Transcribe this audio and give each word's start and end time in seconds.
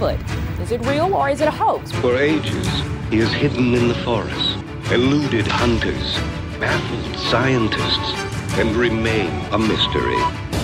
Bigfoot? 0.00 0.60
Is 0.60 0.72
it 0.72 0.80
real 0.86 1.14
or 1.14 1.28
is 1.28 1.40
it 1.40 1.48
a 1.48 1.50
hoax? 1.50 1.92
For 1.92 2.16
ages, 2.16 2.66
he 3.10 3.18
has 3.18 3.32
hidden 3.32 3.74
in 3.74 3.88
the 3.88 3.94
forest, 3.96 4.58
eluded 4.90 5.46
hunters, 5.46 6.14
baffled 6.58 7.16
scientists, 7.18 8.14
and 8.58 8.74
remain 8.74 9.30
a 9.52 9.58
mystery. 9.58 10.16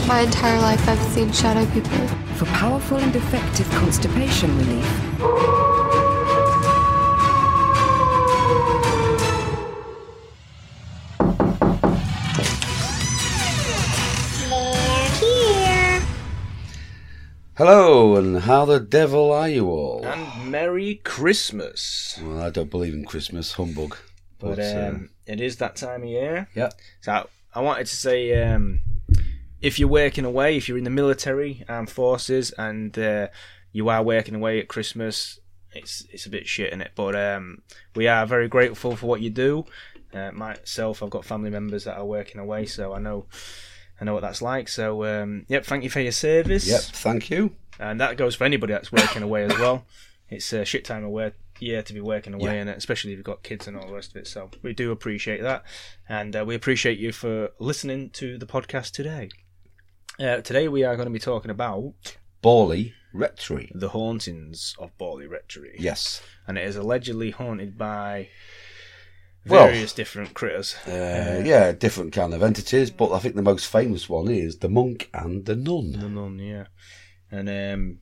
My 0.06 0.20
entire 0.20 0.58
life 0.60 0.88
I've 0.88 1.02
seen 1.12 1.32
shadow 1.32 1.66
people. 1.72 2.06
For 2.36 2.46
powerful 2.46 2.98
and 2.98 3.14
effective 3.16 3.68
constipation 3.70 4.56
relief, 4.58 4.86
Hello, 17.56 18.16
and 18.16 18.40
how 18.40 18.66
the 18.66 18.78
devil 18.78 19.32
are 19.32 19.48
you 19.48 19.70
all? 19.70 20.04
And 20.04 20.50
Merry 20.50 20.96
Christmas. 20.96 22.20
Well, 22.22 22.42
I 22.42 22.50
don't 22.50 22.70
believe 22.70 22.92
in 22.92 23.06
Christmas, 23.06 23.52
humbug. 23.54 23.96
But 24.38 24.58
uh, 24.58 24.90
um, 24.90 25.08
it 25.26 25.40
is 25.40 25.56
that 25.56 25.74
time 25.74 26.02
of 26.02 26.08
year. 26.10 26.48
yeah, 26.54 26.68
So 27.00 27.26
I 27.54 27.60
wanted 27.62 27.86
to 27.86 27.96
say 27.96 28.42
um, 28.42 28.82
if 29.62 29.78
you're 29.78 29.88
working 29.88 30.26
away, 30.26 30.58
if 30.58 30.68
you're 30.68 30.76
in 30.76 30.84
the 30.84 30.90
military, 30.90 31.64
armed 31.66 31.88
forces, 31.88 32.50
and 32.58 32.98
uh, 32.98 33.28
you 33.72 33.88
are 33.88 34.02
working 34.02 34.34
away 34.34 34.60
at 34.60 34.68
Christmas, 34.68 35.40
it's 35.72 36.04
it's 36.12 36.26
a 36.26 36.30
bit 36.30 36.46
shit 36.46 36.74
in 36.74 36.82
it. 36.82 36.90
But 36.94 37.16
um, 37.16 37.62
we 37.94 38.06
are 38.06 38.26
very 38.26 38.48
grateful 38.48 38.96
for 38.96 39.06
what 39.06 39.22
you 39.22 39.30
do. 39.30 39.64
Uh, 40.12 40.30
myself, 40.30 41.02
I've 41.02 41.08
got 41.08 41.24
family 41.24 41.48
members 41.48 41.84
that 41.84 41.96
are 41.96 42.04
working 42.04 42.38
away, 42.38 42.66
so 42.66 42.92
I 42.92 42.98
know 42.98 43.24
I 44.00 44.04
know 44.04 44.14
what 44.14 44.22
that's 44.22 44.42
like. 44.42 44.68
So 44.68 45.04
um, 45.04 45.46
yep, 45.48 45.64
thank 45.64 45.84
you 45.84 45.90
for 45.90 46.00
your 46.00 46.12
service. 46.12 46.66
yep, 46.66 46.80
thank 46.82 47.30
you. 47.30 47.52
and 47.78 48.00
that 48.00 48.16
goes 48.16 48.34
for 48.34 48.44
anybody 48.44 48.72
that's 48.72 48.92
working 48.92 49.22
away 49.22 49.44
as 49.44 49.58
well. 49.58 49.84
It's 50.28 50.52
a 50.52 50.64
shit 50.64 50.84
time 50.84 51.04
of 51.04 51.10
work, 51.10 51.34
year 51.60 51.82
to 51.82 51.92
be 51.94 52.00
working 52.00 52.34
away, 52.34 52.54
Yeah. 52.56 52.60
and 52.62 52.70
especially 52.70 53.12
if 53.12 53.16
you've 53.18 53.24
got 53.24 53.42
kids 53.42 53.68
and 53.68 53.76
all 53.76 53.86
the 53.86 53.94
rest 53.94 54.10
of 54.10 54.16
it. 54.16 54.26
So 54.26 54.50
we 54.62 54.72
do 54.74 54.90
appreciate 54.90 55.40
that, 55.42 55.62
and 56.08 56.34
uh, 56.36 56.44
we 56.44 56.54
appreciate 56.54 56.98
you 56.98 57.12
for 57.12 57.50
listening 57.58 58.10
to 58.10 58.36
the 58.38 58.46
podcast 58.46 58.90
today. 58.92 59.28
Uh, 60.18 60.40
today 60.40 60.66
we 60.68 60.82
are 60.82 60.96
going 60.96 61.06
to 61.06 61.12
be 61.12 61.18
talking 61.18 61.50
about 61.50 61.92
Borley 62.42 62.92
Rectory. 63.12 63.70
the 63.74 63.90
hauntings 63.90 64.74
of 64.78 64.90
Borley 64.98 65.28
Rectory, 65.30 65.76
Yes. 65.78 66.22
and 66.46 66.58
it 66.58 66.66
is 66.66 66.76
allegedly 66.76 67.30
haunted 67.30 67.78
by 67.78 68.28
Well- 69.46 69.66
various 69.66 69.92
different 69.92 70.34
critters. 70.34 70.74
Uh, 70.86 71.42
yeah, 71.44 71.72
different 71.72 72.12
kind 72.12 72.34
of 72.34 72.42
entities, 72.42 72.90
but 72.90 73.12
I 73.12 73.18
think 73.18 73.36
the 73.36 73.42
most 73.42 73.66
famous 73.66 74.08
one 74.08 74.28
is 74.28 74.58
the 74.58 74.68
monk 74.68 75.08
and 75.14 75.44
the 75.44 75.56
nun. 75.56 75.92
The 75.92 76.08
nun, 76.08 76.38
yeah, 76.38 76.66
and 77.30 77.48
um, 77.48 77.98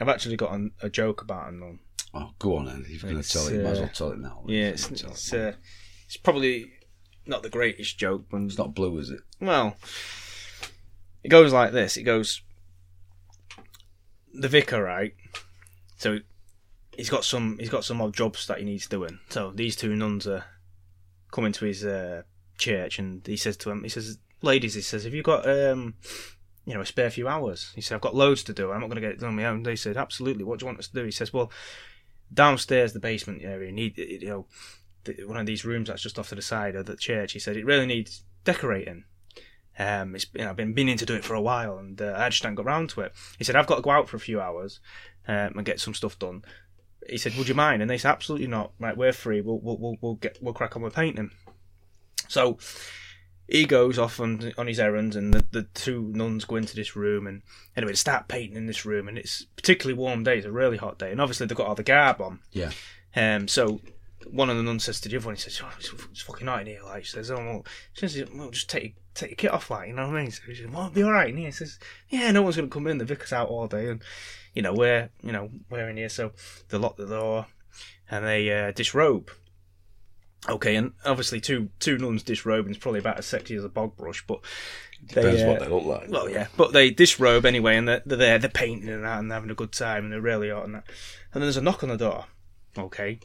I've 0.00 0.08
actually 0.08 0.36
got 0.36 0.52
a, 0.52 0.68
a 0.82 0.90
joke 0.90 1.22
about 1.22 1.52
a 1.52 1.56
nun. 1.56 1.78
Oh, 2.14 2.30
go 2.38 2.56
on 2.56 2.66
then. 2.66 2.84
If 2.88 3.02
you're 3.02 3.12
going 3.12 3.22
to 3.22 3.28
tell 3.28 3.46
it, 3.46 3.54
you 3.54 3.62
might 3.62 3.70
as 3.70 3.78
well 3.78 3.88
uh, 3.88 3.92
tell 3.92 4.12
it 4.12 4.18
now. 4.18 4.42
Yeah, 4.46 4.68
it's 4.68 4.90
it's, 4.90 5.32
it. 5.32 5.54
uh, 5.54 5.56
it's 6.06 6.16
probably 6.16 6.72
not 7.26 7.42
the 7.42 7.50
greatest 7.50 7.98
joke, 7.98 8.26
but 8.30 8.42
It's 8.42 8.58
not 8.58 8.74
blue, 8.74 8.98
is 8.98 9.10
it? 9.10 9.20
Well, 9.40 9.76
it 11.22 11.28
goes 11.28 11.52
like 11.52 11.72
this. 11.72 11.96
It 11.96 12.04
goes, 12.04 12.40
the 14.32 14.48
vicar, 14.48 14.82
right? 14.82 15.14
So 15.98 16.18
he's 16.96 17.10
got 17.10 17.24
some 17.24 17.58
he's 17.58 17.68
got 17.70 17.84
some 17.84 18.00
odd 18.00 18.14
jobs 18.14 18.46
that 18.46 18.58
he 18.58 18.64
needs 18.64 18.86
doing. 18.86 19.18
So 19.28 19.50
these 19.50 19.76
two 19.76 19.94
nuns 19.94 20.26
are 20.26 20.44
coming 21.36 21.52
to 21.52 21.66
his 21.66 21.84
uh, 21.84 22.22
church, 22.56 22.98
and 22.98 23.24
he 23.26 23.36
says 23.36 23.58
to 23.58 23.68
them, 23.68 23.82
he 23.82 23.90
says, 23.90 24.18
"Ladies, 24.40 24.74
he 24.74 24.80
says, 24.80 25.04
have 25.04 25.12
you 25.12 25.22
got 25.22 25.48
um, 25.48 25.94
you 26.64 26.72
know, 26.72 26.80
a 26.80 26.86
spare 26.86 27.10
few 27.10 27.28
hours?" 27.28 27.72
He 27.74 27.82
said, 27.82 27.94
"I've 27.94 28.00
got 28.00 28.16
loads 28.16 28.42
to 28.44 28.54
do. 28.54 28.72
I'm 28.72 28.80
not 28.80 28.88
going 28.88 28.96
to 28.96 29.06
get 29.06 29.12
it 29.12 29.20
done 29.20 29.28
on 29.28 29.36
my 29.36 29.44
own." 29.44 29.62
They 29.62 29.76
said, 29.76 29.98
"Absolutely. 29.98 30.44
What 30.44 30.58
do 30.58 30.64
you 30.64 30.68
want 30.68 30.78
us 30.78 30.88
to 30.88 30.94
do?" 30.94 31.04
He 31.04 31.10
says, 31.10 31.32
"Well, 31.32 31.52
downstairs, 32.32 32.94
the 32.94 33.00
basement 33.00 33.42
area, 33.44 33.70
need 33.70 33.98
you 33.98 34.28
know." 34.28 34.46
One 35.24 35.36
of 35.36 35.46
these 35.46 35.64
rooms 35.64 35.86
that's 35.86 36.02
just 36.02 36.18
off 36.18 36.30
to 36.30 36.34
the 36.34 36.42
side 36.42 36.74
of 36.74 36.86
the 36.86 36.96
church. 36.96 37.30
He 37.30 37.38
said 37.38 37.56
it 37.56 37.64
really 37.64 37.86
needs 37.86 38.24
decorating. 38.42 39.04
Um, 39.78 40.16
it's 40.16 40.26
you 40.34 40.42
know, 40.42 40.50
I've 40.50 40.56
been 40.56 40.74
meaning 40.74 40.96
to 40.96 41.06
do 41.06 41.14
it 41.14 41.24
for 41.24 41.34
a 41.34 41.40
while, 41.40 41.78
and 41.78 42.00
uh, 42.02 42.14
I 42.16 42.28
just 42.28 42.42
haven't 42.42 42.56
got 42.56 42.66
round 42.66 42.90
to 42.90 43.02
it. 43.02 43.12
He 43.38 43.44
said 43.44 43.54
I've 43.54 43.68
got 43.68 43.76
to 43.76 43.82
go 43.82 43.90
out 43.90 44.08
for 44.08 44.16
a 44.16 44.26
few 44.28 44.40
hours 44.40 44.80
um, 45.28 45.52
and 45.54 45.64
get 45.64 45.78
some 45.78 45.94
stuff 45.94 46.18
done. 46.18 46.42
He 47.08 47.18
said, 47.18 47.36
"Would 47.36 47.48
you 47.48 47.54
mind?" 47.54 47.82
And 47.82 47.90
they 47.90 47.98
said, 47.98 48.10
"Absolutely 48.10 48.46
not. 48.46 48.72
Right, 48.78 48.96
we're 48.96 49.12
free. 49.12 49.40
We'll 49.40 49.60
we'll 49.60 49.78
we'll, 49.78 49.96
we'll 50.00 50.14
get 50.14 50.38
we'll 50.40 50.54
crack 50.54 50.76
on 50.76 50.82
with 50.82 50.94
painting." 50.94 51.30
So 52.28 52.58
he 53.48 53.64
goes 53.64 53.98
off 53.98 54.18
on 54.20 54.52
on 54.58 54.66
his 54.66 54.80
errands, 54.80 55.16
and 55.16 55.32
the, 55.32 55.44
the 55.50 55.62
two 55.74 56.12
nuns 56.14 56.44
go 56.44 56.56
into 56.56 56.74
this 56.74 56.96
room, 56.96 57.26
and 57.26 57.42
anyway, 57.76 57.92
they 57.92 57.96
start 57.96 58.28
painting 58.28 58.56
in 58.56 58.66
this 58.66 58.84
room, 58.84 59.08
and 59.08 59.16
it's 59.18 59.42
a 59.42 59.46
particularly 59.56 59.98
warm 59.98 60.24
day. 60.24 60.38
It's 60.38 60.46
a 60.46 60.52
really 60.52 60.76
hot 60.76 60.98
day, 60.98 61.12
and 61.12 61.20
obviously 61.20 61.46
they've 61.46 61.56
got 61.56 61.68
all 61.68 61.74
the 61.74 61.82
garb 61.82 62.20
on. 62.20 62.40
Yeah. 62.52 62.72
Um, 63.14 63.48
so 63.48 63.80
one 64.30 64.50
of 64.50 64.56
the 64.56 64.62
nuns 64.62 64.84
says 64.84 65.00
to 65.00 65.08
the 65.08 65.16
other 65.16 65.26
one, 65.26 65.36
he 65.36 65.40
says, 65.40 65.60
oh, 65.62 65.70
it's, 65.78 65.92
it's 66.10 66.22
fucking 66.22 66.46
hot 66.46 66.62
in 66.62 66.66
here. 66.66 66.82
Like, 66.84 67.04
she 67.04 67.12
says, 67.12 67.30
oh, 67.30 67.36
well, 67.36 67.66
she 67.92 68.08
says, 68.08 68.28
well 68.34 68.50
just 68.50 68.68
take, 68.68 68.96
take 69.14 69.30
your 69.30 69.36
kit 69.36 69.52
off, 69.52 69.70
like, 69.70 69.88
you 69.88 69.94
know 69.94 70.08
what 70.08 70.16
I 70.16 70.22
mean? 70.22 70.30
So 70.30 70.42
she 70.46 70.56
says, 70.56 70.66
well, 70.66 70.86
it'll 70.86 70.94
be 70.94 71.04
alright 71.04 71.30
in 71.30 71.36
here. 71.36 71.46
He 71.46 71.52
says, 71.52 71.78
yeah, 72.08 72.30
no 72.32 72.42
one's 72.42 72.56
going 72.56 72.68
to 72.68 72.74
come 72.74 72.86
in. 72.88 72.98
The 72.98 73.04
vicar's 73.04 73.32
out 73.32 73.48
all 73.48 73.68
day, 73.68 73.88
and, 73.88 74.02
you 74.56 74.62
know, 74.62 74.72
we're, 74.72 75.10
you 75.22 75.30
know, 75.30 75.50
we're 75.70 75.88
in 75.90 75.98
here. 75.98 76.08
So 76.08 76.32
they 76.70 76.78
lock 76.78 76.96
the 76.96 77.06
door, 77.06 77.46
and 78.10 78.24
they 78.24 78.50
uh, 78.50 78.72
disrobe. 78.72 79.30
Okay, 80.48 80.76
and 80.76 80.92
obviously 81.04 81.40
two 81.40 81.70
two 81.78 81.98
nuns 81.98 82.22
disrobing 82.22 82.70
is 82.70 82.78
probably 82.78 83.00
about 83.00 83.18
as 83.18 83.26
sexy 83.26 83.54
as 83.56 83.64
a 83.64 83.68
bog 83.68 83.96
brush, 83.96 84.24
but 84.26 84.40
they, 85.12 85.22
Depends 85.22 85.42
uh, 85.42 85.46
what 85.46 85.60
they 85.60 85.68
look 85.68 85.84
like. 85.84 86.10
well, 86.10 86.30
yeah, 86.30 86.46
but 86.56 86.72
they 86.72 86.90
disrobe 86.90 87.44
anyway, 87.44 87.76
and 87.76 87.86
they're, 87.86 88.02
they're 88.06 88.18
there, 88.18 88.38
they're 88.38 88.50
painting 88.50 88.88
and 88.88 89.04
that, 89.04 89.18
and 89.18 89.30
having 89.30 89.50
a 89.50 89.54
good 89.54 89.72
time, 89.72 90.04
and 90.04 90.12
they're 90.12 90.20
really 90.20 90.50
hot 90.50 90.64
and 90.64 90.76
that. 90.76 90.84
And 91.32 91.42
then 91.42 91.42
there's 91.42 91.56
a 91.56 91.62
knock 91.62 91.82
on 91.82 91.90
the 91.90 91.96
door, 91.96 92.26
okay, 92.78 93.18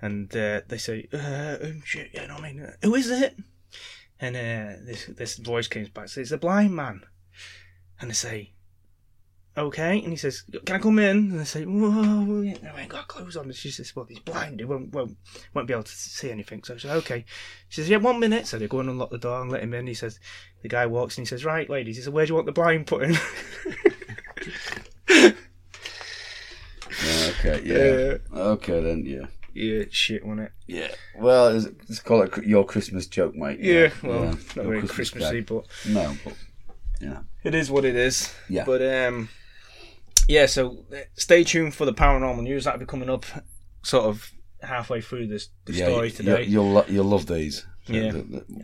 and 0.00 0.34
uh, 0.34 0.62
they 0.66 0.78
say, 0.78 1.08
uh, 1.12 1.58
um, 1.62 1.82
shit, 1.84 2.10
you 2.12 2.26
know 2.26 2.34
what 2.34 2.44
I 2.44 2.52
mean? 2.52 2.72
Who 2.82 2.94
is 2.94 3.10
it? 3.10 3.36
And 4.18 4.34
uh, 4.34 4.82
this 4.84 5.06
this 5.06 5.36
voice 5.36 5.68
comes 5.68 5.90
back, 5.90 6.08
says, 6.08 6.22
"It's 6.22 6.32
a 6.32 6.38
blind 6.38 6.74
man," 6.74 7.02
and 8.00 8.10
they 8.10 8.14
say, 8.14 8.52
"Okay," 9.56 9.98
and 10.00 10.08
he 10.10 10.16
says, 10.16 10.44
"Can 10.64 10.76
I 10.76 10.78
come 10.78 10.98
in?" 10.98 11.16
And 11.16 11.40
they 11.40 11.44
say, 11.44 11.64
"Whoa, 11.64 12.42
I 12.42 12.80
ain't 12.80 12.88
got 12.88 13.08
clothes 13.08 13.36
on." 13.36 13.44
And 13.44 13.54
she 13.54 13.70
says, 13.70 13.94
"Well, 13.94 14.06
he's 14.06 14.18
blind; 14.20 14.60
he 14.60 14.64
won't 14.64 14.92
won't 14.92 15.16
won't 15.54 15.66
be 15.68 15.74
able 15.74 15.82
to 15.84 15.92
see 15.92 16.30
anything." 16.30 16.62
So 16.64 16.76
she 16.76 16.86
says, 16.88 16.96
"Okay." 16.98 17.24
She 17.68 17.80
says, 17.80 17.90
"Yeah, 17.90 17.98
one 17.98 18.20
minute." 18.20 18.46
So 18.46 18.58
they 18.58 18.68
go 18.68 18.80
and 18.80 18.90
unlock 18.90 19.10
the 19.10 19.18
door 19.18 19.40
and 19.42 19.50
let 19.50 19.62
him 19.62 19.74
in. 19.74 19.86
He 19.86 19.94
says, 19.94 20.18
the 20.62 20.68
guy 20.68 20.86
walks 20.86 21.18
and 21.18 21.26
he 21.26 21.28
says, 21.28 21.44
"Right, 21.44 21.68
ladies," 21.68 21.96
he 21.96 22.02
says, 22.02 22.12
"Where 22.12 22.24
do 22.24 22.30
you 22.30 22.34
want 22.36 22.46
the 22.46 22.52
blind 22.52 22.86
put 22.86 23.02
in?" 23.02 23.16
Yeah, 27.04 27.30
okay, 27.30 27.62
yeah. 27.64 28.38
okay, 28.38 28.80
then, 28.80 29.04
yeah. 29.04 29.26
yeah, 29.54 29.84
shit, 29.90 30.24
wasn't 30.24 30.46
it? 30.46 30.52
Yeah. 30.66 30.94
Well, 31.18 31.48
it's, 31.48 31.66
let's 31.88 32.00
call 32.00 32.22
it 32.22 32.44
your 32.44 32.64
Christmas 32.64 33.06
joke, 33.06 33.34
mate. 33.34 33.58
Yeah, 33.60 33.90
well, 34.02 34.24
Yeah, 34.24 34.30
not 34.30 34.56
your 34.56 34.64
very 34.64 34.78
Christmas 34.80 35.10
Christmassy, 35.10 35.40
but 35.40 35.66
No, 35.88 36.16
but, 36.24 36.34
yeah. 37.00 37.20
it 37.42 37.54
is 37.54 37.70
what 37.70 37.84
it 37.84 37.96
is. 37.96 38.32
Yeah. 38.48 38.64
But 38.64 38.82
um, 38.82 39.28
yeah. 40.28 40.46
So 40.46 40.84
uh, 40.92 40.98
stay 41.14 41.44
tuned 41.44 41.74
for 41.74 41.84
the 41.84 41.92
paranormal 41.94 42.42
news 42.42 42.64
that'll 42.64 42.80
be 42.80 42.86
coming 42.86 43.10
up, 43.10 43.24
sort 43.82 44.04
of 44.04 44.30
halfway 44.62 45.00
through 45.00 45.26
this 45.26 45.48
the 45.64 45.72
yeah, 45.72 45.86
story 45.86 46.10
today. 46.10 46.44
You'll, 46.44 46.70
lo- 46.70 46.84
you'll 46.88 47.04
love 47.06 47.26
these. 47.26 47.66
Yeah. 47.86 48.12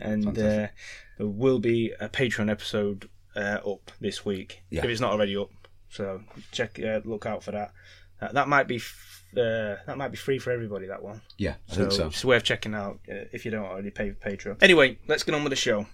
And 0.01 0.27
uh, 0.29 0.31
there 0.31 0.71
will 1.19 1.59
be 1.59 1.91
a 1.99 2.07
Patreon 2.07 2.49
episode 2.49 3.09
uh, 3.35 3.59
up 3.65 3.91
this 3.99 4.23
week 4.25 4.61
Yeah. 4.69 4.79
if 4.83 4.89
it's 4.89 5.01
not 5.01 5.11
already 5.11 5.35
up. 5.35 5.49
So 5.89 6.21
check, 6.51 6.79
uh, 6.79 7.01
look 7.03 7.25
out 7.25 7.43
for 7.43 7.51
that. 7.51 7.73
Uh, 8.21 8.31
that 8.31 8.47
might 8.47 8.67
be 8.67 8.77
f- 8.77 9.23
uh, 9.35 9.75
that 9.85 9.97
might 9.97 10.09
be 10.09 10.17
free 10.17 10.39
for 10.39 10.51
everybody. 10.51 10.87
That 10.87 11.03
one. 11.03 11.21
yeah, 11.37 11.55
I 11.69 11.73
So, 11.73 11.79
think 11.81 11.91
so. 11.91 12.07
it's 12.07 12.23
worth 12.25 12.43
checking 12.43 12.73
out 12.73 12.99
uh, 13.11 13.25
if 13.33 13.43
you 13.45 13.51
don't 13.51 13.65
already 13.65 13.91
pay 13.91 14.11
for 14.11 14.29
Patreon. 14.29 14.57
Anyway, 14.61 14.97
let's 15.07 15.23
get 15.23 15.35
on 15.35 15.43
with 15.43 15.51
the 15.51 15.55
show. 15.57 15.85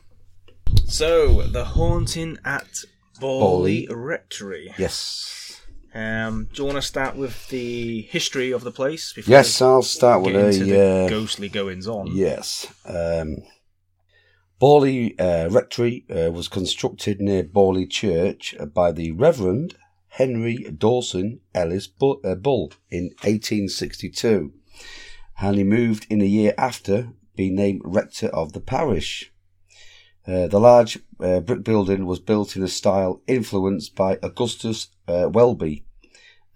So, 0.85 1.41
the 1.43 1.65
haunting 1.65 2.37
at 2.45 2.67
Borley. 3.19 3.87
Rectory. 3.89 4.73
Yes. 4.77 5.44
Um, 5.95 6.49
do 6.53 6.61
you 6.61 6.65
want 6.65 6.75
to 6.75 6.81
start 6.81 7.15
with 7.15 7.47
the 7.47 8.01
history 8.01 8.51
of 8.51 8.65
the 8.65 8.71
place? 8.71 9.13
Before 9.13 9.31
Yes, 9.31 9.61
I'll 9.61 9.81
start 9.81 10.23
with 10.23 10.35
a. 10.35 10.51
the 10.63 11.05
Uh, 11.05 11.09
ghostly 11.09 11.47
goings 11.47 11.87
on. 11.87 12.09
Yes. 12.13 12.67
Um, 12.85 13.37
Borley 14.61 15.15
uh, 15.19 15.49
Rectory 15.49 16.05
uh, 16.09 16.31
was 16.31 16.49
constructed 16.49 17.21
near 17.21 17.43
Borley 17.43 17.89
Church 17.89 18.55
by 18.73 18.91
the 18.91 19.11
Reverend 19.11 19.75
Henry 20.09 20.57
Dawson 20.77 21.39
Ellis 21.53 21.87
Bu- 21.87 22.21
uh, 22.23 22.35
Bull 22.35 22.73
in 22.89 23.05
1862, 23.23 24.51
and 25.39 25.55
he 25.57 25.63
moved 25.63 26.07
in 26.09 26.21
a 26.21 26.25
year 26.25 26.53
after 26.57 27.09
being 27.37 27.55
named 27.55 27.81
rector 27.85 28.27
of 28.27 28.51
the 28.53 28.61
parish. 28.61 29.31
Uh, 30.27 30.47
the 30.47 30.59
large 30.59 30.97
uh, 31.19 31.39
brick 31.39 31.63
building 31.63 32.05
was 32.05 32.19
built 32.19 32.55
in 32.55 32.63
a 32.63 32.67
style 32.67 33.21
influenced 33.27 33.95
by 33.95 34.17
Augustus 34.23 34.87
uh, 35.07 35.29
Welby, 35.31 35.85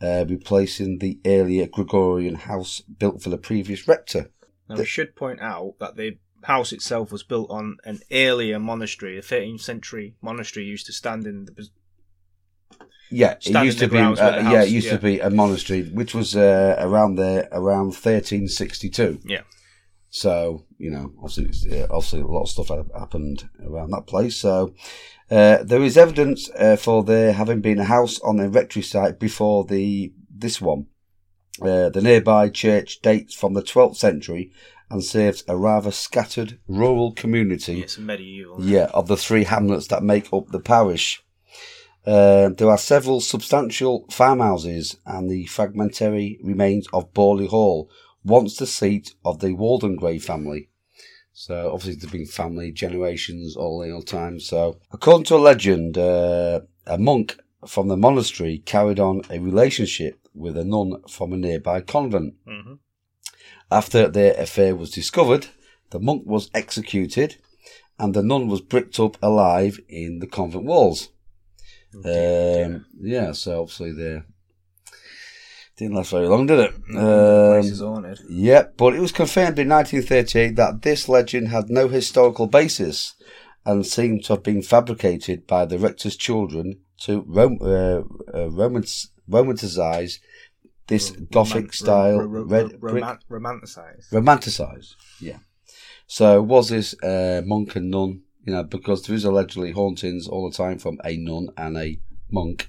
uh, 0.02 0.26
replacing 0.28 1.00
the 1.00 1.20
earlier 1.26 1.68
Gregorian 1.68 2.36
house 2.36 2.82
built 2.82 3.22
for 3.22 3.30
the 3.30 3.38
previous 3.38 3.88
rector. 3.88 4.32
Now, 4.68 4.76
we 4.78 4.86
should 4.86 5.16
point 5.16 5.42
out 5.42 5.76
that 5.80 5.98
the 5.98 6.18
house 6.44 6.72
itself 6.72 7.12
was 7.12 7.24
built 7.24 7.50
on 7.50 7.78
an 7.86 8.00
earlier 8.12 8.60
monastery. 8.60 9.18
A 9.18 9.22
13th 9.22 9.62
century 9.62 10.16
monastery 10.22 10.66
used 10.66 10.86
to 10.88 10.94
stand 10.94 11.28
in 11.28 11.46
the 11.46 11.70
Yeah, 13.12 13.36
it 13.42 13.66
used 13.66 13.80
to 13.80 13.88
be. 13.88 13.98
Uh, 13.98 14.16
yeah, 14.16 14.42
house- 14.42 14.68
it 14.68 14.72
used 14.72 14.88
yeah. 14.88 14.94
to 14.94 15.00
be 15.00 15.20
a 15.20 15.30
monastery, 15.30 15.84
which 15.84 16.16
was 16.16 16.36
uh, 16.36 16.76
around 16.80 17.16
there 17.16 17.48
around 17.52 17.88
1362. 17.88 19.20
Yeah. 19.26 19.42
So 20.10 20.66
you 20.78 20.92
know, 20.92 21.14
obviously, 21.22 21.84
obviously, 21.84 22.22
a 22.22 22.28
lot 22.28 22.44
of 22.44 22.50
stuff 22.50 22.70
happened 22.98 23.50
around 23.64 23.92
that 23.92 24.08
place. 24.08 24.36
So 24.36 24.74
uh, 25.30 25.64
there 25.64 25.84
is 25.84 25.98
evidence 25.98 26.50
uh, 26.58 26.76
for 26.76 27.04
there 27.04 27.34
having 27.34 27.62
been 27.62 27.80
a 27.80 27.86
house 27.86 28.20
on 28.22 28.38
the 28.38 28.50
rectory 28.50 28.82
site 28.82 29.20
before 29.20 29.66
the 29.66 30.14
this 30.30 30.60
one. 30.60 30.88
Uh, 31.62 31.90
the 31.90 32.02
nearby 32.02 32.48
church 32.50 33.02
dates 33.02 33.36
from 33.36 33.54
the 33.54 33.62
12th 33.62 33.98
century 33.98 34.50
and 34.90 35.04
serves 35.04 35.44
a 35.48 35.58
rather 35.58 35.92
scattered 35.92 36.58
rural 36.68 37.12
community. 37.12 37.82
It's 37.82 37.98
medieval. 37.98 38.64
Yeah, 38.64 38.90
of 38.94 39.08
the 39.08 39.18
three 39.18 39.44
hamlets 39.44 39.88
that 39.88 40.02
make 40.02 40.32
up 40.34 40.48
the 40.48 40.60
parish. 40.60 41.22
Uh, 42.06 42.50
there 42.50 42.70
are 42.70 42.78
several 42.78 43.20
substantial 43.22 44.06
farmhouses 44.10 44.98
and 45.06 45.30
the 45.30 45.46
fragmentary 45.46 46.40
remains 46.42 46.88
of 46.94 47.14
Borley 47.14 47.48
Hall, 47.48 47.90
once 48.24 48.58
the 48.58 48.68
seat 48.68 49.16
of 49.24 49.40
the 49.40 49.50
Waldegrave 49.50 50.24
family. 50.24 50.70
So 51.34 51.72
obviously 51.72 51.96
there's 51.96 52.12
been 52.12 52.26
family 52.26 52.72
generations 52.72 53.56
all 53.56 53.80
the 53.80 53.92
old 53.92 54.08
time. 54.08 54.40
So 54.40 54.80
according 54.92 55.26
to 55.26 55.36
a 55.36 55.38
legend, 55.38 55.98
uh, 55.98 56.62
a 56.86 56.98
monk 56.98 57.40
from 57.68 57.88
the 57.88 57.98
monastery 57.98 58.60
carried 58.60 59.00
on 59.00 59.22
a 59.30 59.40
relationship 59.40 60.28
with 60.34 60.58
a 60.58 60.64
nun 60.64 61.02
from 61.08 61.34
a 61.34 61.38
nearby 61.38 61.82
convent. 61.82 62.36
hmm 62.46 62.74
After 63.72 64.08
their 64.08 64.34
affair 64.40 64.76
was 64.76 64.92
discovered, 64.92 65.48
the 65.92 66.00
monk 66.00 66.24
was 66.26 66.50
executed 66.54 67.38
and 67.98 68.14
the 68.14 68.24
nun 68.24 68.48
was 68.48 68.62
bricked 68.62 69.00
up 69.00 69.18
alive 69.22 69.80
in 69.88 70.20
the 70.20 70.28
convent 70.28 70.66
walls. 70.66 71.10
Um, 71.94 72.86
yeah, 73.02 73.32
so 73.32 73.62
obviously 73.62 73.92
they 73.94 74.22
didn't 75.80 75.96
last 75.96 76.12
very 76.12 76.28
long, 76.28 76.46
did 76.46 76.60
it? 76.60 76.74
Um, 76.96 77.88
haunted. 77.94 78.20
Yep, 78.30 78.78
but 78.78 78.94
it 78.96 79.00
was 79.00 79.12
confirmed 79.12 79.58
in 79.60 79.70
1938 79.70 80.56
that 80.58 80.82
this 80.84 81.08
legend 81.10 81.48
had 81.48 81.70
no 81.70 81.88
historical 81.88 82.48
basis 82.48 83.16
and 83.66 83.86
seemed 83.86 84.24
to 84.26 84.34
have 84.34 84.44
been 84.44 84.62
fabricated 84.62 85.48
by 85.48 85.66
the 85.66 85.80
rector's 85.80 86.16
children 86.18 86.80
to 87.02 87.24
rom- 87.28 87.60
uh, 87.62 88.02
uh, 88.38 88.50
romance- 88.52 89.10
romanticize 89.30 90.20
this 90.88 91.12
Gothic 91.12 91.72
style 91.74 92.20
red 92.28 92.80
brick 92.80 92.94
romanticize. 93.30 94.10
romanticize. 94.12 94.96
Yeah. 95.22 95.38
So 96.08 96.42
was 96.42 96.70
this 96.70 96.96
uh, 97.04 97.42
monk 97.46 97.76
and 97.76 97.92
nun? 97.92 98.22
You 98.46 98.54
know, 98.54 98.64
because 98.64 99.04
there 99.04 99.16
is 99.16 99.26
allegedly 99.26 99.72
hauntings 99.72 100.28
all 100.28 100.50
the 100.50 100.56
time 100.58 100.80
from 100.80 100.98
a 101.06 101.16
nun 101.18 101.50
and 101.58 101.78
a 101.78 102.00
monk. 102.32 102.68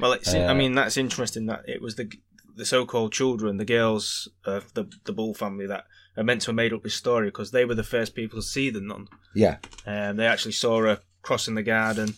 Well, 0.00 0.12
it's, 0.14 0.34
I 0.34 0.46
Uh, 0.46 0.54
mean, 0.54 0.74
that's 0.74 0.96
interesting 0.96 1.46
that 1.46 1.62
it 1.68 1.80
was 1.80 1.94
the 1.94 2.10
the 2.56 2.64
so-called 2.66 3.12
children, 3.12 3.56
the 3.56 3.64
girls 3.64 4.28
of 4.44 4.72
the 4.74 4.90
the 5.04 5.12
Bull 5.12 5.34
family, 5.34 5.66
that 5.66 5.84
are 6.16 6.24
meant 6.24 6.42
to 6.42 6.48
have 6.48 6.56
made 6.56 6.72
up 6.72 6.82
this 6.82 6.94
story 6.94 7.28
because 7.28 7.50
they 7.50 7.64
were 7.64 7.74
the 7.74 7.82
first 7.82 8.14
people 8.14 8.38
to 8.38 8.46
see 8.46 8.70
the 8.70 8.80
nun. 8.80 9.08
Yeah, 9.34 9.56
Um, 9.86 10.16
they 10.16 10.26
actually 10.26 10.52
saw 10.52 10.80
her 10.82 11.00
crossing 11.22 11.54
the 11.54 11.62
garden. 11.62 12.14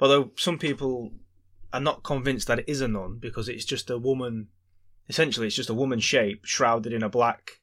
Although 0.00 0.32
some 0.36 0.58
people 0.58 1.12
are 1.72 1.80
not 1.80 2.02
convinced 2.02 2.46
that 2.48 2.60
it 2.60 2.68
is 2.68 2.80
a 2.80 2.88
nun 2.88 3.18
because 3.20 3.48
it's 3.48 3.64
just 3.64 3.90
a 3.90 3.98
woman. 3.98 4.48
Essentially, 5.08 5.46
it's 5.46 5.56
just 5.56 5.70
a 5.70 5.74
woman 5.74 6.00
shape 6.00 6.44
shrouded 6.44 6.92
in 6.92 7.02
a 7.02 7.08
black 7.08 7.60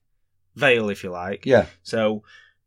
veil, 0.56 0.90
if 0.90 1.04
you 1.04 1.12
like. 1.12 1.46
yeah, 1.46 1.68
So 1.84 2.24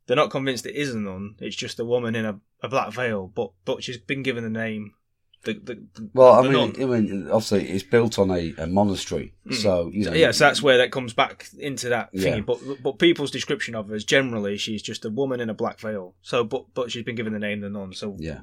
they're 0.07 0.17
not 0.17 0.31
convinced 0.31 0.67
it 0.67 0.75
is 0.77 0.95
a 0.95 0.99
nun. 0.99 1.35
It's 1.41 1.57
just 1.57 1.81
a 1.81 1.85
woman 1.85 2.15
in 2.15 2.25
a, 2.25 2.41
a 2.63 2.69
black 2.69 2.93
veil, 2.93 3.27
but 3.27 3.51
but 3.65 3.83
she's 3.83 3.99
been 3.99 4.23
given 4.23 4.45
the 4.45 4.51
name. 4.51 4.95
The, 5.44 5.55
the, 5.55 6.11
Well, 6.14 6.32
I 6.32 6.49
mean. 6.49 6.82
I 6.82 6.85
mean, 6.85 7.29
obviously 7.31 7.69
it's 7.69 7.85
built 7.85 8.19
on 8.19 8.31
a, 8.31 8.52
a 8.58 8.67
monastery, 8.67 9.35
so 9.52 9.88
you 9.93 10.05
know. 10.05 10.11
So, 10.11 10.17
yeah, 10.17 10.31
so 10.32 10.44
that's 10.44 10.62
where 10.62 10.79
that 10.79 10.90
comes 10.90 11.12
back 11.14 11.46
into 11.58 11.88
that 11.90 12.12
thingy. 12.12 12.37
Yeah. 12.37 12.40
But 12.40 12.58
but 12.82 12.99
people's 12.99 13.31
description 13.31 13.75
of 13.75 13.88
her 13.88 13.94
is 13.94 14.05
generally 14.05 14.56
she's 14.56 14.82
just 14.82 15.05
a 15.05 15.11
woman 15.11 15.40
in 15.40 15.49
a 15.49 15.55
black 15.55 15.79
veil. 15.79 16.14
So, 16.23 16.44
but 16.44 16.67
but 16.75 16.90
she's 16.90 17.05
been 17.05 17.14
given 17.14 17.32
the 17.32 17.38
name 17.38 17.61
the 17.61 17.70
nun. 17.70 17.93
So 17.93 18.17
yeah, 18.19 18.40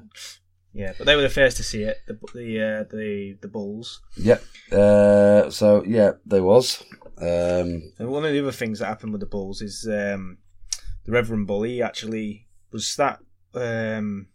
yeah, 0.72 0.94
but 0.96 1.06
they 1.06 1.16
were 1.16 1.22
the 1.22 1.28
first 1.28 1.58
to 1.58 1.62
see 1.62 1.82
it. 1.82 1.98
The 2.06 2.18
the 2.34 2.60
uh, 2.60 2.84
the 2.90 3.36
the 3.42 3.48
Bulls. 3.48 4.00
yep. 4.16 4.42
Uh, 4.72 5.50
so 5.50 5.84
yeah, 5.84 6.12
there 6.24 6.42
was. 6.42 6.82
Um, 7.18 7.92
And 7.98 8.08
one 8.08 8.24
of 8.24 8.32
the 8.32 8.40
other 8.40 8.52
things 8.52 8.78
that 8.78 8.86
happened 8.86 9.12
with 9.12 9.20
the 9.20 9.26
Bulls 9.26 9.60
is 9.62 9.86
um, 9.86 10.38
the 11.04 11.12
Reverend 11.12 11.46
Bull. 11.46 11.62
He 11.62 11.82
actually 11.82 12.46
was 12.72 12.96
that 12.96 13.20
um, 13.54 14.28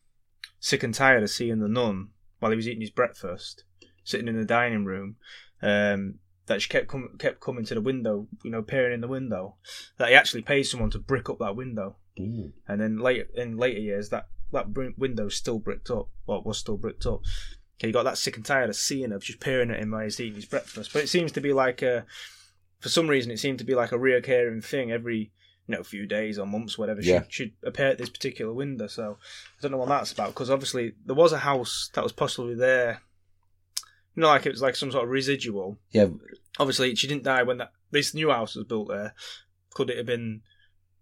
sick 0.60 0.84
and 0.84 0.94
tired 0.94 1.24
of 1.24 1.30
seeing 1.30 1.60
the 1.60 1.68
nun 1.68 2.10
while 2.42 2.52
he 2.52 2.58
was 2.58 2.68
eating 2.68 2.82
his 2.82 2.90
breakfast, 2.90 3.64
sitting 4.04 4.28
in 4.28 4.36
the 4.36 4.44
dining 4.44 4.84
room. 4.84 5.16
Um, 5.62 6.16
that 6.48 6.62
she 6.62 6.68
kept 6.68 6.88
com- 6.88 7.16
kept 7.18 7.40
coming 7.40 7.64
to 7.66 7.76
the 7.76 7.82
window, 7.82 8.28
you 8.44 8.52
know, 8.52 8.64
peering 8.64 8.94
in 8.94 9.00
the 9.00 9.08
window. 9.08 9.56
That 9.98 10.10
he 10.10 10.16
actually 10.16 10.42
paid 10.42 10.64
someone 10.64 10.90
to 10.90 11.00
brick 11.00 11.30
up 11.30 11.40
that 11.40 11.56
window, 11.56 11.98
mm, 12.20 12.52
and 12.68 12.82
then 12.82 12.98
later 12.98 13.28
in 13.36 13.58
later 13.58 13.80
years, 13.80 14.10
that 14.10 14.28
that 14.52 14.74
br- 14.74 14.90
window's 14.98 15.36
still 15.36 15.60
bricked 15.60 15.90
up. 15.90 16.10
Well, 16.26 16.44
was 16.44 16.58
still 16.58 16.78
bricked 16.78 17.06
up. 17.06 17.22
Okay, 17.80 17.88
He 17.88 17.92
got 17.92 18.04
that 18.04 18.18
sick 18.18 18.36
and 18.36 18.46
tired 18.46 18.70
of 18.70 18.76
seeing 18.76 19.12
her, 19.12 19.20
just 19.20 19.40
peering 19.40 19.72
at 19.72 19.80
him 19.80 19.92
while 19.92 20.04
he's 20.04 20.20
eating 20.20 20.36
his 20.36 20.46
breakfast. 20.46 20.92
But 20.92 21.04
it 21.04 21.10
seems 21.10 21.32
to 21.34 21.42
be 21.42 21.54
like 21.54 21.82
a, 21.82 22.06
for 22.80 22.90
some 22.90 23.08
reason, 23.08 23.32
it 23.32 23.40
seemed 23.40 23.60
to 23.60 23.66
be 23.66 23.76
like 23.76 23.92
a 23.92 23.98
reoccurring 23.98 24.64
thing 24.64 24.92
every, 24.92 25.32
you 25.68 25.76
know, 25.76 25.82
a 25.82 25.84
few 25.86 26.06
days 26.06 26.38
or 26.40 26.46
months, 26.46 26.78
whatever. 26.78 27.02
Yeah. 27.02 27.24
She'd 27.30 27.54
appear 27.64 27.88
at 27.88 27.98
this 27.98 28.10
particular 28.10 28.54
window. 28.54 28.88
So 28.88 29.18
I 29.22 29.62
don't 29.62 29.72
know 29.72 29.78
what 29.78 29.90
that's 29.90 30.12
about 30.12 30.30
because 30.30 30.50
obviously 30.50 30.94
there 31.06 31.16
was 31.16 31.32
a 31.32 31.38
house 31.40 31.90
that 31.94 32.04
was 32.04 32.12
possibly 32.14 32.56
there. 32.56 33.02
You 34.16 34.22
know, 34.22 34.28
like 34.28 34.46
it 34.46 34.52
was 34.52 34.62
like 34.62 34.76
some 34.76 34.92
sort 34.92 35.06
of 35.06 35.10
residual. 35.10 35.78
yeah, 35.92 36.08
Obviously, 36.60 36.94
she 36.96 37.08
didn't 37.08 37.24
die 37.24 37.44
when 37.44 37.58
that 37.60 37.72
this 37.92 38.14
new 38.14 38.30
house 38.30 38.56
was 38.56 38.66
built 38.66 38.90
there. 38.90 39.14
Could 39.74 39.90
it 39.90 39.96
have 39.98 40.06
been, 40.06 40.42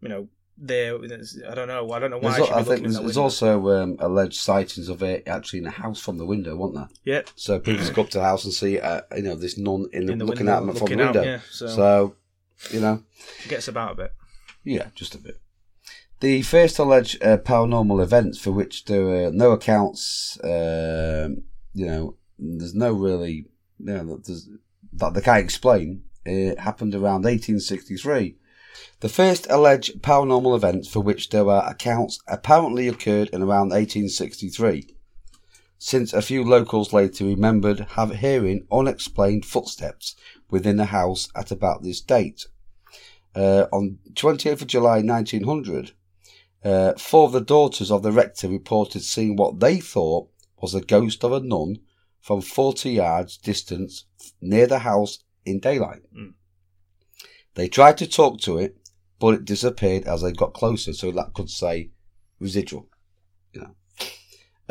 you 0.01 0.09
know, 0.09 0.27
there? 0.56 0.95
I 0.95 1.56
don't 1.56 1.67
know. 1.67 1.91
I 1.91 1.97
don't 1.97 2.11
know 2.11 2.19
why. 2.19 2.38
There's 2.38 2.50
I 2.51 2.61
think 2.61 2.81
there's, 2.83 2.95
that 2.97 3.01
there's 3.01 3.17
also 3.17 3.67
um, 3.81 3.95
alleged 4.00 4.35
sightings 4.35 4.89
of 4.89 5.01
it 5.01 5.23
actually 5.27 5.59
in 5.59 5.65
a 5.65 5.71
house 5.71 6.00
from 6.00 6.19
the 6.19 6.25
window, 6.25 6.56
wasn't 6.56 6.75
there? 7.03 7.15
Yeah. 7.15 7.21
So 7.35 7.59
people 7.59 7.79
just 7.79 7.95
go 7.95 8.03
up 8.03 8.09
to 8.11 8.19
the 8.19 8.23
house 8.23 8.44
and 8.45 8.53
see, 8.53 8.79
uh, 8.79 9.01
you 9.15 9.23
know, 9.23 9.33
this 9.35 9.57
nun 9.57 9.88
in 9.91 10.06
the, 10.06 10.11
In 10.13 10.19
the 10.19 10.25
looking 10.25 10.45
window, 10.45 10.57
at 10.57 10.65
them 10.67 10.75
from 10.75 10.88
the 10.95 11.03
out, 11.03 11.15
window. 11.15 11.23
yeah, 11.31 11.39
so- 11.50 11.67
so, 11.67 12.15
you 12.71 12.79
know, 12.79 13.03
Gets 13.47 13.67
about 13.69 13.94
a 13.94 13.95
bit. 13.95 14.13
Yeah, 14.69 14.89
just 14.94 15.16
a 15.16 15.18
bit. 15.18 15.42
The 16.19 16.44
first 16.44 16.77
alleged 16.77 17.24
uh, 17.24 17.38
paranormal 17.38 18.04
events 18.04 18.38
for 18.38 18.51
which 18.51 18.86
there 18.86 19.04
were 19.04 19.31
no 19.31 19.50
accounts, 19.50 20.38
um, 20.44 21.42
you 21.74 21.88
know, 21.88 22.18
there's 22.38 22.75
no 22.75 22.94
really, 22.94 23.48
you 23.80 23.94
know, 23.94 24.21
that 24.94 25.13
they 25.16 25.21
can't 25.21 25.44
explain, 25.44 26.04
uh, 26.27 26.62
happened 26.62 26.94
around 26.94 27.23
1863. 27.23 28.35
The 28.99 29.09
first 29.09 29.47
alleged 29.49 30.04
paranormal 30.04 30.56
events 30.56 30.88
for 30.88 30.99
which 30.99 31.30
there 31.30 31.49
are 31.49 31.68
accounts 31.68 32.19
apparently 32.28 32.88
occurred 32.88 33.30
in 33.30 33.42
around 33.42 33.69
1863, 33.69 34.95
since 35.80 36.14
a 36.14 36.21
few 36.21 36.44
locals 36.44 36.94
later 36.94 37.26
remembered 37.26 37.88
have 37.95 38.18
hearing 38.18 38.68
unexplained 38.71 39.47
footsteps 39.47 40.16
within 40.52 40.78
the 40.78 40.85
house 40.85 41.28
at 41.35 41.49
about 41.49 41.81
this 41.81 42.02
date. 42.02 42.45
Uh, 43.36 43.66
on 43.71 44.00
28th 44.14 44.62
of 44.62 44.68
July 44.68 45.02
1900, 45.02 45.92
uh, 46.64 46.94
four 46.94 47.26
of 47.26 47.31
the 47.31 47.42
daughters 47.42 47.92
of 47.92 48.04
the 48.04 48.12
rector 48.12 48.50
reported 48.50 49.02
seeing 49.02 49.36
what 49.36 49.59
they 49.59 49.80
thought 49.80 50.30
was 50.62 50.74
the 50.74 50.81
ghost 50.81 51.24
of 51.24 51.31
a 51.31 51.40
nun 51.40 51.78
from 52.19 52.42
40 52.42 52.92
yards 52.92 53.38
distance 53.38 54.06
near 54.42 54.68
the 54.68 54.80
house 54.80 55.19
in 55.45 55.59
daylight. 55.59 56.02
Mm. 56.16 56.33
They 57.56 57.68
tried 57.68 57.98
to 58.00 58.07
talk 58.07 58.40
to 58.42 58.57
it, 58.57 58.78
but 59.19 59.36
it 59.36 59.45
disappeared 59.45 60.06
as 60.06 60.21
they 60.21 60.31
got 60.31 60.54
closer, 60.54 60.94
so 60.94 61.12
that 61.12 61.33
could 61.33 61.50
say 61.50 61.92
residual. 62.40 62.88
You 63.54 63.62
know. 63.62 63.76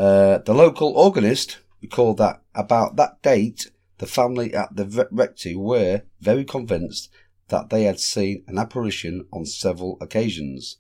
Uh, 0.02 0.38
the 0.38 0.54
local 0.54 0.92
organist 0.92 1.58
recalled 1.82 2.18
that 2.18 2.42
about 2.54 2.96
that 2.96 3.22
date, 3.22 3.70
the 3.98 4.06
family 4.06 4.54
at 4.54 4.74
the 4.74 5.08
rectory 5.10 5.56
were 5.56 6.02
very 6.20 6.44
convinced 6.44 7.10
that 7.48 7.70
they 7.70 7.84
had 7.84 7.98
seen 8.00 8.44
an 8.46 8.58
apparition 8.58 9.26
on 9.32 9.44
several 9.46 9.96
occasions. 10.00 10.78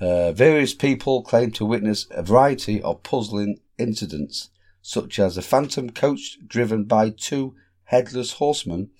Uh, 0.00 0.32
various 0.32 0.74
people 0.74 1.22
claimed 1.22 1.54
to 1.54 1.64
witness 1.64 2.06
a 2.10 2.22
variety 2.22 2.82
of 2.82 3.02
puzzling 3.02 3.58
incidents, 3.78 4.50
such 4.82 5.18
as 5.18 5.36
a 5.36 5.42
phantom 5.42 5.90
coach 5.90 6.38
driven 6.46 6.84
by 6.84 7.10
two 7.10 7.54
headless 7.84 8.32
horsemen 8.32 8.90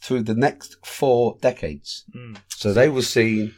through 0.00 0.22
the 0.22 0.34
next 0.34 0.76
four 0.84 1.36
decades. 1.40 2.04
Mm. 2.14 2.38
So 2.48 2.72
they 2.72 2.88
were 2.88 3.02
seen 3.02 3.54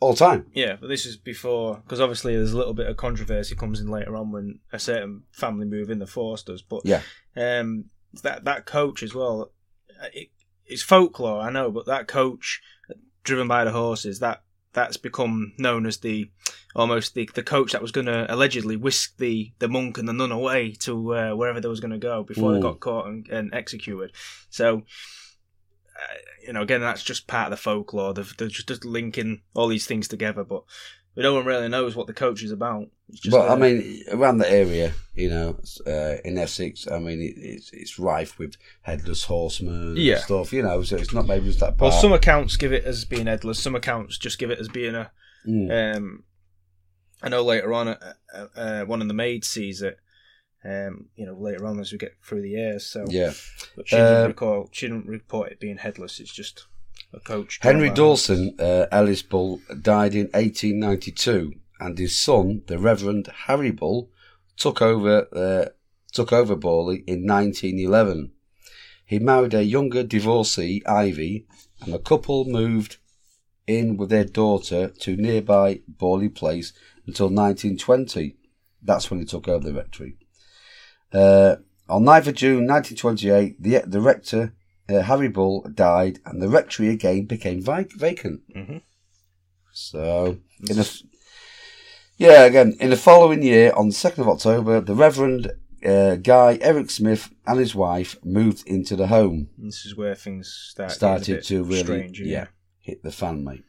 all 0.00 0.14
the 0.14 0.18
time. 0.18 0.46
Yeah, 0.54 0.76
but 0.80 0.88
this 0.88 1.06
is 1.06 1.16
before 1.16 1.76
because 1.84 2.00
obviously 2.00 2.34
there's 2.34 2.52
a 2.52 2.58
little 2.58 2.74
bit 2.74 2.88
of 2.88 2.96
controversy 2.96 3.54
comes 3.54 3.80
in 3.80 3.88
later 3.88 4.16
on 4.16 4.32
when 4.32 4.58
a 4.72 4.78
certain 4.78 5.22
family 5.30 5.66
move 5.66 5.90
in 5.90 5.98
the 5.98 6.06
Forsters. 6.06 6.62
But 6.62 6.82
Yeah. 6.84 7.02
um, 7.36 7.86
that 8.22 8.44
that 8.44 8.66
coach 8.66 9.02
as 9.02 9.14
well, 9.14 9.52
it, 10.12 10.30
it's 10.66 10.82
folklore, 10.82 11.40
I 11.40 11.50
know, 11.50 11.70
but 11.70 11.86
that 11.86 12.08
coach 12.08 12.60
driven 13.24 13.48
by 13.48 13.64
the 13.64 13.72
horses 13.72 14.18
that 14.20 14.42
that's 14.72 14.96
become 14.96 15.52
known 15.58 15.84
as 15.84 15.98
the 15.98 16.30
almost 16.74 17.14
the, 17.14 17.28
the 17.34 17.42
coach 17.42 17.72
that 17.72 17.82
was 17.82 17.92
going 17.92 18.06
to 18.06 18.32
allegedly 18.32 18.74
whisk 18.74 19.18
the, 19.18 19.52
the 19.58 19.68
monk 19.68 19.98
and 19.98 20.08
the 20.08 20.14
nun 20.14 20.32
away 20.32 20.72
to 20.72 21.14
uh, 21.14 21.32
wherever 21.34 21.60
they 21.60 21.68
was 21.68 21.80
going 21.80 21.90
to 21.90 21.98
go 21.98 22.22
before 22.22 22.52
they 22.52 22.58
Mm. 22.58 22.62
got 22.62 22.80
caught 22.80 23.06
and, 23.06 23.28
and 23.28 23.54
executed. 23.54 24.12
So, 24.48 24.78
uh, 24.78 26.14
you 26.46 26.54
know, 26.54 26.62
again, 26.62 26.80
that's 26.80 27.02
just 27.02 27.26
part 27.26 27.48
of 27.48 27.50
the 27.50 27.56
folklore. 27.58 28.14
They're, 28.14 28.24
they're 28.38 28.48
just, 28.48 28.68
just 28.68 28.84
linking 28.86 29.42
all 29.54 29.68
these 29.68 29.86
things 29.86 30.08
together, 30.08 30.42
but 30.42 30.62
no 31.16 31.34
one 31.34 31.44
really 31.44 31.68
knows 31.68 31.94
what 31.94 32.06
the 32.06 32.12
coach 32.12 32.42
is 32.42 32.50
about. 32.52 32.88
But 33.30 33.48
I 33.50 33.52
uh, 33.52 33.56
mean, 33.56 34.02
around 34.10 34.38
the 34.38 34.50
area, 34.50 34.92
you 35.14 35.28
know, 35.28 35.58
uh, 35.86 36.16
in 36.24 36.38
Essex, 36.38 36.88
I 36.90 36.98
mean, 36.98 37.20
it, 37.20 37.34
it's 37.36 37.70
it's 37.72 37.98
rife 37.98 38.38
with 38.38 38.56
headless 38.82 39.24
horsemen 39.24 39.74
and 39.88 39.98
Yeah. 39.98 40.18
stuff. 40.18 40.52
You 40.52 40.62
know, 40.62 40.82
so 40.82 40.96
it's 40.96 41.12
not 41.12 41.26
maybe 41.26 41.46
just 41.46 41.60
that. 41.60 41.78
well, 41.78 41.90
some 41.92 42.12
accounts 42.12 42.56
give 42.56 42.72
it 42.72 42.84
as 42.84 43.04
being 43.04 43.26
headless. 43.26 43.62
Some 43.62 43.74
accounts 43.74 44.16
just 44.16 44.38
give 44.38 44.50
it 44.50 44.58
as 44.58 44.68
being 44.68 44.94
a 44.94 45.10
Mm. 45.46 45.96
Um, 45.96 46.22
I 47.20 47.28
know 47.28 47.42
later 47.42 47.72
on, 47.72 47.88
uh, 47.88 48.12
uh, 48.32 48.46
uh, 48.56 48.84
one 48.84 49.02
of 49.02 49.08
the 49.08 49.14
maids 49.14 49.48
sees 49.48 49.82
it. 49.82 49.98
Um, 50.64 51.06
you 51.16 51.26
know, 51.26 51.34
later 51.34 51.66
on 51.66 51.80
as 51.80 51.90
we 51.90 51.98
get 51.98 52.14
through 52.22 52.42
the 52.42 52.50
years. 52.50 52.86
So 52.86 53.04
yeah. 53.08 53.32
but 53.76 53.88
she 53.88 53.96
didn't 53.96 54.16
Um, 54.22 54.28
recall. 54.28 54.68
She 54.70 54.86
didn't 54.86 55.06
report 55.06 55.50
it 55.50 55.58
being 55.58 55.78
headless. 55.78 56.20
It's 56.20 56.32
just 56.32 56.66
a 57.12 57.20
coach. 57.20 57.58
Henry 57.62 57.90
Dawson, 57.90 58.54
uh, 58.58 58.86
Ellis 58.90 59.22
Bull, 59.22 59.60
died 59.80 60.14
in 60.14 60.26
1892, 60.32 61.54
and 61.80 61.98
his 61.98 62.18
son, 62.18 62.62
the 62.66 62.78
Reverend 62.78 63.28
Harry 63.46 63.70
Bull, 63.70 64.10
took 64.56 64.80
over 64.80 65.26
uh, 65.34 65.70
took 66.12 66.32
over 66.32 66.56
Borley 66.56 67.04
in 67.06 67.26
1911. 67.26 68.32
He 69.04 69.18
married 69.18 69.54
a 69.54 69.64
younger 69.64 70.02
divorcee, 70.02 70.82
Ivy, 70.86 71.46
and 71.80 71.92
the 71.92 71.98
couple 71.98 72.44
moved 72.44 72.98
in 73.66 73.96
with 73.96 74.10
their 74.10 74.24
daughter 74.24 74.88
to 74.88 75.16
nearby 75.16 75.80
Borley 75.96 76.32
Place 76.32 76.72
until 77.06 77.26
1920. 77.26 78.36
That's 78.82 79.10
when 79.10 79.20
he 79.20 79.26
took 79.26 79.48
over 79.48 79.64
the 79.64 79.74
rectory. 79.74 80.16
Uh, 81.12 81.56
on 81.88 82.04
9th 82.04 82.28
of 82.28 82.34
June 82.34 82.66
1928, 82.66 83.62
the, 83.62 83.82
the 83.86 84.00
rector, 84.00 84.54
uh, 84.92 85.02
Harry 85.02 85.28
Bull, 85.28 85.62
died 85.74 86.18
and 86.26 86.40
the 86.42 86.48
rectory 86.48 86.88
again 86.90 87.24
became 87.26 87.62
vac- 87.62 87.92
vacant. 87.92 88.40
Mhm. 88.54 88.82
So, 89.72 90.38
in 90.68 90.76
the, 90.76 91.02
yeah, 92.18 92.42
again, 92.44 92.76
in 92.80 92.90
the 92.90 92.96
following 92.96 93.42
year, 93.42 93.72
on 93.74 93.88
the 93.88 93.94
2nd 93.94 94.18
of 94.18 94.28
October, 94.28 94.80
the 94.80 94.94
Reverend 94.94 95.50
uh, 95.84 96.16
Guy 96.16 96.58
Eric 96.60 96.90
Smith 96.90 97.30
and 97.46 97.58
his 97.58 97.74
wife 97.74 98.16
moved 98.24 98.62
into 98.68 98.94
the 98.96 99.08
home 99.08 99.48
This 99.58 99.84
is 99.84 99.96
where 99.96 100.14
things 100.14 100.46
start 100.70 100.92
started 100.92 101.42
to 101.44 101.64
really 101.64 101.82
strange. 101.82 102.20
yeah 102.20 102.46
hit 102.80 103.02
the 103.02 103.10
fan 103.10 103.42
mate 103.42 103.64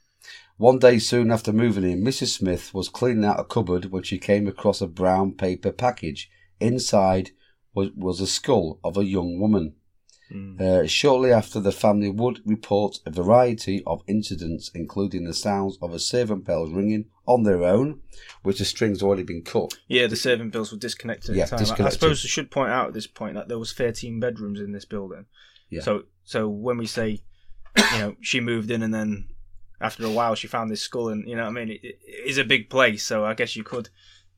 one 0.58 0.78
day 0.78 1.00
soon 1.00 1.32
after 1.32 1.52
moving 1.52 1.84
in 1.84 2.04
mrs 2.04 2.28
smith 2.28 2.72
was 2.72 2.88
cleaning 2.88 3.26
out 3.26 3.40
a 3.40 3.44
cupboard 3.44 3.86
when 3.86 4.04
she 4.04 4.20
came 4.20 4.48
across 4.48 4.80
a 4.80 4.88
brown 4.88 5.32
paper 5.34 5.72
package 5.72 6.30
inside 6.60 7.32
was, 7.74 7.90
was 7.96 8.22
a 8.22 8.28
skull 8.28 8.80
of 8.84 8.96
a 8.96 9.06
young 9.06 9.40
woman 9.40 9.74
Mm. 10.32 10.60
Uh, 10.60 10.88
shortly 10.88 11.32
after 11.32 11.60
the 11.60 11.72
family 11.72 12.10
would 12.10 12.40
report 12.46 12.98
a 13.06 13.12
variety 13.12 13.84
of 13.86 14.02
incidents 14.08 14.72
including 14.74 15.26
the 15.26 15.34
sounds 15.34 15.78
of 15.82 15.94
a 15.94 16.00
servant 16.00 16.46
bell 16.46 16.66
ringing 16.66 17.06
on 17.28 17.44
their 17.44 17.62
own 17.64 18.00
which 18.42 18.60
the 18.60 18.66
strings 18.66 19.04
already 19.04 19.24
been 19.24 19.44
cut 19.44 19.74
Yeah, 19.88 20.08
the 20.08 20.16
servant 20.16 20.52
bells 20.54 20.72
were 20.72 20.78
disconnected 20.80 21.36
Yeah, 21.36 21.44
at 21.44 21.50
the 21.52 21.66
time. 21.66 21.82
I- 21.84 21.88
I 21.88 21.90
suppose 21.90 22.24
I 22.24 22.28
should 22.30 22.50
point 22.52 22.72
out 22.72 22.88
at 22.88 22.94
this 22.94 23.06
point 23.06 23.36
that 23.36 23.48
there 23.50 23.60
was 23.60 23.74
13 23.74 24.20
bedrooms 24.20 24.60
in 24.62 24.72
this 24.72 24.86
building. 24.86 25.26
Yeah. 25.70 25.82
So, 25.82 26.04
so 26.24 26.48
when 26.48 26.78
we 26.78 26.86
say, 26.88 27.22
you 27.92 28.00
know, 28.00 28.16
she 28.22 28.40
moved 28.40 28.72
in 28.72 28.82
and 28.82 28.94
then 28.94 29.28
after 29.82 30.06
a 30.06 30.10
while 30.10 30.36
she 30.36 30.48
found 30.48 30.72
this 30.72 30.82
skull, 30.82 31.10
and 31.10 31.28
you 31.28 31.36
know, 31.36 31.44
what 31.44 31.50
I 31.50 31.66
mean, 31.66 31.70
it, 31.70 31.82
it 31.84 32.00
is 32.26 32.38
a 32.38 32.44
big 32.46 32.70
place. 32.70 33.04
So 33.04 33.26
I 33.26 33.34
guess 33.34 33.56
you 33.56 33.64
could, 33.64 33.90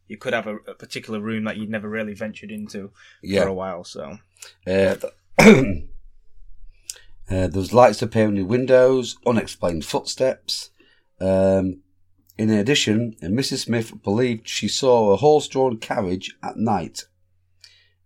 you 0.08 0.18
could 0.18 0.34
have 0.34 0.48
a, 0.48 0.56
a 0.68 0.74
particular 0.74 1.20
room 1.20 1.44
that 1.44 1.58
you'd 1.58 1.70
never 1.70 1.88
really 1.88 2.14
ventured 2.16 2.52
into 2.52 2.92
yeah 3.22 3.44
for 3.44 3.50
a 3.50 3.54
while. 3.54 3.84
So 3.84 4.18
Uh, 4.66 4.96
uh, 5.40 5.64
there's 7.28 7.74
lights 7.74 8.02
appearing 8.02 8.38
in 8.38 8.48
windows, 8.48 9.18
unexplained 9.26 9.86
footsteps. 9.86 10.70
Um, 11.20 11.82
in 12.38 12.50
addition, 12.50 13.16
Mrs. 13.22 13.66
Smith 13.66 14.04
believed 14.04 14.48
she 14.48 14.68
saw 14.68 15.12
a 15.12 15.18
horse-drawn 15.18 15.78
carriage 15.78 16.36
at 16.44 16.58
night. 16.58 17.06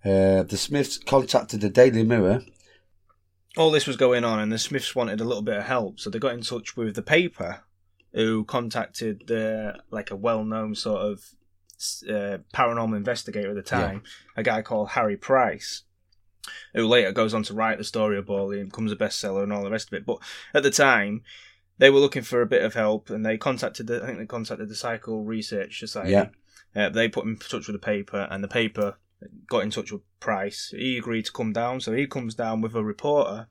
Uh, 0.05 0.43
the 0.43 0.57
Smiths 0.57 0.98
contacted 0.98 1.62
the 1.62 1.69
Daily 1.69 2.03
Mirror. 2.03 2.43
all 3.57 3.71
this 3.71 3.88
was 3.88 3.98
going 3.98 4.24
on, 4.24 4.39
and 4.39 4.51
the 4.51 4.59
Smiths 4.59 4.95
wanted 4.95 5.19
a 5.19 5.25
little 5.25 5.41
bit 5.41 5.57
of 5.57 5.63
help, 5.65 6.00
so 6.00 6.09
they 6.09 6.19
got 6.19 6.33
in 6.33 6.41
touch 6.41 6.77
with 6.77 6.95
the 6.95 7.01
paper, 7.01 7.62
who 8.13 8.43
contacted 8.45 9.24
the 9.27 9.79
like 9.91 10.12
a 10.12 10.15
well-known 10.15 10.75
sort 10.75 11.01
of 11.01 11.33
uh, 12.07 12.38
paranormal 12.53 12.95
investigator 12.95 13.50
at 13.50 13.55
the 13.55 13.62
time, 13.62 14.03
a 14.38 14.43
guy 14.43 14.62
called 14.62 14.89
Harry 14.89 15.17
Price, 15.17 15.83
who 16.74 16.88
later 16.88 17.12
goes 17.12 17.34
on 17.34 17.43
to 17.43 17.53
write 17.53 17.77
the 17.77 17.84
story 17.84 18.17
of 18.17 18.25
Borley 18.25 18.60
and 18.60 18.69
becomes 18.69 18.91
a 18.91 18.96
bestseller 18.96 19.43
and 19.43 19.53
all 19.53 19.63
the 19.63 19.72
rest 19.72 19.88
of 19.88 19.93
it. 19.93 20.05
But 20.05 20.19
at 20.53 20.63
the 20.63 20.72
time, 20.72 21.24
they 21.77 21.89
were 21.89 22.00
looking 22.00 22.24
for 22.24 22.41
a 22.41 22.48
bit 22.48 22.63
of 22.63 22.74
help, 22.74 23.10
and 23.10 23.25
they 23.25 23.38
contacted 23.38 23.88
the 23.88 24.03
I 24.03 24.08
think 24.08 24.19
they 24.19 24.25
contacted 24.25 24.69
the 24.69 24.75
Psychical 24.75 25.24
Research 25.24 25.79
Society. 25.79 26.12
Yeah. 26.12 26.27
Uh, 26.75 26.89
they 26.89 27.08
put 27.08 27.24
him 27.24 27.31
in 27.31 27.38
touch 27.38 27.67
with 27.67 27.74
the 27.74 27.79
paper, 27.79 28.27
and 28.29 28.43
the 28.43 28.48
paper 28.48 28.98
got 29.48 29.63
in 29.63 29.72
touch 29.72 29.91
with 29.91 30.01
Price. 30.19 30.74
He 30.75 30.98
agreed 30.98 31.25
to 31.25 31.31
come 31.31 31.53
down, 31.53 31.79
so 31.79 31.93
he 31.93 32.08
comes 32.08 32.36
down 32.36 32.62
with 32.62 32.75
a 32.75 32.84
reporter. 32.84 33.48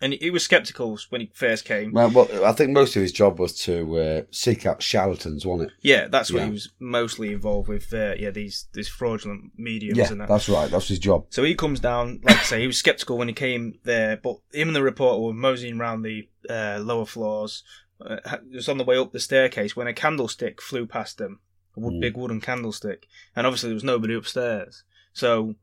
And 0.00 0.12
he 0.12 0.30
was 0.30 0.44
skeptical 0.44 0.96
when 1.08 1.20
he 1.22 1.30
first 1.34 1.64
came. 1.64 1.92
Well, 1.92 2.10
well, 2.10 2.44
I 2.44 2.52
think 2.52 2.70
most 2.70 2.94
of 2.94 3.02
his 3.02 3.10
job 3.10 3.38
was 3.40 3.52
to 3.64 3.98
uh, 3.98 4.22
seek 4.30 4.64
out 4.64 4.80
charlatans, 4.80 5.44
wasn't 5.44 5.70
it? 5.70 5.76
yeah, 5.82 6.06
that's 6.06 6.30
what 6.32 6.38
Yeah. 6.40 6.44
he 6.46 6.52
was 6.52 6.70
mostly 6.78 7.32
involved 7.32 7.68
with. 7.68 7.92
Uh, 7.92 8.14
yeah, 8.16 8.30
these 8.30 8.66
these 8.74 8.88
fraudulent 8.88 9.52
mediums 9.56 9.98
Yeah, 9.98 10.12
and 10.12 10.20
that. 10.20 10.28
that's 10.28 10.48
right. 10.48 10.70
That's 10.70 10.86
his 10.88 11.00
job. 11.00 11.26
So 11.30 11.42
he 11.42 11.54
comes 11.56 11.80
down, 11.80 12.20
like 12.22 12.36
I 12.38 12.42
say, 12.44 12.60
he 12.60 12.66
was 12.68 12.76
skeptical 12.78 13.18
when 13.18 13.28
he 13.28 13.34
came 13.34 13.78
there, 13.82 14.16
but 14.16 14.36
him 14.52 14.68
and 14.68 14.76
the 14.76 14.82
reporter 14.82 15.20
were 15.20 15.32
moseying 15.34 15.80
around 15.80 16.02
the 16.02 16.28
uh, 16.48 16.78
lower 16.80 17.06
floors. 17.06 17.64
Uh, 18.00 18.18
it 18.52 18.54
was 18.54 18.68
on 18.68 18.78
the 18.78 18.84
way 18.84 18.96
up 18.96 19.10
the 19.12 19.18
staircase 19.18 19.74
when 19.74 19.88
a 19.88 19.92
candlestick 19.92 20.62
flew 20.62 20.86
past 20.86 21.18
them, 21.18 21.40
a 21.76 21.80
wood, 21.80 21.94
Mm. 21.94 22.00
big 22.00 22.16
wooden 22.16 22.40
candlestick, 22.40 23.08
and 23.34 23.44
obviously 23.48 23.70
there 23.70 23.74
was 23.74 23.82
nobody 23.82 24.14
upstairs. 24.14 24.84
So 25.12 25.56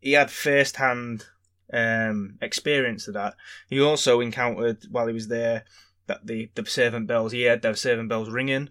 he 0.00 0.12
had 0.12 0.30
first-hand 0.30 1.24
um, 1.72 2.38
experience 2.42 3.08
of 3.08 3.14
that. 3.14 3.34
He 3.68 3.80
also 3.80 4.20
encountered 4.20 4.84
while 4.90 5.06
he 5.06 5.14
was 5.14 5.28
there 5.28 5.64
that 6.06 6.26
the 6.26 6.50
the 6.54 6.66
servant 6.66 7.06
bells. 7.06 7.32
He 7.32 7.44
heard 7.44 7.62
their 7.62 7.74
servant 7.74 8.08
bells 8.08 8.28
ringing, 8.30 8.68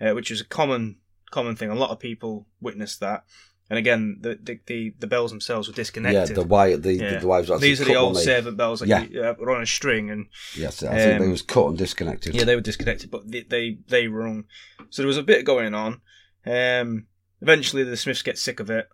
uh, 0.00 0.12
which 0.12 0.30
was 0.30 0.40
a 0.40 0.44
common 0.44 0.96
common 1.30 1.56
thing. 1.56 1.70
A 1.70 1.74
lot 1.74 1.90
of 1.90 1.98
people 1.98 2.46
witnessed 2.60 3.00
that. 3.00 3.24
And 3.70 3.78
again, 3.78 4.18
the 4.20 4.38
the, 4.40 4.60
the, 4.66 4.94
the 4.98 5.06
bells 5.06 5.30
themselves 5.30 5.68
were 5.68 5.74
disconnected. 5.74 6.28
Yeah, 6.28 6.34
the 6.34 6.46
wire, 6.46 6.76
the, 6.76 6.92
Yeah. 6.92 7.18
the 7.18 7.26
wires 7.26 7.48
were 7.48 7.54
actually 7.56 7.68
These 7.70 7.80
are 7.80 7.84
the 7.86 7.94
old 7.96 8.18
servant 8.18 8.58
bells 8.58 8.80
that 8.80 8.88
Yeah. 8.88 9.30
uh, 9.30 9.34
were 9.38 9.54
on 9.56 9.62
a 9.62 9.66
string, 9.66 10.10
and 10.10 10.26
Yes, 10.54 10.82
I 10.82 10.98
think 10.98 11.18
they 11.20 11.24
Um, 11.24 11.30
was 11.30 11.40
cut 11.42 11.68
and 11.68 11.78
disconnected. 11.78 12.34
yeah, 12.34 12.44
they 12.44 12.54
were 12.56 12.60
disconnected, 12.60 13.10
but 13.10 13.28
they 13.30 13.40
they, 13.40 13.78
they 13.88 14.06
rung. 14.06 14.44
So 14.90 15.00
there 15.00 15.06
was 15.08 15.16
a 15.16 15.22
bit 15.22 15.46
going 15.46 15.72
on. 15.72 16.02
Um, 16.44 17.06
eventually, 17.40 17.84
the 17.84 17.96
Smiths 17.96 18.20
get 18.22 18.36
sick 18.38 18.60
of 18.60 18.68
it, 18.68 18.86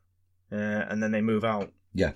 uh, 0.52 0.54
and 0.88 1.02
then 1.02 1.10
they 1.10 1.20
move 1.20 1.44
out. 1.44 1.72
Yeah. 1.92 2.12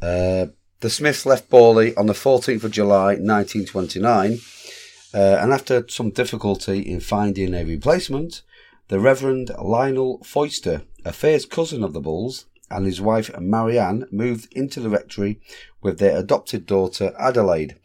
Uh, 0.00 0.46
the 0.80 0.90
Smiths 0.90 1.26
left 1.26 1.50
Borley 1.50 1.92
on 1.98 2.06
the 2.06 2.14
14th 2.14 2.64
of 2.64 2.70
July 2.70 3.14
1929, 3.14 4.38
uh, 5.12 5.18
and 5.18 5.52
after 5.52 5.84
some 5.88 6.08
difficulty 6.10 6.80
in 6.80 7.00
finding 7.00 7.52
a 7.52 7.64
replacement, 7.64 8.40
the 8.88 8.98
Reverend 8.98 9.50
Lionel 9.60 10.22
Foyster, 10.24 10.82
a 11.04 11.12
first 11.12 11.50
cousin 11.50 11.84
of 11.84 11.92
the 11.92 12.00
Bulls, 12.00 12.46
and 12.70 12.86
his 12.86 13.00
wife 13.00 13.30
Marianne 13.38 14.06
moved 14.10 14.50
into 14.52 14.80
the 14.80 14.88
rectory 14.88 15.38
with 15.82 15.98
their 15.98 16.16
adopted 16.16 16.64
daughter 16.64 17.12
Adelaide. 17.18 17.78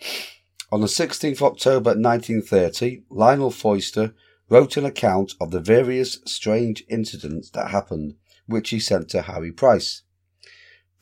On 0.71 0.79
the 0.79 0.87
16th 0.87 1.33
of 1.33 1.43
October 1.43 1.89
1930, 1.91 3.03
Lionel 3.09 3.51
Foyster 3.51 4.13
wrote 4.47 4.77
an 4.77 4.85
account 4.85 5.33
of 5.41 5.51
the 5.51 5.59
various 5.59 6.19
strange 6.25 6.85
incidents 6.87 7.49
that 7.49 7.71
happened, 7.71 8.15
which 8.45 8.69
he 8.69 8.79
sent 8.79 9.09
to 9.09 9.23
Harry 9.23 9.51
Price. 9.51 10.03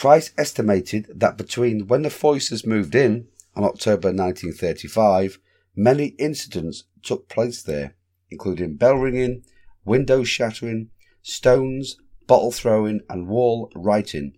Price 0.03 0.33
estimated 0.37 1.07
that 1.15 1.37
between 1.37 1.87
when 1.87 2.01
the 2.01 2.09
Foysters 2.09 2.65
moved 2.65 2.93
in 2.93 3.29
on 3.55 3.63
October 3.63 4.09
1935, 4.09 5.39
many 5.77 6.07
incidents 6.19 6.83
took 7.01 7.29
place 7.29 7.63
there, 7.63 7.95
including 8.29 8.75
bell 8.75 8.95
ringing, 8.95 9.45
window 9.85 10.25
shattering, 10.25 10.89
stones, 11.21 11.95
bottle 12.27 12.51
throwing, 12.51 12.99
and 13.09 13.29
wall 13.29 13.71
writing, 13.77 14.35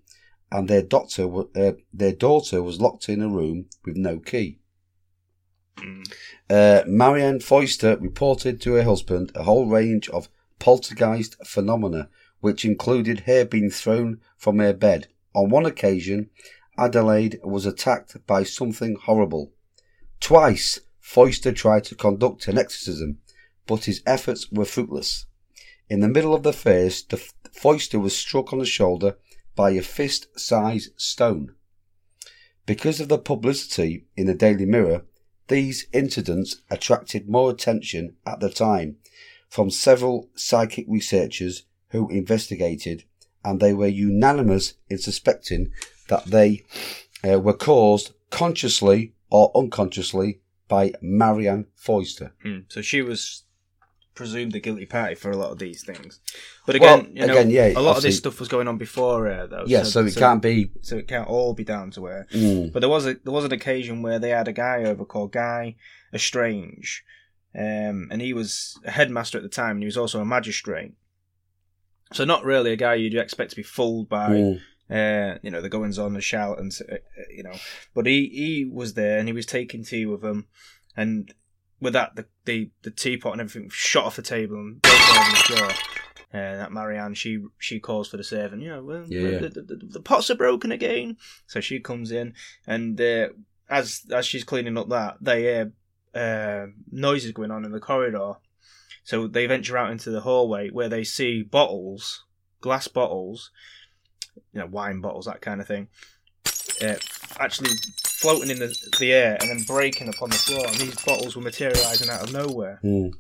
and 0.52 0.68
their 0.68 0.84
daughter, 0.84 1.28
uh, 1.56 1.72
their 1.92 2.14
daughter 2.14 2.62
was 2.62 2.80
locked 2.80 3.10
in 3.10 3.24
a 3.24 3.28
room 3.28 3.66
with 3.86 3.98
no 3.98 4.20
key. 4.20 4.60
Uh, 6.48 6.84
Marianne 6.86 7.40
Foyster 7.40 7.98
reported 7.98 8.62
to 8.62 8.74
her 8.74 8.84
husband 8.84 9.32
a 9.34 9.42
whole 9.42 9.66
range 9.66 10.10
of 10.10 10.30
poltergeist 10.60 11.44
phenomena, 11.44 12.08
which 12.40 12.66
included 12.66 13.22
hair 13.22 13.46
being 13.46 13.72
thrown 13.72 14.22
from 14.38 14.60
her 14.60 14.72
bed. 14.72 15.08
On 15.36 15.50
one 15.50 15.66
occasion, 15.66 16.30
Adelaide 16.78 17.40
was 17.44 17.66
attacked 17.66 18.26
by 18.26 18.44
something 18.44 18.96
horrible. 18.96 19.52
Twice, 20.22 20.80
Foyster 21.02 21.52
tried 21.52 21.84
to 21.86 21.96
conduct 21.96 22.48
an 22.48 22.58
exorcism, 22.58 23.20
but 23.68 23.86
his 23.86 24.02
efforts 24.06 24.50
were 24.50 24.66
fruitless. 24.66 25.26
In 25.90 26.00
the 26.00 26.08
middle 26.08 26.34
of 26.34 26.44
the 26.44 26.54
first, 26.54 27.10
the 27.10 27.22
Foyster 27.52 28.00
was 28.00 28.16
struck 28.16 28.54
on 28.54 28.60
the 28.60 28.66
shoulder 28.66 29.18
by 29.56 29.72
a 29.72 29.82
fist-sized 29.82 30.92
stone. 30.96 31.54
Because 32.66 33.00
of 33.00 33.10
the 33.10 33.20
publicity 33.20 34.06
in 34.16 34.26
the 34.26 34.34
Daily 34.34 34.66
Mirror, 34.66 35.04
these 35.50 35.86
incidents 35.94 36.62
attracted 36.72 37.30
more 37.30 37.52
attention 37.52 38.16
at 38.26 38.40
the 38.40 38.50
time 38.50 38.98
from 39.50 39.70
several 39.70 40.30
psychic 40.36 40.86
researchers 40.88 41.64
who 41.90 42.10
investigated, 42.10 43.04
and 43.46 43.60
they 43.60 43.74
were 43.74 43.88
unanimous 43.88 44.74
in 44.90 44.98
suspecting 44.98 45.72
that 46.10 46.26
they 46.26 46.64
uh, 47.24 47.40
were 47.40 47.54
caused 47.54 48.12
consciously 48.32 49.14
or 49.30 49.52
unconsciously 49.56 50.42
by 50.68 50.92
Marianne 51.02 51.68
Foyster. 51.76 52.34
Hmm. 52.42 52.60
So 52.68 52.82
she 52.82 53.02
was 53.02 53.44
presumed 54.16 54.54
the 54.54 54.60
guilty 54.60 54.86
party 54.86 55.14
for 55.14 55.30
a 55.30 55.38
lot 55.38 55.52
of 55.52 55.60
these 55.60 55.84
things. 55.84 56.20
But 56.66 56.76
again, 56.76 57.00
Well, 57.00 57.08
you 57.10 57.28
know, 57.28 57.34
again, 57.34 57.50
yeah, 57.52 57.74
a 57.76 57.82
lot 57.82 57.98
of 57.98 58.04
this 58.04 58.18
stuff 58.18 58.40
was 58.40 58.50
going 58.50 58.68
on 58.68 58.78
before 58.78 59.26
her, 59.26 59.46
though. 59.46 59.66
Yeah, 59.68 59.84
so, 59.84 60.06
it 60.06 60.16
can't 60.16 60.42
be. 60.42 60.72
So 60.82 60.98
it 60.98 61.08
can't 61.08 61.28
all 61.28 61.54
be 61.54 61.64
down 61.64 61.92
to 61.92 62.06
her. 62.06 62.28
Mm, 62.34 62.72
But 62.72 62.80
there 62.80 62.90
was 62.90 63.06
a 63.06 63.16
there 63.16 63.34
was 63.34 63.46
an 63.46 63.52
occasion 63.52 64.02
where 64.02 64.18
they 64.18 64.30
had 64.30 64.48
a 64.48 64.54
guy 64.54 64.84
over 64.84 65.06
called 65.06 65.34
Guy 65.34 65.76
L'Estrange, 66.14 67.04
um, 67.54 68.08
and 68.10 68.22
he 68.22 68.34
was 68.34 68.80
a 68.86 68.92
headmaster 68.92 69.38
at 69.38 69.44
the 69.44 69.50
time, 69.50 69.72
and 69.72 69.84
he 69.84 69.88
was 69.88 69.98
also 69.98 70.20
a 70.20 70.26
magistrate. 70.26 70.94
So 72.16 72.24
not 72.24 72.46
really 72.46 72.72
a 72.72 72.78
guy 72.78 72.96
you'd 72.96 73.14
expect 73.16 73.50
to 73.50 73.56
be 73.58 73.64
fooled 73.64 74.08
by, 74.08 74.30
mm, 74.30 74.62
uh, 74.90 75.38
you 75.44 75.52
know, 75.52 75.60
the 75.60 75.68
goings 75.70 76.00
on, 76.00 76.14
the 76.14 76.22
shout, 76.22 76.60
and 76.60 76.72
uh, 76.90 76.96
you 77.30 77.44
know. 77.44 77.54
But 77.94 78.06
he 78.06 78.30
he 78.30 78.66
was 78.66 78.94
there, 78.94 79.20
and 79.20 79.28
he 79.28 79.34
was 79.34 79.46
taking 79.46 79.84
tea 79.84 80.06
with 80.06 80.22
them, 80.22 80.48
and 80.96 81.34
with 81.82 81.92
that, 81.94 82.16
the 82.16 82.26
the, 82.46 82.72
the 82.84 82.92
teapot 82.92 83.34
and 83.34 83.42
everything 83.42 83.70
shot 83.70 84.06
off 84.06 84.16
the 84.16 84.22
table 84.22 84.56
and 84.56 84.82
broke 84.82 85.18
over 85.18 85.30
the 85.30 85.36
floor. 85.36 85.70
And 86.32 86.60
that 86.60 86.72
Marianne, 86.72 87.16
she 87.16 87.44
she 87.58 87.80
calls 87.82 88.08
for 88.08 88.18
the 88.18 88.24
servant. 88.24 88.62
You 88.62 88.70
know, 88.70 88.84
well, 88.84 89.06
Yeah, 89.10 89.40
the, 89.40 89.50
the, 89.50 89.76
the 89.76 90.02
pots 90.02 90.30
are 90.30 90.36
broken 90.36 90.72
again. 90.72 91.18
So 91.48 91.60
she 91.60 91.80
comes 91.80 92.12
in, 92.12 92.34
and 92.66 93.00
uh, 93.00 93.30
as 93.70 94.04
as 94.10 94.26
she's 94.26 94.44
cleaning 94.46 94.78
up 94.78 94.88
that, 94.90 95.18
they 95.20 95.42
hear 95.42 95.74
uh, 96.14 96.68
noises 96.92 97.32
going 97.34 97.52
on 97.52 97.66
in 97.66 97.72
the 97.72 97.80
corridor. 97.80 98.36
So 99.06 99.28
they 99.28 99.46
venture 99.46 99.78
out 99.78 99.92
into 99.92 100.12
the 100.12 100.22
hallway 100.22 100.70
where 100.70 100.90
they 100.90 101.06
see 101.06 101.44
bottles, 101.44 102.26
glass 102.60 102.90
bottles, 102.90 103.52
you 104.52 104.60
know, 104.60 104.66
wine 104.66 105.00
bottles, 105.00 105.26
that 105.26 105.42
kind 105.42 105.62
of 105.62 105.68
thing, 105.68 105.88
uh, 106.82 106.96
actually 107.40 107.70
floating 108.04 108.50
in 108.50 108.60
the, 108.60 108.76
the 109.00 109.14
air 109.14 109.38
and 109.40 109.50
then 109.50 109.64
breaking 109.64 110.10
upon 110.10 110.30
the 110.32 110.36
floor. 110.36 110.66
And 110.68 110.76
these 110.76 111.02
bottles 111.06 111.38
were 111.38 111.42
materialising 111.42 112.10
out 112.10 112.24
of 112.24 112.34
nowhere. 112.34 112.82
mm. 112.84 113.14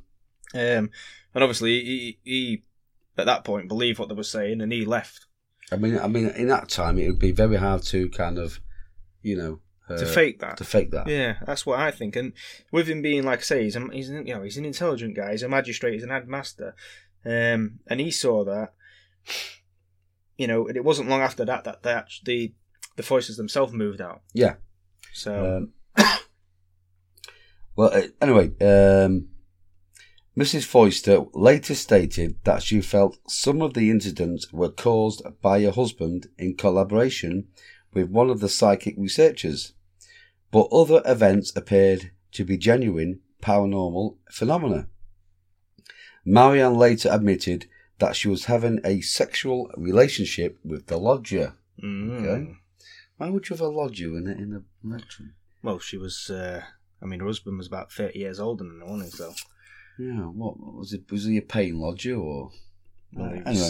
Um, 0.54 0.90
and 1.34 1.44
obviously, 1.44 1.84
he, 1.84 2.20
he 2.24 2.64
at 3.18 3.26
that 3.26 3.44
point 3.44 3.68
believed 3.68 4.00
what 4.00 4.10
they 4.10 4.16
were 4.16 4.24
saying, 4.24 4.62
and 4.62 4.72
he 4.72 4.86
left 4.86 5.26
I 5.72 5.78
mean, 5.78 5.98
I 5.98 6.08
mean, 6.08 6.30
in 6.30 6.48
that 6.50 6.70
time, 6.70 6.98
it 6.98 7.08
would 7.08 7.20
be 7.20 7.32
very 7.32 7.58
hard 7.58 7.84
to 7.84 8.10
kind 8.10 8.38
of, 8.38 8.60
you 9.22 9.36
know, 9.36 9.60
uh, 9.90 9.98
to 9.98 10.06
fake 10.06 10.40
that. 10.40 10.58
to 10.58 10.64
fake 10.64 10.92
that. 10.92 11.08
Yeah, 11.08 11.38
that's 11.46 11.66
what 11.66 11.80
I 11.80 11.92
think. 11.92 12.16
And 12.16 12.34
with 12.72 12.88
him 12.90 13.02
being 13.02 13.24
like 13.24 13.40
I 13.40 13.44
say, 13.44 13.64
he's, 13.64 13.76
a, 13.76 13.88
he's 13.92 14.10
an, 14.10 14.26
you 14.26 14.34
know 14.34 14.44
he's 14.44 14.58
an 14.58 14.66
intelligent 14.66 15.16
guy. 15.16 15.32
He's 15.32 15.44
a 15.44 15.50
magistrate. 15.50 15.94
He's 15.94 16.04
an 16.04 16.10
headmaster, 16.10 16.76
um, 17.26 17.80
and 17.88 18.00
he 18.00 18.12
saw 18.12 18.44
that. 18.46 18.74
You 20.38 20.48
know, 20.48 20.68
and 20.68 20.76
it 20.76 20.84
wasn't 20.84 21.10
long 21.10 21.22
after 21.22 21.46
that 21.46 21.64
that 21.64 21.84
they 21.84 21.94
actually, 21.94 22.56
the 22.98 23.04
Foysters 23.04 23.38
themselves 23.38 23.72
moved 23.72 24.02
out. 24.02 24.22
Yeah. 24.34 24.56
So 25.14 25.70
Um, 25.98 26.06
well, 27.76 27.92
uh, 27.94 28.08
anyway, 28.22 28.48
um, 28.60 29.30
Mrs. 30.38 30.66
Foyster 30.66 31.26
later 31.34 31.74
stated 31.74 32.36
that 32.44 32.62
she 32.62 32.82
felt 32.82 33.18
some 33.30 33.62
of 33.62 33.74
the 33.74 33.90
incidents 33.90 34.52
were 34.52 34.70
caused 34.70 35.24
by 35.42 35.62
her 35.62 35.72
husband 35.72 36.28
in 36.38 36.58
collaboration 36.58 37.48
with 37.94 38.10
one 38.10 38.30
of 38.30 38.42
the 38.42 38.50
psychic 38.50 38.96
researchers, 38.98 39.74
but 40.56 40.68
other 40.82 41.02
events 41.16 41.50
appeared 41.62 42.02
to 42.32 42.42
be 42.50 42.58
genuine 42.70 43.20
paranormal 43.42 44.16
phenomena. 44.32 44.82
Marianne 46.26 46.76
later 46.76 47.10
admitted 47.12 47.68
that 48.00 48.16
she 48.16 48.28
was 48.28 48.46
having 48.46 48.80
a 48.84 49.02
sexual 49.02 49.70
relationship 49.78 50.58
with 50.64 50.88
the 50.88 50.98
lodger. 50.98 51.54
mm. 51.82 52.12
Okay. 52.26 52.54
Why 53.18 53.30
would 53.30 53.48
you 53.48 53.54
have 53.56 53.62
a 53.62 53.68
lodger 53.82 54.10
in 54.20 54.28
a, 54.28 54.32
in 54.32 54.54
a 54.54 54.62
well, 55.64 55.80
she 55.80 55.98
was. 55.98 56.30
Uh, 56.30 56.62
I 57.02 57.06
mean, 57.06 57.20
her 57.22 57.26
husband 57.26 57.58
was 57.58 57.68
about 57.68 57.92
thirty 57.92 58.20
years 58.20 58.40
older 58.40 58.64
than 58.64 58.80
her, 58.82 58.86
wasn't 58.86 59.04
he? 59.12 59.18
So 59.18 59.34
Yeah, 59.98 60.26
what 60.42 60.56
was 60.60 60.92
it? 60.94 61.10
Was 61.12 61.24
he 61.26 61.38
a 61.38 61.42
paying 61.42 61.78
lodger 61.80 62.16
or? 62.16 62.52
well, 63.14 63.28
Uh, 63.30 63.34
he 63.34 63.42
anyway, 63.46 63.70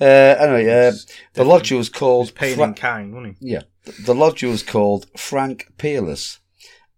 uh, 0.00 0.04
anyway, 0.44 0.88
uh, 0.88 0.92
the 1.34 1.44
lodger 1.44 1.76
was 1.76 1.88
he 1.88 1.92
called. 2.00 2.22
was 2.26 2.30
paying 2.30 2.56
Fra- 2.56 2.68
in 2.68 2.74
kind, 2.74 3.14
wasn't 3.14 3.36
he? 3.40 3.50
yeah, 3.54 3.62
the 4.04 4.14
lodger 4.14 4.48
was 4.48 4.62
called 4.62 5.06
Frank 5.18 5.72
Peerless, 5.78 6.38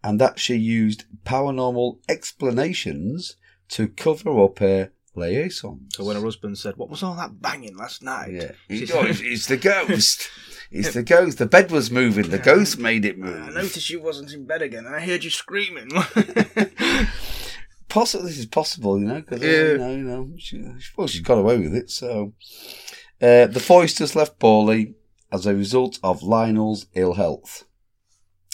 and 0.03 0.21
that 0.21 0.39
she 0.39 0.57
used 0.57 1.05
paranormal 1.25 1.99
explanations 2.09 3.37
to 3.71 3.89
cover 3.89 4.43
up 4.43 4.59
her 4.59 4.91
liaisons. 5.15 5.95
So 5.97 6.05
when 6.05 6.17
her 6.17 6.23
husband 6.23 6.59
said, 6.59 6.77
"What 6.77 6.91
was 6.91 7.03
all 7.03 7.15
that 7.17 7.41
banging 7.41 7.77
last 7.77 8.03
night?" 8.03 8.33
yeah, 8.33 8.53
she 8.69 8.83
it's, 8.85 8.93
oh, 8.93 9.01
it's- 9.01 9.21
it's 9.23 9.47
the 9.47 9.57
ghost. 9.57 10.29
It's 10.73 10.95
the 10.95 11.03
ghost. 11.03 11.39
The 11.39 11.47
bed 11.47 11.73
was 11.73 11.91
moving. 11.91 12.31
The 12.31 12.39
ghost 12.39 12.79
made 12.79 13.05
it 13.05 13.19
move. 13.19 13.43
I 13.43 13.49
noticed 13.51 13.91
you 13.91 14.01
wasn't 14.01 14.33
in 14.33 14.47
bed 14.47 14.63
again, 14.63 14.87
and 14.87 14.95
I 14.95 15.01
heard 15.01 15.25
you 15.25 15.31
screaming. 15.31 15.89
Possibly 17.89 18.29
this 18.29 18.39
is 18.39 18.47
possible, 18.47 18.97
you 19.01 19.05
know, 19.07 19.21
because 19.21 19.43
Yeah. 19.43 19.73
you 19.73 19.79
know, 19.79 19.91
you 19.91 20.03
know, 20.05 20.31
she, 20.39 20.65
well, 20.97 21.09
she's 21.09 21.23
got 21.23 21.39
away 21.39 21.59
with 21.59 21.75
it. 21.75 21.91
So, 21.91 22.35
uh, 23.21 23.47
the 23.49 23.59
Foysters 23.59 24.15
left 24.15 24.39
Borley 24.39 24.95
as 25.33 25.47
a 25.47 25.55
result 25.55 25.99
of 26.03 26.23
Lionel's 26.23 26.87
ill 26.95 27.15
health. 27.15 27.65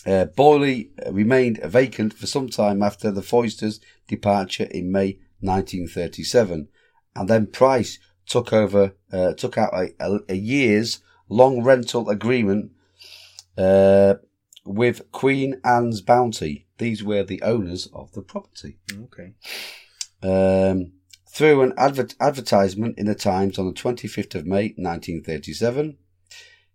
Uh, 0.06 0.26
Borley 0.36 0.90
remained 1.10 1.58
vacant 1.64 2.14
for 2.14 2.26
some 2.26 2.48
time 2.48 2.82
after 2.82 3.10
the 3.10 3.22
Foysters' 3.22 3.80
departure 4.06 4.68
in 4.70 4.92
May 4.92 5.18
1937, 5.40 6.68
and 7.16 7.28
then 7.28 7.46
Price 7.46 7.98
took 8.26 8.52
over, 8.52 8.94
uh, 9.12 9.32
took 9.34 9.58
out 9.58 9.72
a, 9.74 9.92
a, 9.98 10.18
a 10.28 10.36
year's 10.36 11.00
long 11.28 11.62
rental 11.62 12.08
agreement 12.08 12.70
uh, 13.58 14.14
with 14.64 15.10
Queen 15.12 15.60
Anne's 15.64 16.00
Bounty. 16.00 16.66
These 16.78 17.02
were 17.02 17.24
the 17.24 17.42
owners 17.42 17.88
of 17.92 18.12
the 18.12 18.22
property. 18.22 18.78
okay. 18.92 19.34
Um, 20.22 20.92
through 21.28 21.62
an 21.62 21.74
advert- 21.76 22.14
advertisement 22.20 22.98
in 22.98 23.06
the 23.06 23.14
Times 23.14 23.58
on 23.58 23.66
the 23.66 23.72
25th 23.72 24.34
of 24.34 24.46
May 24.46 24.74
1937, 24.76 25.98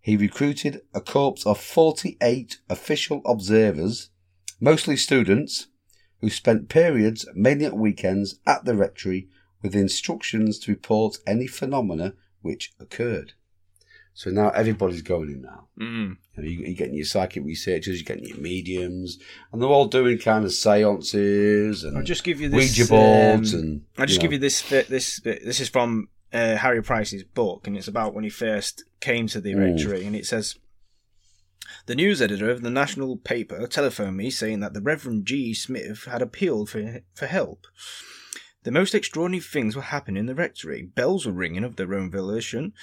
he 0.01 0.17
recruited 0.17 0.81
a 0.93 1.01
corps 1.01 1.45
of 1.45 1.59
48 1.59 2.59
official 2.69 3.21
observers, 3.25 4.09
mostly 4.59 4.97
students, 4.97 5.67
who 6.19 6.29
spent 6.29 6.69
periods, 6.69 7.25
mainly 7.35 7.65
at 7.65 7.77
weekends, 7.77 8.39
at 8.45 8.65
the 8.65 8.75
rectory 8.75 9.27
with 9.61 9.75
instructions 9.75 10.59
to 10.59 10.71
report 10.71 11.17
any 11.27 11.47
phenomena 11.47 12.13
which 12.41 12.73
occurred. 12.79 13.33
So 14.13 14.29
now 14.29 14.49
everybody's 14.49 15.01
going 15.03 15.29
in 15.29 15.41
now. 15.41 15.67
Mm. 15.79 16.17
You 16.35 16.43
know, 16.43 16.49
you- 16.49 16.59
you're 16.65 16.73
getting 16.75 16.95
your 16.95 17.05
psychic 17.05 17.43
researchers, 17.45 17.95
you're 17.99 18.05
getting 18.05 18.27
your 18.27 18.37
mediums, 18.37 19.17
and 19.51 19.61
they're 19.61 19.69
all 19.69 19.85
doing 19.87 20.17
kind 20.17 20.43
of 20.45 20.51
seances 20.51 21.83
and 21.83 21.97
I'll 21.97 22.03
just 22.03 22.23
give 22.23 22.41
you 22.41 22.49
this. 22.49 22.77
Ouija 22.77 22.89
boards 22.89 23.53
um, 23.53 23.59
and. 23.59 23.81
I'll 23.97 24.05
just 24.05 24.17
you 24.17 24.21
give 24.21 24.33
you 24.33 24.39
this 24.39 24.67
bit. 24.69 24.89
This 24.89 25.19
bit. 25.21 25.45
This 25.45 25.59
is 25.59 25.69
from 25.69 26.09
uh, 26.33 26.55
Harry 26.57 26.81
Price's 26.81 27.23
book, 27.23 27.67
and 27.67 27.75
it's 27.77 27.87
about 27.87 28.13
when 28.13 28.23
he 28.23 28.29
first 28.29 28.83
came 28.99 29.27
to 29.27 29.41
the 29.41 29.53
Mm. 29.53 29.59
rectory. 29.75 30.05
And 30.05 30.15
it 30.15 30.25
says, 30.25 30.55
"The 31.85 31.95
news 31.95 32.21
editor 32.21 32.49
of 32.49 32.61
the 32.61 32.69
national 32.69 33.17
paper 33.17 33.67
telephoned 33.67 34.17
me 34.17 34.29
saying 34.29 34.59
that 34.61 34.73
the 34.73 34.81
Reverend 34.81 35.25
G. 35.25 35.53
Smith 35.53 36.05
had 36.05 36.21
appealed 36.21 36.69
for 36.69 37.01
for 37.13 37.25
help." 37.27 37.67
The 38.63 38.71
most 38.71 38.93
extraordinary 38.93 39.41
things 39.41 39.75
were 39.75 39.81
happening 39.81 40.19
in 40.19 40.25
the 40.27 40.35
rectory. 40.35 40.83
Bells 40.83 41.25
were 41.25 41.31
ringing 41.31 41.63
of 41.63 41.77
their 41.77 41.95
own 41.95 42.11
volition. 42.11 42.73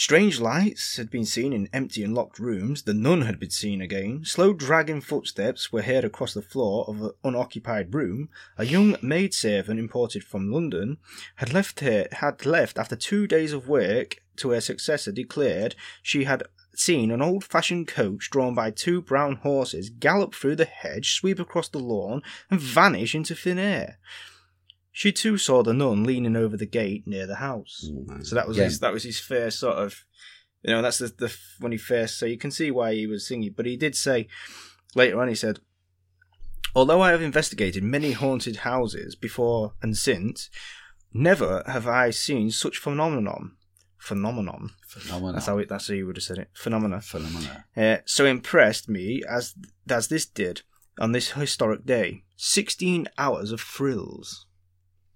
Strange 0.00 0.38
lights 0.38 0.96
had 0.96 1.10
been 1.10 1.24
seen 1.24 1.52
in 1.52 1.68
empty 1.72 2.04
and 2.04 2.14
locked 2.14 2.38
rooms. 2.38 2.82
The 2.82 2.94
nun 2.94 3.22
had 3.22 3.40
been 3.40 3.50
seen 3.50 3.80
again. 3.80 4.24
Slow 4.24 4.52
dragging 4.52 5.00
footsteps 5.00 5.72
were 5.72 5.82
heard 5.82 6.04
across 6.04 6.34
the 6.34 6.40
floor 6.40 6.84
of 6.86 7.02
an 7.02 7.10
unoccupied 7.24 7.92
room. 7.92 8.28
A 8.56 8.64
young 8.64 8.96
maidservant 9.02 9.80
imported 9.80 10.22
from 10.22 10.52
London 10.52 10.98
had 11.34 11.52
left 11.52 11.80
her 11.80 12.06
had 12.12 12.46
left 12.46 12.78
after 12.78 12.94
two 12.94 13.26
days 13.26 13.52
of 13.52 13.66
work 13.66 14.18
to 14.36 14.50
her 14.50 14.60
successor 14.60 15.10
declared 15.10 15.74
she 16.00 16.22
had 16.22 16.44
seen 16.76 17.10
an 17.10 17.20
old-fashioned 17.20 17.88
coach 17.88 18.30
drawn 18.30 18.54
by 18.54 18.70
two 18.70 19.02
brown 19.02 19.34
horses 19.34 19.90
gallop 19.90 20.32
through 20.32 20.54
the 20.54 20.64
hedge, 20.64 21.14
sweep 21.14 21.40
across 21.40 21.68
the 21.68 21.80
lawn, 21.80 22.22
and 22.48 22.60
vanish 22.60 23.16
into 23.16 23.34
thin 23.34 23.58
air. 23.58 23.98
She 24.92 25.12
too 25.12 25.38
saw 25.38 25.62
the 25.62 25.74
nun 25.74 26.04
leaning 26.04 26.36
over 26.36 26.56
the 26.56 26.66
gate 26.66 27.06
near 27.06 27.26
the 27.26 27.36
house. 27.36 27.88
Mm, 27.88 28.24
So 28.26 28.34
that 28.34 28.48
was 28.48 28.56
yeah. 28.56 28.64
his 28.64 28.80
that 28.80 28.92
was 28.92 29.04
his 29.04 29.20
first 29.20 29.58
sort 29.58 29.76
of 29.76 30.04
you 30.62 30.72
know, 30.72 30.82
that's 30.82 30.98
the, 30.98 31.06
the 31.06 31.36
when 31.60 31.72
he 31.72 31.78
first 31.78 32.18
so 32.18 32.26
you 32.26 32.36
can 32.38 32.50
see 32.50 32.70
why 32.70 32.94
he 32.94 33.06
was 33.06 33.26
singing. 33.26 33.54
But 33.56 33.66
he 33.66 33.76
did 33.76 33.94
say 33.94 34.28
later 34.94 35.20
on 35.20 35.28
he 35.28 35.34
said 35.34 35.60
Although 36.74 37.00
I 37.00 37.10
have 37.12 37.22
investigated 37.22 37.82
many 37.82 38.12
haunted 38.12 38.56
houses 38.56 39.14
before 39.14 39.74
and 39.82 39.96
since, 39.96 40.50
never 41.12 41.62
have 41.66 41.86
I 41.86 42.10
seen 42.10 42.50
such 42.50 42.78
phenomenon. 42.78 43.52
Phenomenon. 43.98 44.70
Phenomenal. 44.86 45.32
That's 45.32 45.46
how 45.46 45.58
it, 45.58 45.68
that's 45.68 45.88
how 45.88 45.94
you 45.94 46.06
would 46.06 46.16
have 46.16 46.22
said 46.24 46.38
it. 46.38 46.50
Phenomena. 46.54 47.00
Phenomenal. 47.00 47.50
Uh, 47.76 47.98
so 48.04 48.26
impressed 48.26 48.88
me 48.88 49.22
as 49.28 49.54
as 49.88 50.08
this 50.08 50.26
did 50.26 50.62
on 50.98 51.12
this 51.12 51.32
historic 51.32 51.84
day. 51.84 52.22
Sixteen 52.36 53.08
hours 53.18 53.50
of 53.50 53.60
thrills. 53.60 54.46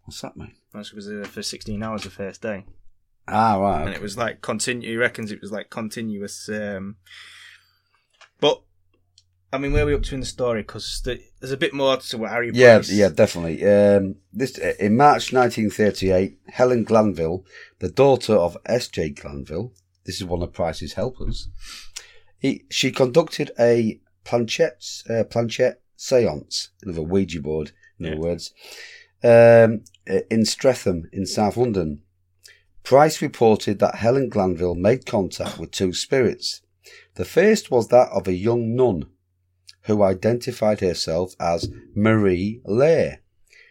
What's 0.05 0.21
that 0.23 0.37
mean? 0.37 0.53
That 0.73 0.91
was 0.95 1.09
uh, 1.09 1.27
for 1.31 1.43
sixteen 1.43 1.83
hours 1.83 2.03
the 2.05 2.11
first 2.11 2.43
day, 2.43 2.65
Ah, 3.29 3.57
right. 3.57 3.81
and 3.83 3.89
okay. 3.91 3.97
it 3.99 4.03
was 4.03 4.17
like 4.17 4.41
continue. 4.43 4.91
He 4.91 4.97
reckons 4.97 5.31
it 5.31 5.41
was 5.41 5.53
like 5.53 5.71
continuous. 5.71 6.49
Um, 6.49 6.97
but 8.41 8.63
I 9.53 9.59
mean, 9.59 9.73
where 9.73 9.83
are 9.85 9.87
we 9.87 9.95
up 9.95 10.03
to 10.05 10.15
in 10.15 10.21
the 10.21 10.27
story? 10.27 10.63
Because 10.63 11.03
the, 11.05 11.21
there's 11.41 11.53
a 11.53 11.57
bit 11.59 11.75
more 11.75 11.97
to 11.99 12.19
what 12.19 12.31
Harry. 12.31 12.51
Yeah, 12.55 12.83
yeah, 12.87 13.11
definitely. 13.11 13.65
Um, 13.65 14.17
this 14.33 14.57
in 14.59 14.97
March 14.97 15.33
1938, 15.33 16.39
Helen 16.49 16.85
Glanville, 16.85 17.45
the 17.79 17.91
daughter 17.91 18.35
of 18.35 18.57
S.J. 18.67 19.11
Glanville, 19.11 19.73
this 20.05 20.17
is 20.17 20.25
one 20.25 20.43
of 20.43 20.53
Price's 20.53 20.95
helpers. 20.95 21.49
He, 22.39 22.65
she 22.71 22.91
conducted 22.91 23.53
a 23.61 24.01
planchette 24.25 24.83
uh, 25.09 25.25
planchette 25.25 25.81
séance, 25.99 26.69
another 26.83 27.03
Ouija 27.03 27.41
board, 27.41 27.71
in 28.01 28.07
other 28.07 28.17
words, 28.17 28.53
um, 29.23 29.85
in 30.31 30.45
Streatham 30.45 31.09
in 31.13 31.27
South 31.27 31.57
London. 31.57 32.03
Price 32.83 33.23
reported 33.23 33.79
that 33.79 33.97
Helen 33.97 34.29
Glanville 34.29 34.75
made 34.75 35.07
contact 35.07 35.59
with 35.59 35.71
two 35.71 35.93
spirits. 35.93 36.63
The 37.15 37.25
first 37.25 37.71
was 37.71 37.89
that 37.89 38.09
of 38.11 38.27
a 38.27 38.35
young 38.35 38.75
nun 38.75 39.07
who 39.83 40.03
identified 40.03 40.81
herself 40.81 41.35
as 41.39 41.69
Marie 41.95 42.61
Lairre. 42.65 43.19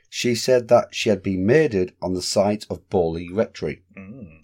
She 0.10 0.36
said 0.36 0.68
that 0.68 0.94
she 0.94 1.10
had 1.10 1.24
been 1.24 1.46
murdered 1.46 1.94
on 2.02 2.14
the 2.14 2.22
site 2.22 2.66
of 2.70 2.90
Borley 2.90 3.30
Rectory. 3.32 3.84
Mm. 3.98 4.42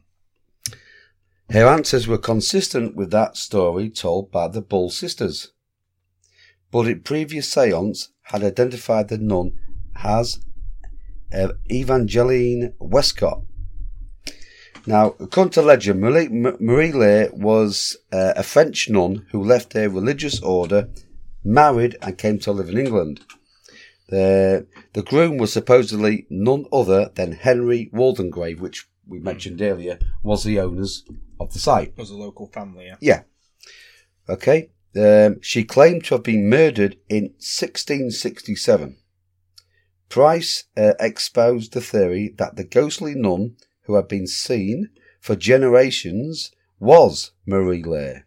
Her 1.50 1.68
answers 1.68 2.08
were 2.08 2.18
consistent 2.18 2.96
with 2.96 3.12
that 3.12 3.38
story 3.38 3.90
told 3.90 4.32
by 4.32 4.48
the 4.48 4.62
Bull 4.62 4.90
sisters. 4.90 5.52
But 6.72 6.88
a 6.88 6.96
previous 6.96 7.50
seance 7.50 8.10
had 8.24 8.44
identified 8.44 9.08
the 9.08 9.18
nun 9.18 9.58
as 10.04 10.38
uh, 10.38 10.47
Evangeline 11.32 12.74
Westcott. 12.80 13.44
Now, 14.86 15.16
according 15.20 15.52
to 15.52 15.62
legend, 15.62 16.00
Marie, 16.00 16.30
Marie 16.30 16.94
Lairre 16.94 17.30
was 17.34 17.98
uh, 18.14 18.34
a 18.38 18.44
French 18.44 18.90
nun 18.90 19.26
who 19.32 19.44
left 19.44 19.74
her 19.74 19.90
religious 19.90 20.42
order, 20.42 20.90
married, 21.44 21.98
and 22.02 22.18
came 22.18 22.40
to 22.40 22.54
live 22.54 22.70
in 22.70 22.78
England. 22.78 23.20
The, 24.08 24.66
the 24.94 25.04
groom 25.04 25.38
was 25.38 25.52
supposedly 25.52 26.26
none 26.30 26.66
other 26.72 27.12
than 27.14 27.34
Henry 27.34 27.90
Waldegrave, 27.94 28.62
which 28.62 28.88
we 29.06 29.20
mentioned 29.20 29.62
earlier, 29.62 30.00
was 30.24 30.46
the 30.46 30.60
owners 30.60 31.04
of 31.38 31.52
the 31.52 31.60
site. 31.60 31.98
Was 31.98 32.10
a 32.10 32.18
local 32.18 32.48
family, 32.48 32.86
yeah. 32.86 32.96
Yeah. 33.02 33.24
Okay. 34.30 34.70
Um, 34.96 35.42
she 35.42 35.66
claimed 35.66 36.06
to 36.06 36.16
have 36.16 36.24
been 36.24 36.50
murdered 36.50 36.98
in 37.10 37.24
1667. 37.40 38.98
Price 40.10 40.66
uh, 40.76 40.94
exposed 41.00 41.74
the 41.74 41.82
theory 41.82 42.34
that 42.38 42.56
the 42.56 42.64
ghostly 42.64 43.14
nun 43.16 43.56
who 43.84 43.96
had 43.96 44.08
been 44.08 44.28
seen 44.28 44.90
for 45.20 45.36
generations 45.36 46.52
was 46.80 47.32
Marie 47.46 47.84
Lairre. 47.84 48.24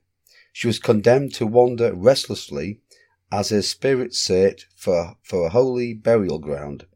She 0.53 0.66
was 0.66 0.79
condemned 0.79 1.33
to 1.35 1.47
wander 1.47 1.95
restlessly 1.95 2.81
as 3.33 3.51
her 3.51 3.62
spirit 3.62 4.14
searched 4.14 4.66
for, 4.77 5.16
for 5.23 5.47
a 5.47 5.51
holy 5.51 5.95
burial 5.95 6.38
ground. 6.38 6.87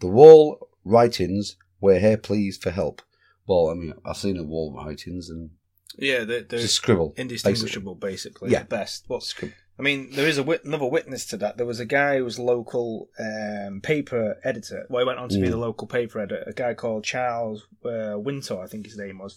The 0.00 0.06
wall 0.06 0.68
writings 0.84 1.56
were 1.80 1.98
her 1.98 2.16
pleas 2.16 2.56
for 2.56 2.70
help. 2.70 3.02
Well, 3.46 3.68
I 3.68 3.74
mean, 3.74 3.94
I've 4.04 4.16
seen 4.16 4.36
the 4.36 4.44
wall 4.44 4.72
writings 4.74 5.28
and 5.28 5.50
Yeah, 5.98 6.24
they're, 6.24 6.42
they're 6.42 6.66
scribble. 6.68 7.12
indistinguishable, 7.16 7.96
basically, 7.96 8.52
Yeah. 8.52 8.60
at 8.60 8.68
best. 8.68 9.06
But 9.08 9.22
Scribble. 9.22 9.54
I 9.78 9.82
mean, 9.82 10.10
there 10.12 10.28
is 10.28 10.38
a 10.38 10.42
wit- 10.44 10.64
another 10.64 10.86
witness 10.86 11.26
to 11.26 11.36
that. 11.38 11.56
There 11.56 11.66
was 11.66 11.80
a 11.80 11.84
guy 11.86 12.18
who 12.18 12.24
was 12.24 12.38
local 12.38 13.08
um, 13.18 13.80
paper 13.82 14.36
editor. 14.44 14.86
Well, 14.88 15.02
he 15.02 15.06
went 15.06 15.18
on 15.18 15.28
to 15.30 15.40
be 15.40 15.48
Mm. 15.48 15.52
the 15.52 15.56
local 15.56 15.88
paper 15.88 16.20
editor. 16.20 16.44
A 16.46 16.52
guy 16.52 16.74
called 16.74 17.02
Charles 17.04 17.66
uh, 17.84 18.14
Winter, 18.16 18.60
I 18.60 18.66
think 18.68 18.86
his 18.86 18.96
name 18.96 19.18
was. 19.18 19.36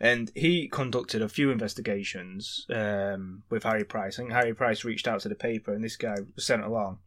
And 0.00 0.32
he 0.34 0.66
conducted 0.66 1.22
a 1.22 1.28
few 1.28 1.50
investigations 1.52 2.66
um, 2.74 3.44
with 3.50 3.62
Harry 3.62 3.84
Price. 3.84 4.18
I 4.18 4.22
think 4.22 4.32
Harry 4.32 4.52
Price 4.52 4.82
reached 4.84 5.06
out 5.06 5.20
to 5.20 5.28
the 5.28 5.36
paper, 5.36 5.72
and 5.72 5.84
this 5.84 5.96
guy 5.96 6.16
was 6.34 6.44
sent 6.44 6.64
along. 6.64 6.98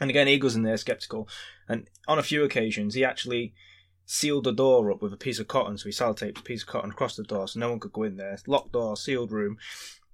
And 0.00 0.08
again, 0.08 0.26
he 0.28 0.38
goes 0.38 0.56
in 0.56 0.62
there 0.62 0.78
skeptical. 0.78 1.28
And 1.68 1.90
on 2.08 2.18
a 2.18 2.22
few 2.22 2.42
occasions, 2.42 2.94
he 2.94 3.04
actually 3.04 3.52
sealed 4.06 4.44
the 4.44 4.52
door 4.52 4.90
up 4.90 5.02
with 5.02 5.12
a 5.12 5.18
piece 5.18 5.38
of 5.38 5.46
cotton. 5.46 5.76
So 5.76 5.84
he 5.84 5.90
sellotaped 5.90 6.38
a 6.38 6.42
piece 6.42 6.62
of 6.62 6.68
cotton 6.68 6.90
across 6.90 7.16
the 7.16 7.22
door 7.22 7.46
so 7.48 7.60
no 7.60 7.68
one 7.68 7.80
could 7.80 7.92
go 7.92 8.04
in 8.04 8.16
there. 8.16 8.38
Locked 8.46 8.72
door, 8.72 8.96
sealed 8.96 9.30
room. 9.30 9.58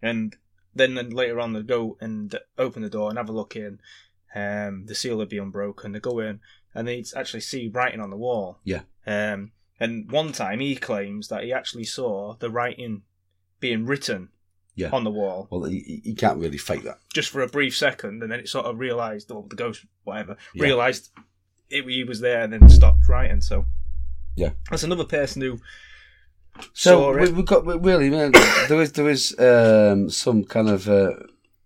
And 0.02 0.36
then, 0.76 1.10
later 1.10 1.40
on, 1.40 1.52
they'd 1.52 1.66
go 1.66 1.96
and 2.00 2.34
open 2.58 2.82
the 2.82 2.88
door 2.90 3.08
and 3.08 3.18
have 3.18 3.28
a 3.28 3.32
look 3.32 3.56
in. 3.56 3.80
Um, 4.34 4.84
the 4.86 4.94
seal 4.94 5.16
would 5.16 5.28
be 5.28 5.38
unbroken. 5.38 5.92
They 5.92 6.00
go 6.00 6.18
in 6.18 6.40
and 6.74 6.86
they'd 6.86 7.06
actually 7.16 7.40
see 7.40 7.68
writing 7.68 8.00
on 8.00 8.10
the 8.10 8.16
wall. 8.16 8.58
Yeah. 8.64 8.82
Um, 9.06 9.52
and 9.80 10.10
one 10.10 10.32
time 10.32 10.60
he 10.60 10.76
claims 10.76 11.28
that 11.28 11.44
he 11.44 11.52
actually 11.52 11.84
saw 11.84 12.34
the 12.38 12.50
writing 12.50 13.02
being 13.60 13.86
written 13.86 14.28
Yeah. 14.74 14.90
on 14.92 15.04
the 15.04 15.10
wall 15.10 15.48
Well, 15.50 15.64
he, 15.64 16.02
you 16.04 16.14
can't 16.14 16.38
really 16.38 16.58
fake 16.58 16.82
that. 16.84 16.98
just 17.14 17.30
for 17.30 17.40
a 17.42 17.48
brief 17.48 17.74
second, 17.76 18.22
and 18.22 18.30
then 18.30 18.40
it 18.40 18.48
sort 18.48 18.66
of 18.66 18.78
realised, 18.78 19.30
or 19.30 19.46
the 19.48 19.56
ghost, 19.56 19.86
whatever, 20.04 20.36
Yeah. 20.54 20.64
realised 20.64 21.10
it, 21.70 21.84
he 21.86 22.04
was 22.04 22.20
there 22.20 22.42
and 22.42 22.52
then 22.52 22.68
stopped 22.68 23.08
writing. 23.08 23.40
So, 23.40 23.64
Yeah. 24.34 24.50
that's 24.70 24.82
another 24.82 25.04
person 25.04 25.40
who 25.42 25.60
So 26.72 27.12
we, 27.18 27.30
we've 27.30 27.44
got 27.46 27.64
we- 27.64 27.76
really 27.76 28.10
man, 28.10 28.32
there 28.68 28.80
is 28.80 28.92
there 28.92 29.08
is 29.08 29.38
um, 29.38 30.10
some 30.10 30.44
kind 30.44 30.68
of 30.68 30.88
uh, 30.88 31.14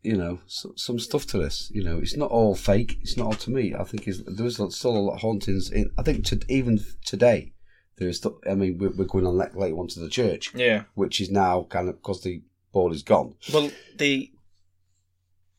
you 0.03 0.17
know 0.17 0.41
some, 0.47 0.73
some 0.77 0.99
stuff 0.99 1.27
to 1.29 1.39
this. 1.39 1.71
You 1.75 1.83
know, 1.85 1.99
it's 1.99 2.17
not 2.17 2.31
all 2.31 2.55
fake. 2.55 2.99
It's 3.03 3.17
not 3.17 3.27
all 3.27 3.33
to 3.35 3.51
me. 3.51 3.75
I 3.75 3.85
think 3.85 4.05
there 4.05 4.47
is 4.47 4.57
still 4.71 4.97
a 4.97 4.99
lot 4.99 5.15
of 5.15 5.21
hauntings. 5.21 5.71
In 5.71 5.91
I 5.99 6.03
think 6.03 6.25
to, 6.27 6.41
even 6.49 6.81
today 7.05 7.53
there 7.99 8.09
is. 8.09 8.19
Still, 8.19 8.39
I 8.49 8.55
mean, 8.55 8.79
we're, 8.79 8.91
we're 8.91 9.05
going 9.05 9.27
on 9.27 9.37
later 9.37 9.59
later 9.59 9.79
on 9.79 9.89
to 9.89 10.01
the 10.01 10.09
church, 10.09 10.55
Yeah. 10.55 10.85
which 10.95 11.21
is 11.21 11.31
now 11.31 11.67
kind 11.71 11.89
of 11.89 11.97
because 11.97 12.23
the 12.23 12.43
ball 12.73 12.93
is 12.93 13.03
gone. 13.03 13.35
Well, 13.53 13.71
the 13.97 14.31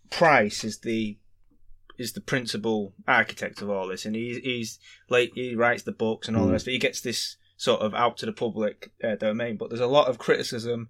Price 0.09 0.63
is 0.65 0.79
the 0.79 1.17
is 1.97 2.13
the 2.13 2.21
principal 2.21 2.93
architect 3.07 3.61
of 3.61 3.69
all 3.69 3.87
this, 3.87 4.05
and 4.05 4.13
he's 4.15 4.37
he's 4.43 4.79
like 5.09 5.31
he 5.35 5.55
writes 5.55 5.83
the 5.83 5.91
books 5.93 6.27
and 6.27 6.35
all 6.35 6.43
the 6.45 6.49
Mm. 6.49 6.53
rest. 6.53 6.65
But 6.65 6.73
he 6.73 6.79
gets 6.79 6.99
this 7.01 7.37
sort 7.61 7.81
of 7.81 7.93
out 7.93 8.17
to 8.17 8.25
the 8.25 8.31
public 8.33 8.91
uh, 9.03 9.15
domain. 9.15 9.55
But 9.55 9.69
there's 9.69 9.79
a 9.89 9.97
lot 9.97 10.07
of 10.07 10.17
criticism, 10.17 10.89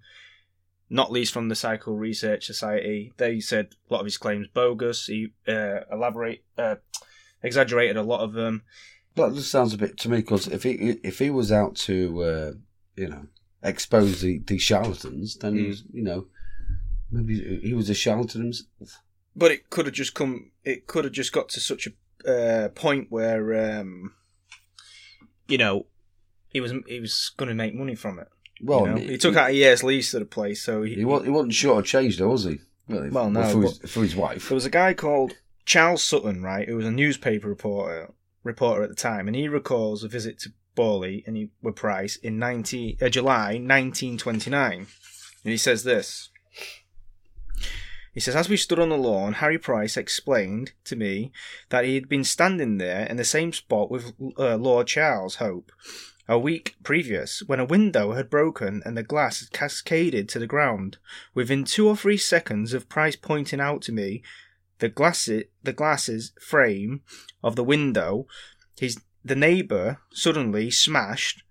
not 0.88 1.12
least 1.12 1.32
from 1.34 1.48
the 1.50 1.54
Psychical 1.54 1.96
Research 1.98 2.46
Society. 2.46 3.12
They 3.18 3.40
said 3.40 3.74
a 3.90 3.92
lot 3.92 4.00
of 4.00 4.06
his 4.06 4.16
claims 4.16 4.46
bogus. 4.54 5.04
He 5.06 5.34
uh, 5.46 5.80
elaborate 5.90 6.44
uh, 6.56 6.76
exaggerated 7.42 7.96
a 7.98 8.02
lot 8.02 8.20
of 8.20 8.32
them. 8.32 8.62
That 9.16 9.34
just 9.34 9.50
sounds 9.50 9.74
a 9.74 9.78
bit 9.78 9.98
to 9.98 10.08
me 10.08 10.16
because 10.18 10.48
if 10.48 10.62
he 10.62 10.72
if 11.04 11.18
he 11.18 11.28
was 11.28 11.52
out 11.52 11.76
to 11.88 12.22
uh, 12.22 12.52
you 12.96 13.08
know 13.08 13.26
expose 13.62 14.22
the, 14.22 14.38
the 14.46 14.58
charlatans, 14.58 15.36
then 15.36 15.56
he 15.56 15.62
Mm. 15.64 15.68
was 15.68 15.84
you 15.92 16.02
know 16.02 16.26
maybe 17.10 17.60
he 17.62 17.74
was 17.74 17.90
a 17.90 17.94
charlatan 17.94 18.40
himself. 18.42 19.02
But 19.36 19.50
it 19.50 19.68
could 19.68 19.84
have 19.86 19.94
just 19.94 20.14
come. 20.14 20.52
It 20.64 20.86
could 20.86 21.04
have 21.04 21.12
just 21.12 21.32
got 21.32 21.50
to 21.50 21.60
such 21.60 21.86
a 21.86 21.92
uh, 22.34 22.68
point 22.70 23.08
where, 23.10 23.44
um, 23.80 24.14
you 25.48 25.58
know, 25.58 25.86
he 26.52 26.60
was 26.60 26.72
he 26.86 27.00
was 27.00 27.32
going 27.36 27.48
to 27.48 27.54
make 27.54 27.74
money 27.74 27.94
from 27.94 28.18
it. 28.18 28.28
Well, 28.62 28.86
you 28.86 28.92
know? 28.92 28.96
he, 28.96 29.18
took 29.18 29.36
out 29.36 29.50
a 29.50 29.54
year's 29.54 29.82
lease 29.82 30.14
of 30.14 30.20
the 30.20 30.26
place, 30.26 30.62
so 30.62 30.82
he, 30.82 30.94
He, 30.94 31.00
he 31.00 31.04
wasn't 31.04 31.52
short 31.52 31.80
of 31.80 31.84
change, 31.84 32.18
though, 32.18 32.28
was 32.28 32.44
he? 32.44 32.60
Really? 32.88 33.10
Well, 33.10 33.28
no, 33.28 33.42
For 33.44 33.62
his, 33.62 33.78
for 33.78 34.02
his 34.02 34.14
wife. 34.14 34.48
There 34.48 34.54
was 34.54 34.66
a 34.66 34.70
guy 34.70 34.94
called 34.94 35.32
Charles 35.64 36.04
Sutton, 36.04 36.42
right, 36.42 36.68
who 36.68 36.76
was 36.76 36.86
a 36.86 36.92
newspaper 36.92 37.48
reporter 37.48 38.12
reporter 38.44 38.82
at 38.82 38.88
the 38.88 38.94
time, 38.94 39.26
and 39.26 39.36
he 39.36 39.48
recalls 39.48 40.04
a 40.04 40.08
visit 40.08 40.38
to 40.40 40.52
Borley 40.76 41.22
and 41.26 41.36
he 41.36 41.50
with 41.60 41.76
Price 41.76 42.16
in 42.16 42.38
90, 42.38 42.98
uh, 43.00 43.08
July 43.08 43.54
1929. 43.54 44.72
And 44.72 44.86
he 45.50 45.56
says 45.56 45.84
this. 45.84 46.30
He 48.12 48.20
says, 48.20 48.36
As 48.36 48.48
we 48.48 48.56
stood 48.56 48.78
on 48.78 48.90
the 48.90 48.98
lawn, 48.98 49.34
Harry 49.34 49.58
Price 49.58 49.96
explained 49.96 50.72
to 50.84 50.96
me 50.96 51.32
that 51.70 51.84
he 51.84 51.94
had 51.94 52.08
been 52.08 52.24
standing 52.24 52.78
there 52.78 53.06
in 53.06 53.16
the 53.16 53.24
same 53.24 53.52
spot 53.52 53.90
with 53.90 54.12
uh, 54.38 54.56
Lord 54.56 54.86
Charles 54.86 55.36
Hope 55.36 55.72
a 56.32 56.38
week 56.38 56.74
previous 56.82 57.42
when 57.46 57.60
a 57.60 57.64
window 57.64 58.12
had 58.12 58.30
broken 58.30 58.82
and 58.86 58.96
the 58.96 59.02
glass 59.02 59.40
had 59.40 59.52
cascaded 59.52 60.28
to 60.30 60.38
the 60.38 60.46
ground. 60.46 60.96
Within 61.34 61.64
two 61.64 61.86
or 61.86 61.96
three 61.96 62.16
seconds 62.16 62.72
of 62.72 62.88
Price 62.88 63.16
pointing 63.16 63.60
out 63.60 63.82
to 63.82 63.92
me 63.92 64.22
the 64.78 64.88
glass- 64.88 65.26
the 65.62 65.72
glasses 65.74 66.32
frame 66.40 67.02
of 67.42 67.54
the 67.56 67.64
window, 67.64 68.26
his 68.78 68.98
the 69.24 69.36
neighbour 69.36 69.98
suddenly 70.12 70.70
smashed 70.70 71.42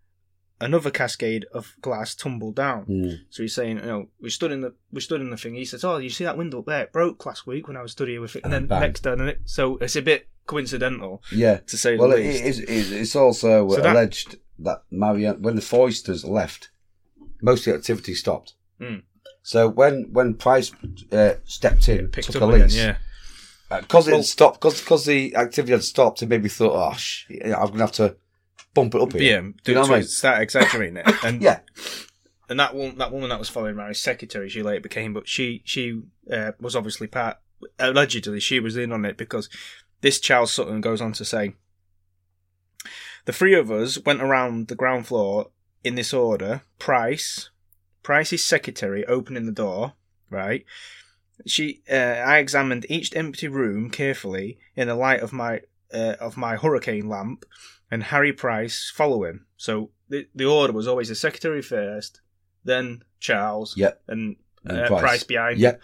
another 0.60 0.92
cascade 0.92 1.46
of 1.54 1.74
glass 1.82 2.14
tumbled 2.14 2.56
down. 2.56 2.86
Mm. 2.86 3.20
So 3.30 3.44
he's 3.44 3.56
saying, 3.56 3.78
you 3.78 3.86
know, 3.86 4.10
we 4.20 4.30
stood 4.30 4.52
in 4.52 4.62
the 4.62 4.74
we 4.92 5.02
stood 5.02 5.22
in 5.22 5.30
the 5.30 5.38
thing. 5.38 5.56
He 5.56 5.66
says, 5.66 5.84
"Oh, 5.84 5.98
you 5.98 6.10
see 6.10 6.24
that 6.26 6.38
window 6.38 6.60
up 6.60 6.66
there? 6.66 6.84
It 6.84 6.92
broke 6.92 7.26
last 7.26 7.48
week 7.48 7.68
when 7.68 7.78
I 7.78 7.82
was 7.82 7.94
studying 7.94 8.22
with 8.22 8.36
it." 8.36 8.44
And 8.44 8.52
then 8.52 8.66
Bang. 8.68 8.82
next 8.82 9.02
day, 9.04 9.12
and 9.14 9.22
it, 9.22 9.42
so 9.46 9.78
it's 9.78 9.96
a 9.96 10.02
bit 10.02 10.28
coincidental 10.48 11.24
Yeah. 11.32 11.58
to 11.68 11.78
say 11.78 11.96
Well, 11.96 12.10
the 12.10 12.18
least. 12.18 12.44
is, 12.44 12.60
it's, 12.60 12.92
it's 12.92 13.16
also 13.16 13.70
So 13.70 13.82
alleged 13.82 14.36
that 14.64 14.84
Marianne, 14.92 15.42
when 15.42 15.56
the 15.56 15.62
Foysters 15.62 16.28
left, 16.28 16.70
most 17.42 17.66
of 17.68 17.74
the 17.74 17.78
activity 17.80 18.14
stopped. 18.14 18.54
Mm. 18.80 19.04
So 19.44 19.68
when 19.68 20.10
when 20.12 20.36
Price 20.36 20.72
uh, 21.12 21.36
stepped 21.46 21.90
in, 21.90 22.08
Picked 22.10 22.28
took 22.32 22.42
up 22.42 22.50
a 22.50 22.54
again, 22.54 22.62
lease, 22.68 22.76
yeah. 22.76 22.98
because 23.70 24.08
it 24.08 24.12
Well- 24.14 24.24
stopped, 24.24 24.62
because 24.62 25.06
the 25.06 25.36
activity 25.36 25.72
had 25.74 25.84
stopped, 25.84 26.22
and 26.22 26.30
maybe 26.30 26.50
thought, 26.50 26.74
oh, 26.76 26.96
sh- 26.96 27.26
yeah, 27.30 27.58
I'm 27.60 27.68
gonna 27.72 27.80
have 27.80 27.92
to 27.94 28.16
bump 28.74 28.96
it 28.96 29.02
up 29.02 29.14
here. 29.14 29.22
yeah, 29.22 29.42
Do 29.64 29.72
you 29.72 29.74
know 29.76 29.82
what 29.82 29.92
I 29.92 29.96
mean? 29.96 30.04
Start 30.04 30.42
exaggerating 30.42 30.98
it, 30.98 31.08
and 31.24 31.42
Yeah, 31.42 31.60
and 32.50 32.60
that 32.60 32.76
woman, 32.76 32.98
that 33.00 33.12
woman 33.12 33.30
that 33.30 33.40
was 33.40 33.50
following 33.50 33.78
his 33.88 34.00
secretary, 34.00 34.48
she 34.50 34.62
later 34.62 34.82
became, 34.82 35.14
but 35.14 35.28
she 35.28 35.62
she 35.66 36.02
uh, 36.32 36.52
was 36.60 36.76
obviously 36.76 37.08
part. 37.08 37.38
Allegedly, 37.80 38.40
she 38.40 38.60
was 38.60 38.76
in 38.78 38.92
on 38.92 39.06
it 39.06 39.18
because 39.18 39.48
this 40.02 40.20
Charles 40.20 40.52
Sutton 40.52 40.82
goes 40.82 41.00
on 41.02 41.14
to 41.14 41.24
say, 41.26 41.54
the 43.26 43.34
three 43.34 43.54
of 43.54 43.72
us 43.72 44.00
went 44.06 44.22
around 44.22 44.68
the 44.68 44.76
ground 44.76 45.08
floor 45.08 45.50
in 45.84 45.96
this 45.96 46.14
order: 46.14 46.62
Price, 46.80 47.50
Price's 48.04 48.46
secretary 48.46 49.06
opening 49.06 49.46
the 49.46 49.52
door, 49.52 49.94
right. 50.30 50.66
She, 51.48 51.82
uh, 51.92 51.96
I 51.96 52.38
examined 52.38 52.86
each 52.88 53.16
empty 53.16 53.48
room 53.48 53.90
carefully 53.90 54.60
in 54.76 54.88
the 54.88 54.96
light 54.96 55.22
of 55.22 55.34
my 55.34 55.62
uh, 55.94 56.16
of 56.20 56.38
my 56.38 56.56
hurricane 56.56 57.10
lamp, 57.10 57.46
and 57.90 58.04
Harry 58.04 58.32
Price 58.32 58.92
following. 58.96 59.42
So 59.58 59.90
the 60.10 60.28
the 60.36 60.46
order 60.46 60.74
was 60.74 60.88
always 60.88 61.10
the 61.10 61.16
secretary 61.16 61.62
first, 61.64 62.22
then 62.64 63.04
Charles, 63.20 63.76
Yep. 63.76 64.02
and, 64.08 64.36
And 64.66 64.78
uh, 64.82 64.88
Price. 64.88 65.02
Price. 65.02 65.24
behind. 65.24 65.60
yeah, 65.60 65.76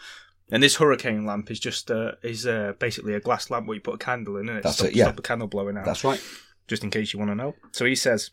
And 0.51 0.61
this 0.61 0.75
hurricane 0.75 1.25
lamp 1.25 1.49
is 1.49 1.59
just 1.59 1.89
uh, 1.89 2.11
is 2.21 2.45
uh, 2.45 2.73
basically 2.77 3.15
a 3.15 3.19
glass 3.19 3.49
lamp 3.49 3.65
where 3.67 3.75
you 3.75 3.81
put 3.81 3.95
a 3.95 3.97
candle 3.97 4.37
in 4.37 4.49
and 4.49 4.59
it 4.59 4.63
That's 4.63 4.75
stop, 4.77 4.87
it, 4.89 4.95
yeah. 4.95 5.05
stop 5.05 5.15
the 5.15 5.21
candle 5.23 5.47
blowing 5.47 5.75
out. 5.77 5.85
that's 5.85 6.03
right. 6.03 6.21
Just 6.67 6.83
in 6.83 6.89
case 6.89 7.13
you 7.13 7.19
want 7.19 7.31
to 7.31 7.35
know. 7.35 7.55
So 7.71 7.85
he 7.85 7.95
says. 7.95 8.31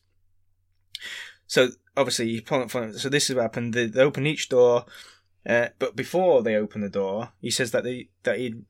So 1.47 1.69
obviously, 1.97 2.31
you 2.31 2.43
pull 2.43 2.63
it- 2.63 2.99
so 2.99 3.09
this 3.09 3.29
has 3.29 3.37
happened. 3.37 3.75
They, 3.75 3.87
they 3.87 4.01
open 4.01 4.27
each 4.27 4.49
door, 4.49 4.87
uh, 5.47 5.69
but 5.79 5.95
before 5.97 6.43
they 6.43 6.57
open 6.57 6.81
the 6.81 6.89
door, 6.89 7.33
he 7.41 7.51
says 7.51 7.71
that 7.73 7.85
they 7.85 8.09
that 8.23 8.39
he'd 8.39 8.65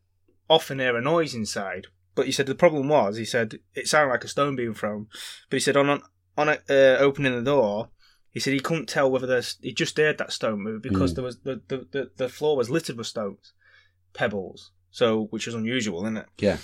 often 0.48 0.78
hear 0.78 0.96
a 0.96 1.00
noise 1.00 1.34
inside. 1.34 1.86
But 2.14 2.26
he 2.26 2.32
said 2.32 2.46
the 2.46 2.54
problem 2.54 2.88
was, 2.88 3.16
he 3.16 3.24
said 3.24 3.58
it 3.74 3.88
sounded 3.88 4.10
like 4.12 4.24
a 4.24 4.28
stone 4.28 4.56
being 4.56 4.74
thrown. 4.74 5.06
But 5.50 5.56
he 5.56 5.60
said 5.60 5.76
on 5.76 5.88
on, 5.88 6.02
on 6.36 6.48
a, 6.48 6.58
uh, 6.68 6.98
opening 6.98 7.34
the 7.36 7.42
door, 7.42 7.88
he 8.30 8.40
said 8.40 8.52
he 8.52 8.60
couldn't 8.60 8.86
tell 8.88 9.10
whether 9.10 9.26
there's 9.26 9.56
he 9.62 9.72
just 9.72 9.96
heard 9.96 10.18
that 10.18 10.32
stone 10.32 10.60
move 10.60 10.82
because 10.82 11.12
Mm. 11.12 11.14
there 11.16 11.24
was 11.24 11.38
the, 11.40 11.60
the, 11.68 11.86
the, 11.90 12.10
the 12.16 12.28
floor 12.28 12.56
was 12.56 12.70
littered 12.70 12.96
with 12.98 13.06
stones, 13.06 13.52
pebbles. 14.12 14.72
So 14.90 15.24
which 15.30 15.48
is 15.48 15.54
unusual, 15.54 16.02
isn't 16.04 16.18
it? 16.18 16.26
Yeah, 16.38 16.58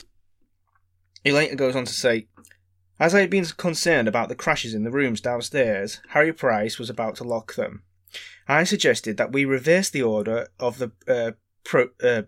He 1.24 1.32
later 1.32 1.56
goes 1.56 1.74
on 1.74 1.84
to 1.84 1.92
say, 1.92 2.28
As 3.00 3.14
I 3.14 3.20
had 3.20 3.30
been 3.30 3.46
concerned 3.46 4.08
about 4.08 4.28
the 4.28 4.34
crashes 4.34 4.74
in 4.74 4.84
the 4.84 4.90
rooms 4.90 5.22
downstairs, 5.22 6.00
Harry 6.10 6.34
Price 6.34 6.78
was 6.78 6.90
about 6.90 7.16
to 7.16 7.24
lock 7.24 7.54
them. 7.54 7.82
I 8.46 8.64
suggested 8.64 9.16
that 9.16 9.32
we 9.32 9.46
reverse 9.46 9.88
the 9.88 10.02
order 10.02 10.48
of 10.58 10.76
the 10.76 10.92
uh, 11.08 11.32
pro, 11.64 11.88
uh, 12.02 12.22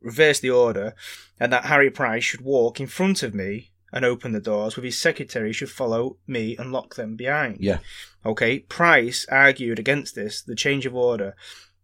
reverse 0.00 0.38
the 0.38 0.50
order, 0.50 0.94
and 1.40 1.52
that 1.52 1.64
Harry 1.64 1.90
Price 1.90 2.22
should 2.22 2.42
walk 2.42 2.78
in 2.78 2.86
front 2.86 3.24
of 3.24 3.34
me 3.34 3.72
and 3.92 4.04
open 4.04 4.30
the 4.30 4.40
doors, 4.40 4.76
with 4.76 4.84
his 4.84 4.98
secretary 4.98 5.52
should 5.52 5.70
follow 5.70 6.18
me 6.26 6.56
and 6.56 6.70
lock 6.70 6.94
them 6.94 7.16
behind. 7.16 7.56
yeah, 7.60 7.78
Okay, 8.24 8.60
Price 8.60 9.26
argued 9.28 9.78
against 9.78 10.14
this, 10.14 10.42
the 10.42 10.54
change 10.54 10.86
of 10.86 10.94
order, 10.94 11.34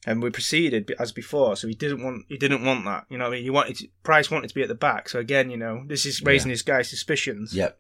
and 0.07 0.23
we 0.23 0.31
proceeded 0.31 0.93
as 0.99 1.13
before. 1.13 1.57
So 1.57 1.69
he 1.69 1.75
didn't 1.75 2.03
want 2.03 2.25
he 2.29 2.37
didn't 2.37 2.65
want 2.65 2.85
that. 2.85 3.05
You 3.09 3.19
know, 3.19 3.25
what 3.25 3.33
I 3.35 3.37
mean, 3.37 3.45
he 3.45 3.51
wanted 3.51 3.77
to, 3.77 3.89
Price 4.03 4.31
wanted 4.31 4.49
to 4.49 4.55
be 4.55 4.63
at 4.63 4.69
the 4.69 4.75
back. 4.75 5.09
So 5.09 5.19
again, 5.19 5.51
you 5.51 5.57
know, 5.57 5.85
this 5.87 6.05
is 6.07 6.23
raising 6.23 6.51
Yeah. 6.51 6.55
this 6.55 6.63
guy's 6.63 6.91
suspicions. 6.91 7.55
Yep. 7.55 7.79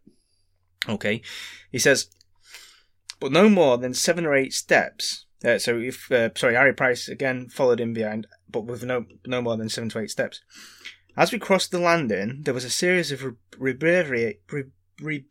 Okay, 0.88 1.22
he 1.70 1.78
says, 1.78 2.08
but 3.20 3.30
no 3.30 3.48
more 3.48 3.78
than 3.78 3.94
seven 3.94 4.26
or 4.26 4.35
eight 4.35 4.52
steps. 4.52 5.26
Uh, 5.44 5.58
so 5.58 5.78
if 5.78 6.11
uh, 6.11 6.30
sorry, 6.37 6.54
Harry 6.54 6.72
Price 6.74 7.08
again 7.08 7.48
followed 7.48 7.80
him 7.80 7.92
behind, 7.92 8.26
but 8.50 8.64
with 8.64 8.82
no 8.85 9.06
no 9.26 9.40
more 9.42 9.56
than 9.56 9.68
seven 9.68 9.88
to 9.90 9.98
eight 10.00 10.11
steps. 10.11 10.40
As 11.16 11.30
we 11.30 11.38
crossed 11.38 11.70
the 11.72 11.78
landing, 11.78 12.40
there 12.42 12.54
was 12.54 12.64
a 12.64 12.70
series 12.70 13.12
of 13.12 13.22
re- 13.22 13.32
reverberate, 13.58 14.42
re, 14.50 14.64
re, 15.00 15.26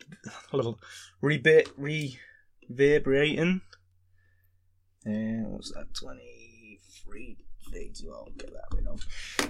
re, 1.22 1.44
re, 1.78 2.20
reverberating. 2.70 3.62
Uh, 5.06 5.44
what 5.50 5.58
was 5.58 5.74
that? 5.76 5.88
Twenty 5.94 6.22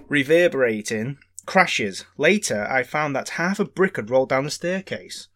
Reverberating 0.08 1.18
crashes. 1.46 2.06
Later, 2.18 2.68
I 2.70 2.84
found 2.84 3.16
that 3.16 3.30
half 3.30 3.60
a 3.60 3.66
brick 3.66 3.96
had 3.96 4.10
rolled 4.10 4.30
down 4.30 4.46
the 4.46 4.52
staircase. 4.52 5.28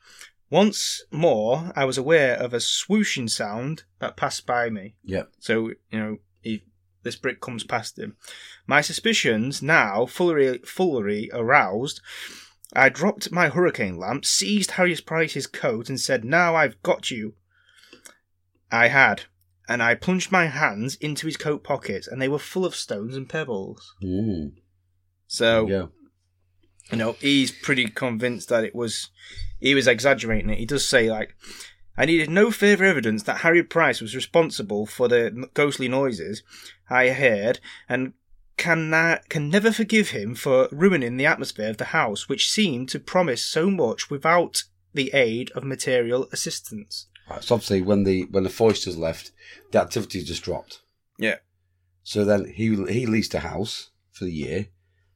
Once 0.49 1.03
more, 1.11 1.71
I 1.75 1.85
was 1.85 1.97
aware 1.97 2.35
of 2.35 2.53
a 2.53 2.57
swooshing 2.57 3.29
sound 3.29 3.83
that 3.99 4.15
passed 4.15 4.45
by 4.45 4.69
me. 4.69 4.95
Yeah. 5.03 5.23
So, 5.39 5.69
you 5.91 5.99
know, 5.99 6.17
he, 6.41 6.63
this 7.03 7.15
brick 7.15 7.41
comes 7.41 7.63
past 7.63 7.97
him. 7.97 8.15
My 8.67 8.81
suspicions, 8.81 9.61
now 9.61 10.05
fully, 10.05 10.59
fully 10.59 11.31
aroused, 11.33 12.01
I 12.73 12.89
dropped 12.89 13.31
my 13.31 13.49
hurricane 13.49 13.97
lamp, 13.97 14.25
seized 14.25 14.71
Harry 14.71 14.95
Price's 14.95 15.47
coat, 15.47 15.89
and 15.89 15.99
said, 15.99 16.23
Now 16.23 16.55
I've 16.55 16.81
got 16.83 17.09
you. 17.09 17.35
I 18.71 18.87
had, 18.87 19.23
and 19.67 19.81
I 19.81 19.95
plunged 19.95 20.31
my 20.31 20.45
hands 20.45 20.95
into 20.95 21.27
his 21.27 21.37
coat 21.37 21.63
pockets, 21.63 22.07
and 22.07 22.21
they 22.21 22.27
were 22.27 22.39
full 22.39 22.65
of 22.65 22.75
stones 22.75 23.15
and 23.15 23.27
pebbles. 23.27 23.95
Mm. 24.03 24.53
So, 25.27 25.67
yeah. 25.67 25.85
you 26.91 26.97
know, 26.97 27.13
he's 27.13 27.51
pretty 27.51 27.87
convinced 27.87 28.49
that 28.49 28.63
it 28.63 28.75
was 28.75 29.09
he 29.59 29.73
was 29.73 29.87
exaggerating 29.87 30.49
it. 30.49 30.59
He 30.59 30.65
does 30.65 30.87
say 30.87 31.09
like, 31.09 31.35
I 31.97 32.05
needed 32.05 32.29
no 32.29 32.51
further 32.51 32.85
evidence 32.85 33.23
that 33.23 33.37
Harry 33.37 33.63
Price 33.63 34.01
was 34.01 34.15
responsible 34.15 34.85
for 34.85 35.07
the 35.07 35.49
ghostly 35.53 35.87
noises 35.87 36.43
I 36.89 37.09
heard, 37.09 37.59
and 37.89 38.13
can 38.57 38.89
na- 38.89 39.19
can 39.29 39.49
never 39.49 39.71
forgive 39.71 40.09
him 40.09 40.35
for 40.35 40.69
ruining 40.71 41.17
the 41.17 41.25
atmosphere 41.25 41.69
of 41.69 41.77
the 41.77 41.85
house, 41.85 42.29
which 42.29 42.51
seemed 42.51 42.89
to 42.89 42.99
promise 42.99 43.43
so 43.43 43.69
much 43.69 44.09
without 44.09 44.63
the 44.93 45.13
aid 45.13 45.51
of 45.51 45.63
material 45.63 46.27
assistance. 46.31 47.07
Right, 47.29 47.43
so 47.43 47.55
obviously, 47.55 47.81
when 47.81 48.03
the 48.03 48.23
when 48.31 48.43
the 48.43 48.49
Foysters 48.49 48.97
left, 48.97 49.31
the 49.71 49.81
activity 49.81 50.23
just 50.23 50.43
dropped. 50.43 50.81
Yeah. 51.17 51.37
So 52.03 52.23
then 52.23 52.45
he 52.45 52.75
he 52.85 53.05
leased 53.05 53.33
a 53.33 53.39
house 53.39 53.89
for 54.11 54.25
the 54.25 54.31
year, 54.31 54.67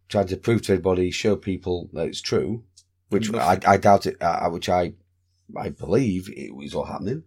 tried 0.08 0.28
to 0.30 0.38
prove 0.38 0.64
to 0.64 0.74
everybody, 0.74 1.12
show 1.12 1.36
people 1.36 1.90
that 1.94 2.08
it's 2.08 2.22
true, 2.22 2.64
which 3.10 3.32
I, 3.34 3.60
I 3.66 3.78
doubt 3.78 4.08
it, 4.08 4.18
uh, 4.22 4.50
which 4.50 4.70
I 4.70 4.94
I 5.56 5.70
believe 5.70 6.30
it 6.36 6.56
was 6.56 6.74
all 6.74 6.86
happening. 6.86 7.24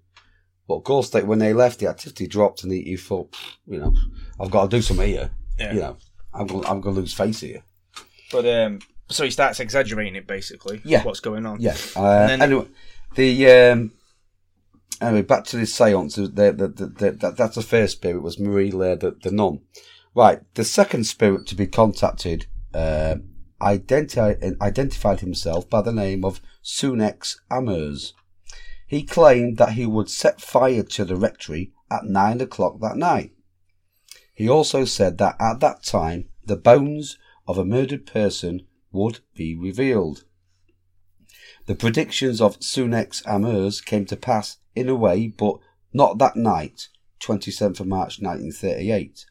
But 0.69 0.77
of 0.77 0.85
course, 0.85 1.11
they, 1.11 1.23
when 1.23 1.39
they 1.39 1.53
left, 1.53 1.81
the 1.81 1.89
activity 1.89 2.27
dropped, 2.27 2.63
and 2.63 2.73
he, 2.73 2.83
he 2.83 2.97
thought, 2.97 3.37
you 3.67 3.79
know, 3.79 3.93
I've 4.41 4.51
got 4.51 4.71
to 4.71 4.77
do 4.77 4.83
something 4.83 5.09
here. 5.09 5.31
Yeah. 5.59 5.73
You 5.75 5.81
know, 5.81 5.97
I'm 6.35 6.47
going 6.47 6.67
I'm 6.67 6.81
going 6.81 6.95
to 6.97 7.01
lose 7.03 7.15
face 7.15 7.41
here. 7.41 7.63
But 8.33 8.47
um, 8.47 8.81
so 9.09 9.25
he 9.25 9.31
starts 9.31 9.61
exaggerating 9.61 10.17
it 10.17 10.27
basically. 10.27 10.81
Yeah. 10.85 11.05
What's 11.05 11.21
going 11.21 11.47
on? 11.47 11.61
Yeah. 11.61 11.77
Uh, 11.95 12.27
then- 12.27 12.43
anyway, 12.43 12.67
the 13.15 13.51
um, 13.51 13.93
anyway, 15.03 15.23
back 15.23 15.45
to 15.45 15.57
this 15.57 15.75
seance. 15.75 16.15
The, 16.15 16.29
the, 16.29 16.53
the, 16.53 16.87
the, 16.87 17.11
that, 17.13 17.37
that's 17.37 17.57
the 17.57 17.63
first 17.63 17.97
spirit 17.97 18.23
was 18.23 18.39
Marie 18.39 18.71
Lairre, 18.71 18.97
the, 18.97 19.17
the 19.23 19.31
nun. 19.31 19.61
Right. 20.15 20.41
The 20.55 20.65
second 20.65 21.05
spirit 21.05 21.47
to 21.49 21.55
be 21.55 21.67
contacted 21.67 22.47
uh, 22.75 23.17
identi- 23.61 24.61
identified 24.61 25.21
himself 25.21 25.69
by 25.69 25.83
the 25.83 25.93
name 25.93 26.25
of 26.25 26.41
Sunex 26.63 27.37
Amures. 27.51 28.13
He 28.87 29.03
claimed 29.03 29.57
that 29.57 29.73
he 29.73 29.87
would 29.87 30.11
set 30.11 30.41
fire 30.41 30.83
to 30.83 31.05
the 31.05 31.17
rectory 31.17 31.73
at 31.91 32.05
nine 32.05 32.41
o'clock 32.41 32.81
that 32.81 32.97
night. 32.97 33.33
He 34.35 34.49
also 34.49 34.85
said 34.85 35.19
that 35.19 35.37
at 35.41 35.61
that 35.61 35.83
time 35.83 36.29
the 36.45 36.57
bones 36.57 37.19
of 37.47 37.59
a 37.59 37.65
murdered 37.65 38.07
person 38.07 38.67
would 38.91 39.21
be 39.35 39.57
revealed. 39.57 40.25
The 41.67 41.75
predictions 41.75 42.41
of 42.41 42.59
Sunex 42.61 43.23
Amures 43.25 43.81
came 43.81 44.05
to 44.07 44.17
pass 44.17 44.59
in 44.75 44.89
a 44.89 44.95
way, 44.95 45.29
but 45.29 45.59
not 45.93 46.19
that 46.19 46.37
night, 46.37 46.89
27th 47.21 47.81
of 47.81 47.87
March 47.87 48.21
1938. 48.21 49.27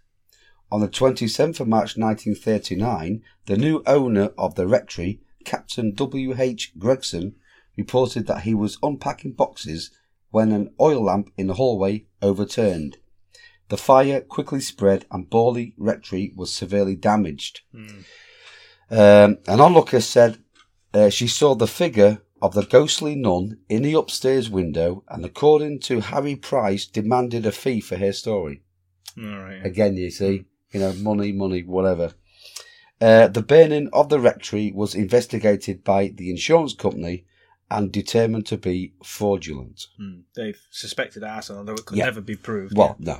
On 0.71 0.79
the 0.79 0.87
27th 0.87 1.59
of 1.59 1.67
March 1.67 1.97
1939, 1.97 3.21
the 3.45 3.57
new 3.57 3.83
owner 3.85 4.31
of 4.37 4.55
the 4.55 4.67
rectory, 4.67 5.21
Captain 5.43 5.93
W. 5.93 6.35
H. 6.37 6.71
Gregson, 6.77 7.35
reported 7.75 8.27
that 8.27 8.41
he 8.43 8.53
was 8.53 8.77
unpacking 8.81 9.33
boxes 9.33 9.91
when 10.29 10.51
an 10.51 10.73
oil 10.79 11.03
lamp 11.03 11.31
in 11.37 11.47
the 11.47 11.55
hallway 11.55 12.05
overturned. 12.21 12.97
The 13.69 13.77
fire 13.77 14.21
quickly 14.21 14.59
spread 14.61 15.05
and 15.11 15.29
Borley 15.29 15.73
Rectory 15.77 16.33
was 16.35 16.53
severely 16.53 16.95
damaged. 16.95 17.61
Um, 18.89 19.37
an 19.47 19.61
onlooker 19.61 20.01
said 20.01 20.39
uh, 20.93 21.09
she 21.09 21.27
saw 21.27 21.55
the 21.55 21.67
figure 21.67 22.21
of 22.41 22.53
the 22.53 22.63
ghostly 22.65 23.15
nun 23.15 23.59
in 23.69 23.83
the 23.83 23.93
upstairs 23.93 24.49
window, 24.49 25.03
and 25.07 25.23
according 25.23 25.79
to 25.81 25.99
Harry 25.99 26.35
Price, 26.35 26.85
demanded 26.85 27.45
a 27.45 27.51
fee 27.51 27.79
for 27.81 27.97
her 27.97 28.11
story. 28.13 28.61
All 29.17 29.23
right. 29.39 29.65
Again, 29.65 29.97
you 29.97 30.09
see, 30.09 30.45
you 30.71 30.79
know, 30.79 30.93
money, 30.93 31.31
money, 31.31 31.63
whatever. 31.63 32.13
Uh, 32.99 33.27
the 33.27 33.41
burning 33.41 33.89
of 33.93 34.09
the 34.09 34.19
rectory 34.19 34.71
was 34.71 34.95
investigated 34.95 35.83
by 35.83 36.07
the 36.07 36.29
insurance 36.29 36.73
company 36.73 37.25
and 37.69 37.91
determined 37.91 38.45
to 38.45 38.57
be 38.57 38.93
fraudulent. 39.03 39.87
Hmm. 39.97 40.21
They've 40.35 40.59
suspected 40.71 41.23
arson, 41.23 41.57
although 41.57 41.73
it 41.73 41.85
could 41.85 41.97
Yeah. 41.97 42.05
never 42.05 42.21
be 42.21 42.35
proved. 42.35 42.77
Well, 42.77 42.95
no. 42.99 43.19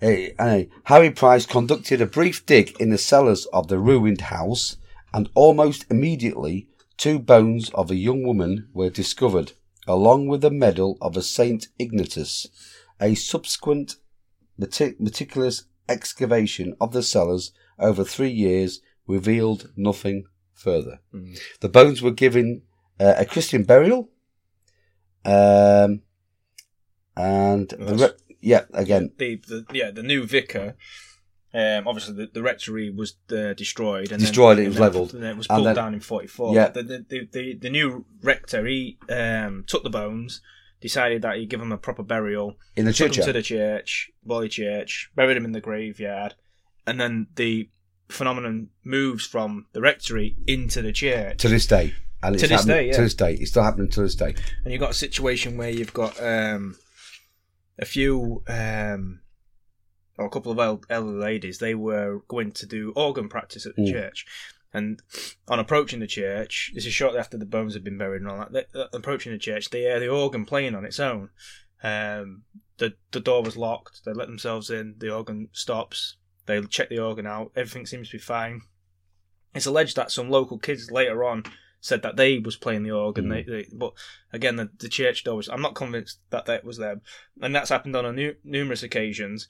Hey, 0.00 0.34
hey, 0.38 0.68
Harry 0.84 1.10
Price 1.10 1.46
conducted 1.46 2.00
a 2.00 2.06
brief 2.06 2.44
dig 2.44 2.74
in 2.80 2.90
the 2.90 2.98
cellars 2.98 3.46
of 3.52 3.68
the 3.68 3.78
ruined 3.78 4.22
house, 4.22 4.76
and 5.14 5.28
almost 5.34 5.84
immediately, 5.90 6.66
two 7.02 7.18
bones 7.18 7.68
of 7.70 7.90
a 7.90 7.96
young 7.96 8.22
woman 8.22 8.68
were 8.72 8.88
discovered, 8.88 9.50
along 9.88 10.28
with 10.28 10.40
the 10.40 10.52
medal 10.52 10.96
of 11.00 11.16
a 11.16 11.22
Saint 11.22 11.66
Ignatius. 11.76 12.46
A 13.00 13.16
subsequent 13.16 13.96
meti- 14.56 15.00
meticulous 15.00 15.64
excavation 15.88 16.76
of 16.80 16.92
the 16.92 17.02
cellars 17.02 17.50
over 17.76 18.04
three 18.04 18.30
years 18.30 18.80
revealed 19.08 19.72
nothing 19.76 20.26
further. 20.54 21.00
Mm. 21.12 21.40
The 21.58 21.68
bones 21.68 22.02
were 22.02 22.12
given 22.12 22.62
uh, 23.00 23.14
a 23.18 23.24
Christian 23.24 23.64
burial, 23.64 24.08
um, 25.24 26.02
and 27.16 27.68
the 27.68 27.96
re- 27.98 28.36
yeah, 28.40 28.66
again, 28.74 29.10
the, 29.18 29.34
the 29.48 29.66
yeah 29.72 29.90
the 29.90 30.04
new 30.04 30.24
vicar. 30.24 30.76
Um, 31.54 31.86
obviously, 31.86 32.14
the, 32.14 32.30
the 32.32 32.42
rectory 32.42 32.88
was 32.90 33.16
uh, 33.30 33.52
destroyed 33.52 34.10
and 34.10 34.18
Destroyed, 34.20 34.56
then, 34.58 34.64
it 34.66 34.68
was 34.70 34.78
levelled. 34.80 35.12
and 35.14 35.22
it 35.24 35.36
was 35.36 35.46
pulled 35.46 35.66
then- 35.66 35.74
down 35.76 35.92
in 35.94 36.00
forty 36.00 36.26
four. 36.26 36.54
Yeah. 36.54 36.68
The, 36.68 36.82
the, 36.82 37.28
the, 37.30 37.54
the 37.54 37.70
new 37.70 38.06
rector 38.22 38.64
he 38.66 38.96
um, 39.10 39.64
took 39.66 39.82
the 39.82 39.90
bones, 39.90 40.40
decided 40.80 41.20
that 41.22 41.36
he'd 41.36 41.50
give 41.50 41.60
them 41.60 41.70
a 41.72 41.76
proper 41.78 42.02
burial, 42.02 42.56
in 42.74 42.86
the 42.86 42.92
churchyard. 42.92 43.26
to 43.26 43.32
the 43.34 43.42
church, 43.42 44.10
Borley 44.26 44.50
Church, 44.50 45.10
buried 45.14 45.36
him 45.36 45.44
in 45.44 45.52
the 45.52 45.60
graveyard, 45.60 46.34
and 46.86 46.98
then 46.98 47.26
the 47.36 47.68
phenomenon 48.08 48.68
moves 48.84 49.26
from 49.26 49.66
the 49.72 49.80
rectory 49.82 50.36
into 50.46 50.80
the 50.82 50.92
church. 50.92 51.38
to 51.38 51.48
this 51.48 51.66
day. 51.66 51.92
And 52.24 52.38
To 52.38 52.44
it's 52.44 52.52
this 52.52 52.64
day, 52.64 52.86
yeah. 52.86 52.92
To 52.92 53.02
this 53.02 53.14
day. 53.14 53.34
It's 53.34 53.50
still 53.50 53.64
happening 53.64 53.90
to 53.90 54.00
this 54.02 54.14
day. 54.14 54.34
and 54.64 54.72
you've 54.72 54.80
got 54.80 54.92
a 54.92 54.94
situation 54.94 55.56
where 55.56 55.70
you've 55.70 55.92
got 55.92 56.18
um, 56.22 56.76
a 57.78 57.84
few 57.84 58.42
um, 58.46 59.20
or 60.22 60.26
a 60.26 60.30
couple 60.30 60.52
of 60.52 60.58
el- 60.58 60.82
elderly 60.88 61.18
ladies. 61.18 61.58
They 61.58 61.74
were 61.74 62.20
going 62.28 62.52
to 62.52 62.66
do 62.66 62.92
organ 62.96 63.28
practice 63.28 63.66
at 63.66 63.76
the 63.76 63.82
Mm. 63.82 63.92
church, 63.92 64.26
and 64.72 65.00
on 65.48 65.58
approaching 65.58 66.00
the 66.00 66.06
church, 66.06 66.72
this 66.74 66.86
is 66.86 66.92
shortly 66.94 67.18
after 67.18 67.36
the 67.36 67.44
bones 67.44 67.74
had 67.74 67.84
been 67.84 67.98
buried 67.98 68.22
and 68.22 68.30
all 68.30 68.38
that. 68.38 68.52
They, 68.52 68.64
uh, 68.80 68.86
approaching 68.92 69.32
the 69.32 69.38
church, 69.38 69.70
they 69.70 69.80
hear 69.82 70.00
the 70.00 70.08
organ 70.08 70.44
playing 70.46 70.74
on 70.74 70.84
its 70.84 70.98
own. 71.00 71.30
Um, 71.82 72.44
the 72.78 72.94
the 73.10 73.20
door 73.20 73.42
was 73.42 73.56
locked. 73.56 74.04
They 74.04 74.12
let 74.12 74.28
themselves 74.28 74.70
in. 74.70 74.94
The 74.98 75.12
organ 75.14 75.48
stops. 75.52 76.16
They 76.46 76.60
check 76.62 76.88
the 76.88 76.98
organ 76.98 77.26
out. 77.26 77.52
Everything 77.54 77.86
seems 77.86 78.08
to 78.10 78.16
be 78.16 78.22
fine. 78.22 78.62
It's 79.54 79.66
alleged 79.66 79.96
that 79.96 80.10
some 80.10 80.30
local 80.30 80.58
kids 80.58 80.90
later 80.90 81.22
on 81.24 81.44
said 81.80 82.02
that 82.02 82.16
they 82.16 82.38
was 82.38 82.56
playing 82.56 82.84
the 82.84 82.90
organ. 82.92 83.28
They, 83.28 83.42
they, 83.42 83.66
but 83.72 83.92
again, 84.32 84.56
the, 84.56 84.70
the 84.78 84.88
church 84.88 85.24
door 85.24 85.36
was. 85.36 85.48
I'm 85.48 85.60
not 85.60 85.74
convinced 85.74 86.20
that 86.30 86.46
that 86.46 86.64
was 86.64 86.78
them, 86.78 87.02
and 87.40 87.54
that's 87.54 87.70
happened 87.70 87.94
on 87.96 88.06
a 88.06 88.12
nu- 88.12 88.36
numerous 88.44 88.82
occasions. 88.82 89.48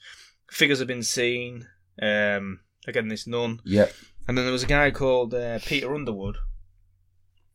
Figures 0.51 0.79
have 0.79 0.87
been 0.87 1.03
seen. 1.03 1.67
Um, 2.01 2.59
again, 2.87 3.07
this 3.07 3.27
nun, 3.27 3.61
Yeah. 3.65 3.87
and 4.27 4.37
then 4.37 4.45
there 4.45 4.51
was 4.51 4.63
a 4.63 4.67
guy 4.67 4.91
called 4.91 5.33
uh, 5.33 5.59
Peter 5.65 5.93
Underwood, 5.93 6.37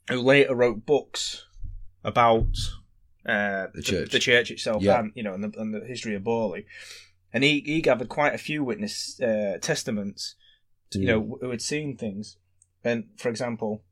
who 0.09 0.21
later 0.21 0.55
wrote 0.55 0.87
books 0.87 1.45
about 2.05 2.47
uh, 3.27 3.67
The 3.75 3.83
church. 3.83 4.11
the, 4.11 4.19
church 4.19 4.51
itself, 4.51 4.83
Yeah. 4.83 5.01
and 5.01 5.13
you 5.15 5.23
know, 5.23 5.35
and 5.35 5.45
the, 5.45 5.61
and 5.61 5.75
the 5.75 5.85
history 5.87 6.15
of 6.15 6.23
Borley. 6.23 6.65
And 7.33 7.45
he, 7.45 7.61
he 7.61 7.83
gathered 7.83 8.09
quite 8.09 8.35
a 8.35 8.39
few 8.39 8.65
witness 8.65 9.21
uh, 9.21 9.59
testaments, 9.61 10.35
you 10.95 11.05
know, 11.07 11.39
who 11.41 11.51
had 11.51 11.61
seen 11.61 11.97
things. 11.97 12.39
And 12.83 13.09
for 13.19 13.29
example, 13.29 13.83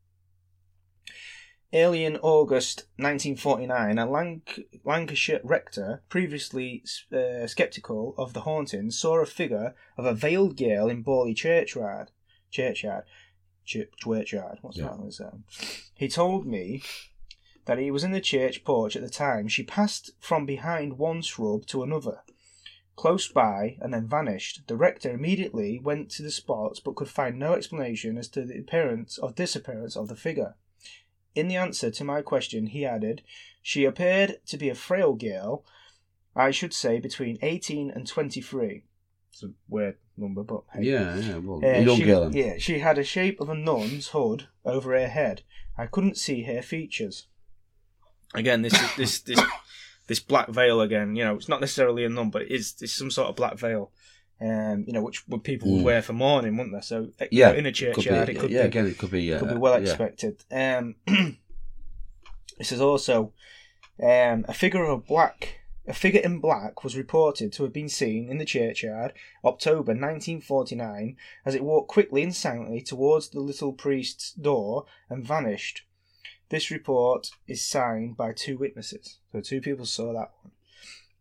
early 1.75 2.05
in 2.05 2.17
August 2.19 2.85
1949, 2.97 3.99
a 3.99 4.07
Lanc- 4.07 4.65
Lancashire 4.85 5.41
rector, 5.43 6.03
previously 6.09 6.83
uh, 7.13 7.47
sceptical 7.47 8.15
of 8.17 8.33
the 8.33 8.43
hauntings, 8.43 8.99
saw 8.99 9.19
a 9.19 9.27
figure 9.27 9.75
of 9.97 10.05
a 10.05 10.15
veiled 10.15 10.57
girl 10.57 10.89
in 10.89 11.03
Borley 11.05 11.35
churchyard. 11.37 12.11
Churchyard. 12.51 13.05
Ch- 13.65 13.89
churchyard. 13.97 14.59
What's 14.63 14.77
Yeah. 14.79 14.89
that? 14.89 15.01
Was, 15.01 15.21
um, 15.21 15.45
he 15.95 16.09
told 16.09 16.47
me 16.47 16.83
that 17.65 17.79
he 17.79 17.91
was 17.91 18.05
in 18.05 18.13
the 18.13 18.21
church 18.21 18.63
porch 18.65 18.95
at 18.95 19.03
the 19.03 19.11
time. 19.11 19.49
She 19.49 19.65
passed 19.65 20.13
from 20.21 20.47
behind 20.47 20.99
one 20.99 21.21
shrub 21.21 21.67
to 21.67 21.83
another, 21.83 22.23
close 22.95 23.27
by, 23.29 23.77
and 23.81 23.93
then 23.93 24.07
vanished. 24.07 24.63
The 24.69 24.77
rector 24.77 25.11
immediately 25.11 25.81
went 25.81 26.11
to 26.13 26.23
the 26.23 26.31
spot 26.31 26.81
but 26.85 26.95
could 26.95 27.09
find 27.09 27.39
no 27.39 27.55
explanation 27.55 28.17
as 28.17 28.29
to 28.29 28.45
the 28.45 28.59
appearance 28.59 29.19
or 29.19 29.33
disappearance 29.33 29.97
of 29.97 30.07
the 30.09 30.15
figure. 30.17 30.55
In 31.37 31.49
the 31.49 31.57
answer 31.57 31.91
to 31.91 32.03
my 32.05 32.23
question, 32.23 32.69
he 32.69 32.85
added, 32.87 33.23
She 33.63 33.85
appeared 33.85 34.39
to 34.47 34.57
be 34.57 34.71
a 34.71 34.75
frail 34.75 35.13
girl, 35.13 35.65
I 36.35 36.51
should 36.51 36.73
say 36.73 36.99
between 36.99 37.39
18 37.43 37.91
and 37.91 38.07
23. 38.07 38.83
It's 39.31 39.43
a 39.43 39.51
weird 39.69 39.97
number, 40.17 40.43
but 40.43 40.63
hey. 40.73 40.85
Yeah, 40.85 41.17
yeah. 41.17 41.37
Well, 41.39 41.61
Uh, 41.63 41.79
young 41.81 41.97
she, 41.99 42.05
girl. 42.05 42.35
Yeah, 42.35 42.55
she 42.59 42.79
had 42.79 42.97
a 42.97 43.05
shape 43.05 43.39
of 43.41 43.51
a 43.51 43.55
nun's 43.55 44.09
hood 44.09 44.49
over 44.65 44.99
her 44.99 45.09
head. 45.09 45.43
I 45.77 45.87
couldn't 45.87 46.17
see 46.17 46.45
her 46.45 46.63
features. 46.63 47.27
Again, 48.35 48.63
this 48.63 48.73
is- 48.73 48.97
this 48.97 49.21
this 49.21 49.41
this 50.07 50.21
black 50.21 50.49
veil 50.49 50.81
again. 50.81 51.17
You 51.17 51.25
know, 51.25 51.35
it's 51.37 51.49
not 51.51 51.61
necessarily 51.61 52.05
a 52.05 52.09
nun, 52.09 52.31
but 52.31 52.43
it 52.43 52.51
is 52.51 52.75
it's 52.81 52.95
some 52.95 53.11
sort 53.11 53.29
of 53.29 53.37
black 53.37 53.59
veil. 53.59 53.93
Um, 54.41 54.85
you 54.87 54.93
know, 54.93 55.03
which 55.03 55.27
would 55.29 55.45
people 55.45 55.73
would 55.73 55.81
Mm. 55.81 55.85
wear 55.85 56.03
for 56.03 56.13
mourning, 56.13 56.57
wouldn't 56.59 56.75
they? 56.75 56.83
So 56.83 57.09
uh, 57.21 57.25
Yeah. 57.31 57.53
in 57.53 57.65
a 57.65 57.73
churchyard, 57.73 58.29
it 58.29 58.39
could 58.39 58.51
yeah, 58.51 58.63
be 58.63 58.67
again, 58.69 58.87
it 58.87 58.99
could 58.99 59.11
be. 59.11 59.33
Uh, 59.33 59.39
could 59.39 59.49
be 59.49 59.55
well 59.57 59.75
yeah. 59.81 59.89
expected. 59.89 60.45
Um, 60.51 60.97
this 62.59 62.73
is 62.73 62.81
also 62.81 63.33
um, 64.03 64.45
a 64.49 64.53
figure 64.55 64.85
of 64.85 65.07
black. 65.07 65.61
A 65.89 65.95
figure 65.95 66.21
in 66.21 66.41
black 66.41 66.83
was 66.83 66.97
reported 66.97 67.53
to 67.53 67.63
have 67.63 67.73
been 67.73 67.89
seen 67.89 68.29
in 68.29 68.39
the 68.39 68.45
churchyard 68.45 69.13
October 69.45 69.93
1949 69.93 71.17
as 71.45 71.55
it 71.55 71.63
walked 71.63 71.89
quickly 71.89 72.23
and 72.25 72.35
silently 72.35 72.81
towards 72.83 73.29
the 73.29 73.41
little 73.41 73.73
priest's 73.73 74.33
door 74.33 74.85
and 75.09 75.25
vanished. 75.25 75.83
This 76.49 76.71
report 76.73 77.31
is 77.47 77.65
signed 77.65 78.17
by 78.17 78.33
two 78.33 78.59
witnesses, 78.59 79.19
so 79.33 79.41
two 79.41 79.61
people 79.61 79.87
saw 79.87 80.13
that 80.13 80.33
one. 80.43 80.53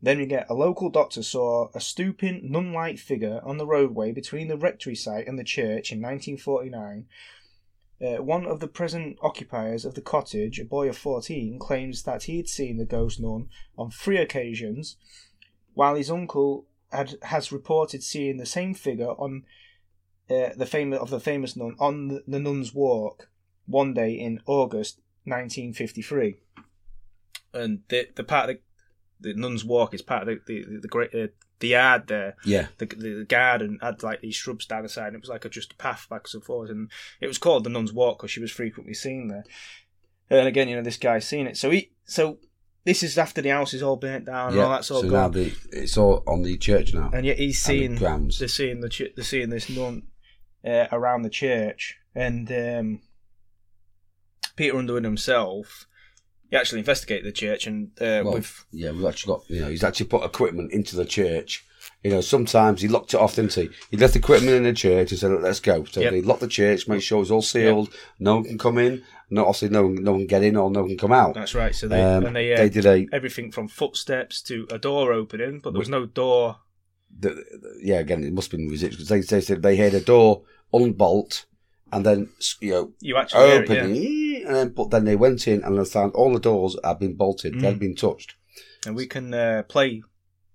Then 0.06 0.20
we 0.20 0.28
get 0.28 0.46
a 0.52 0.54
local 0.54 0.91
doctor 0.91 1.24
saw 1.24 1.70
a 1.74 1.82
stooping, 1.82 2.41
nun 2.44 2.72
like 2.72 3.00
figure 3.00 3.41
on 3.44 3.58
the 3.58 3.65
roadway 3.65 4.12
between 4.12 4.50
the 4.50 4.56
rectory 4.56 4.94
site 4.94 5.28
and 5.28 5.39
the 5.39 5.44
church 5.44 5.91
in 5.91 6.00
1949. 6.00 7.08
Uh, 8.00 8.22
one 8.22 8.46
of 8.46 8.60
the 8.60 8.68
present 8.68 9.18
occupiers 9.24 9.84
of 9.84 9.96
the 9.96 10.04
cottage, 10.04 10.60
a 10.60 10.63
boy 10.63 10.88
of 10.88 10.96
14, 10.96 11.58
claims 11.58 12.04
that 12.04 12.26
he 12.26 12.38
had 12.38 12.48
seen 12.48 12.78
the 12.78 12.86
ghost 12.86 13.20
nun 13.20 13.50
on 13.80 13.89
three 13.89 14.18
occasions, 14.18 14.96
while 15.74 15.96
his 15.96 16.12
uncle 16.12 16.68
had, 16.91 17.15
has 17.24 17.52
reported 17.52 18.04
seeing 18.04 18.38
the 18.38 18.46
same 18.46 18.76
figure 18.76 19.10
on 19.18 19.44
uh, 20.30 20.50
the 20.56 20.68
famous 20.68 21.00
of 21.00 21.10
the 21.10 21.20
famous 21.20 21.56
nun 21.56 21.76
on 21.80 22.10
the, 22.10 22.24
the 22.28 22.39
nun's 22.39 22.76
walk 22.76 23.28
one 23.65 23.96
day 23.96 24.12
in 24.12 24.39
August 24.46 25.00
1953. 25.24 26.36
And 27.56 27.82
the 27.88 28.08
the 28.13 28.24
part 28.24 28.52
of 28.52 28.58
the 29.19 29.34
nun's 29.34 29.63
walk 29.65 29.93
is 29.93 30.01
part 30.01 30.28
of 30.28 30.28
the 30.28 30.39
the, 30.45 30.80
the 30.82 30.88
great 30.88 31.13
uh, 31.15 31.28
the 31.60 31.69
yard 31.69 32.08
there 32.08 32.36
Yeah. 32.43 32.67
the, 32.80 32.86
the, 32.86 33.13
the 33.19 33.25
garden 33.25 33.80
had 33.82 34.04
like 34.04 34.21
these 34.21 34.36
shrubs 34.36 34.65
down 34.65 34.84
the 34.84 34.89
side, 34.89 35.08
and 35.08 35.15
it 35.15 35.21
was 35.21 35.30
like 35.30 35.45
a, 35.45 35.49
just 35.49 35.71
a 35.73 35.75
path 35.78 36.06
backwards 36.10 36.34
and 36.36 36.43
forth, 36.43 36.69
and 36.69 36.91
it 37.21 37.28
was 37.28 37.38
called 37.38 37.63
the 37.63 37.69
Nun's 37.69 37.93
Walk 37.93 38.19
because 38.19 38.32
she 38.32 38.41
was 38.41 38.51
frequently 38.51 38.93
seen 38.93 39.30
there. 39.30 39.45
And 40.30 40.47
again, 40.47 40.67
you 40.67 40.75
know, 40.75 40.82
this 40.82 40.97
guy's 40.97 41.28
seen 41.28 41.47
it. 41.47 41.56
So 41.56 41.69
he, 41.69 41.91
so 42.04 42.39
this 42.84 43.04
is 43.04 43.17
after 43.17 43.41
the 43.41 43.49
house 43.49 43.73
is 43.73 43.82
all 43.82 43.95
burnt 43.95 44.25
down 44.25 44.51
and 44.51 44.60
all 44.60 44.69
that's 44.71 44.91
all 44.91 45.01
so 45.01 45.08
now 45.08 45.28
the, 45.30 45.54
it's 45.71 45.97
all 45.97 46.23
on 46.28 46.43
the 46.43 46.58
church 46.58 46.93
now. 46.93 47.10
and 47.13 47.25
yet 47.25 47.38
he's 47.39 47.65
and 47.67 47.73
the 47.75 47.80
seeing 47.80 47.95
grounds. 47.95 48.39
they're 48.39 48.47
seeing 48.47 48.82
the 48.82 48.89
ch- 48.89 49.13
they're 49.15 49.23
seeing 49.23 49.49
this 49.49 49.69
nun 49.69 50.04
uh, 50.67 50.88
around 50.91 51.21
the 51.21 51.30
church, 51.30 51.95
and 52.13 52.51
um, 52.51 53.01
Peter 54.56 54.75
Underwood 54.78 55.04
himself. 55.04 55.88
He 56.49 56.58
actually 56.58 56.79
investigated 56.79 57.25
the 57.25 57.31
church 57.31 57.67
and 57.67 57.89
uh, 57.99 58.21
Well, 58.23 58.34
with 58.34 58.65
yeah, 58.71 58.91
we've 58.91 59.06
actually 59.06 59.33
got, 59.33 59.50
you 59.50 59.62
know, 59.62 59.69
he's 59.69 59.83
actually 59.83 60.08
put 60.08 60.23
equipment 60.23 60.71
into 60.71 60.96
the 60.96 61.06
church. 61.06 61.65
You 62.04 62.12
know, 62.12 62.21
sometimes 62.21 62.81
he 62.81 62.87
locked 62.87 63.13
it 63.15 63.19
off, 63.19 63.35
didn't 63.35 63.54
he? 63.54 63.69
He 63.89 63.98
left 63.98 64.15
equipment 64.15 64.56
in 64.56 64.63
the 64.63 64.73
church 64.73 65.12
and 65.12 65.19
said, 65.19 65.31
let's 65.41 65.60
go. 65.60 65.83
So 65.85 66.02
Yep. 66.02 66.12
they 66.12 66.21
locked 66.21 66.41
the 66.41 66.48
church, 66.48 66.87
make 66.87 67.02
sure 67.02 67.21
it's 67.21 67.31
all 67.31 67.41
sealed, 67.41 67.89
no 68.19 68.35
one 68.35 68.43
can 68.43 68.58
come 68.60 68.77
in, 68.77 69.04
no, 69.31 69.41
obviously 69.46 69.69
no 69.69 69.83
one, 69.87 69.96
no 70.04 70.12
one 70.12 70.21
can 70.21 70.27
get 70.27 70.43
in 70.43 70.56
or 70.56 70.69
no 70.69 70.81
one 70.81 70.89
can 70.89 70.98
come 71.00 71.12
out. 71.12 71.33
that's 71.33 71.56
right. 71.56 71.73
So 71.73 71.87
they 71.87 72.02
Um, 72.02 72.31
they, 72.33 72.54
uh, 72.54 72.58
they 72.58 72.69
did 72.69 72.85
a, 72.85 73.08
everything 73.12 73.52
from 73.52 73.67
footsteps 73.67 74.41
to 74.43 74.67
a 74.71 74.77
door 74.77 75.12
opening, 75.13 75.60
but 75.62 75.71
there 75.71 75.79
was 75.79 75.89
no 75.89 76.06
door. 76.06 76.58
the, 77.17 77.29
the- 77.29 77.79
yeah, 77.81 78.00
again, 78.00 78.23
it 78.23 78.33
must 78.33 78.52
have 78.52 78.60
been 78.60 78.69
because 78.69 79.08
they, 79.08 79.21
they 79.21 79.41
said 79.41 79.63
they 79.63 79.77
heard 79.77 79.93
a 79.96 80.02
door 80.02 80.43
unbolt 80.73 81.46
and 81.91 82.06
then, 82.06 82.29
you 82.62 82.71
know, 82.71 82.91
You 83.00 83.15
actually 83.17 83.48
hear 83.48 83.63
it, 83.63 83.69
open 83.69 83.96
yeah. 83.96 84.02
And 84.46 84.56
then, 84.56 84.69
but 84.69 84.89
then 84.91 85.06
they 85.06 85.15
went 85.15 85.48
in 85.48 85.63
and 85.63 85.77
they 85.77 85.85
found 85.85 86.13
all 86.13 86.33
the 86.33 86.39
doors 86.39 86.75
had 86.83 87.00
been 87.00 87.15
bolted, 87.15 87.54
they 87.56 87.60
Mm. 87.60 87.63
had 87.63 87.79
been 87.79 87.96
touched. 87.96 88.35
And 88.85 88.96
we 88.96 89.08
can 89.08 89.33
uh, 89.33 89.63
play. 89.67 90.04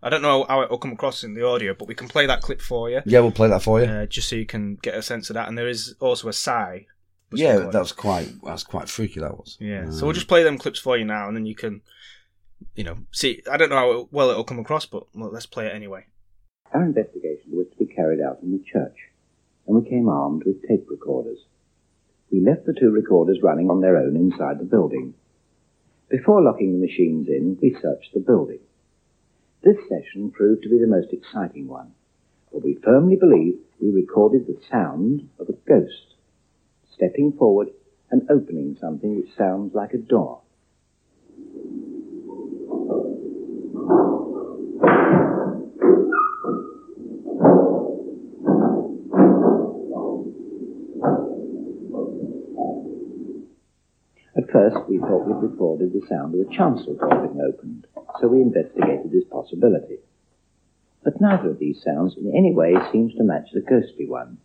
I 0.02 0.08
don't 0.08 0.22
know 0.22 0.46
how 0.48 0.62
it 0.62 0.70
will 0.70 0.78
come 0.78 0.92
across 0.92 1.22
in 1.24 1.34
the 1.34 1.46
audio, 1.46 1.74
but 1.74 1.88
we 1.88 1.94
can 1.94 2.08
play 2.08 2.24
that 2.26 2.40
clip 2.42 2.60
for 2.62 2.88
you, 2.88 3.00
Yeah, 3.04 3.20
we'll 3.20 3.32
play 3.32 3.48
that 3.48 3.62
for 3.62 3.80
you. 3.80 3.86
uh, 3.86 4.06
just 4.06 4.28
so 4.28 4.36
you 4.36 4.46
can 4.46 4.76
get 4.76 4.94
a 4.94 5.02
sense 5.02 5.28
of 5.30 5.34
that. 5.34 5.48
And 5.48 5.58
there 5.58 5.68
is 5.68 5.94
also 6.00 6.28
a 6.28 6.32
sigh. 6.32 6.86
yeah, 7.32 7.50
recorded. 7.52 7.72
that 7.72 7.78
was 7.80 7.92
quite 7.92 8.26
that 8.44 8.52
was 8.52 8.64
quite 8.64 8.88
freaky. 8.88 9.20
That 9.20 9.36
was. 9.36 9.56
Yeah, 9.60 9.82
Um, 9.84 9.92
so 9.92 10.06
we'll 10.06 10.14
just 10.14 10.26
play 10.28 10.42
them 10.42 10.58
clips 10.58 10.80
for 10.80 10.96
you 10.96 11.04
now, 11.04 11.28
and 11.28 11.36
then 11.36 11.46
you 11.46 11.54
can, 11.54 11.82
you 12.74 12.82
know, 12.84 12.96
see. 13.12 13.42
I 13.50 13.56
don't 13.56 13.68
know 13.70 13.76
how 13.76 14.08
well 14.10 14.30
it'll 14.30 14.44
come 14.44 14.58
across, 14.58 14.86
but 14.86 15.04
well, 15.14 15.30
let's 15.30 15.46
play 15.46 15.66
it 15.66 15.74
anyway. 15.74 16.06
Our 16.72 16.82
investigation 16.84 17.50
was 17.52 17.66
to 17.70 17.84
be 17.84 17.92
carried 17.94 18.20
out 18.20 18.38
in 18.42 18.52
the 18.52 18.64
church, 18.72 18.96
and 19.66 19.76
we 19.76 19.88
came 19.88 20.08
armed 20.08 20.44
with 20.44 20.66
tape 20.66 20.86
recorders. 20.88 21.38
We 22.30 22.40
left 22.40 22.64
the 22.66 22.74
two 22.78 22.90
recorders 22.90 23.42
running 23.42 23.70
on 23.70 23.80
their 23.80 23.96
own 23.96 24.16
inside 24.16 24.58
the 24.58 24.64
building. 24.64 25.14
Before 26.08 26.42
locking 26.42 26.72
the 26.72 26.86
machines 26.86 27.28
in, 27.28 27.58
we 27.60 27.76
searched 27.80 28.14
the 28.14 28.20
building. 28.20 28.60
This 29.62 29.76
session 29.88 30.30
proved 30.30 30.62
to 30.62 30.68
be 30.68 30.78
the 30.78 30.86
most 30.86 31.12
exciting 31.12 31.68
one, 31.68 31.92
for 32.50 32.60
we 32.60 32.78
firmly 32.82 33.16
believe 33.16 33.58
we 33.80 33.90
recorded 33.90 34.46
the 34.46 34.60
sound 34.70 35.28
of 35.38 35.48
a 35.48 35.52
ghost 35.68 36.14
stepping 36.94 37.32
forward 37.32 37.68
and 38.10 38.30
opening 38.30 38.76
something 38.80 39.16
which 39.16 39.34
sounds 39.36 39.74
like 39.74 39.92
a 39.92 39.98
door. 39.98 40.40
At 54.40 54.50
first, 54.50 54.88
we 54.88 54.96
thought 54.96 55.26
we'd 55.26 55.50
recorded 55.50 55.92
the 55.92 56.00
sound 56.08 56.32
of 56.34 56.40
the 56.40 56.54
chancel 56.54 56.94
door 56.94 57.28
being 57.28 57.42
opened, 57.42 57.86
so 58.18 58.28
we 58.28 58.40
investigated 58.40 59.12
this 59.12 59.24
possibility. 59.24 59.98
But 61.04 61.20
neither 61.20 61.50
of 61.50 61.58
these 61.58 61.82
sounds 61.82 62.16
in 62.16 62.34
any 62.34 62.54
way 62.54 62.74
seems 62.90 63.14
to 63.16 63.22
match 63.22 63.50
the 63.52 63.60
ghostly 63.60 64.06
one. 64.06 64.38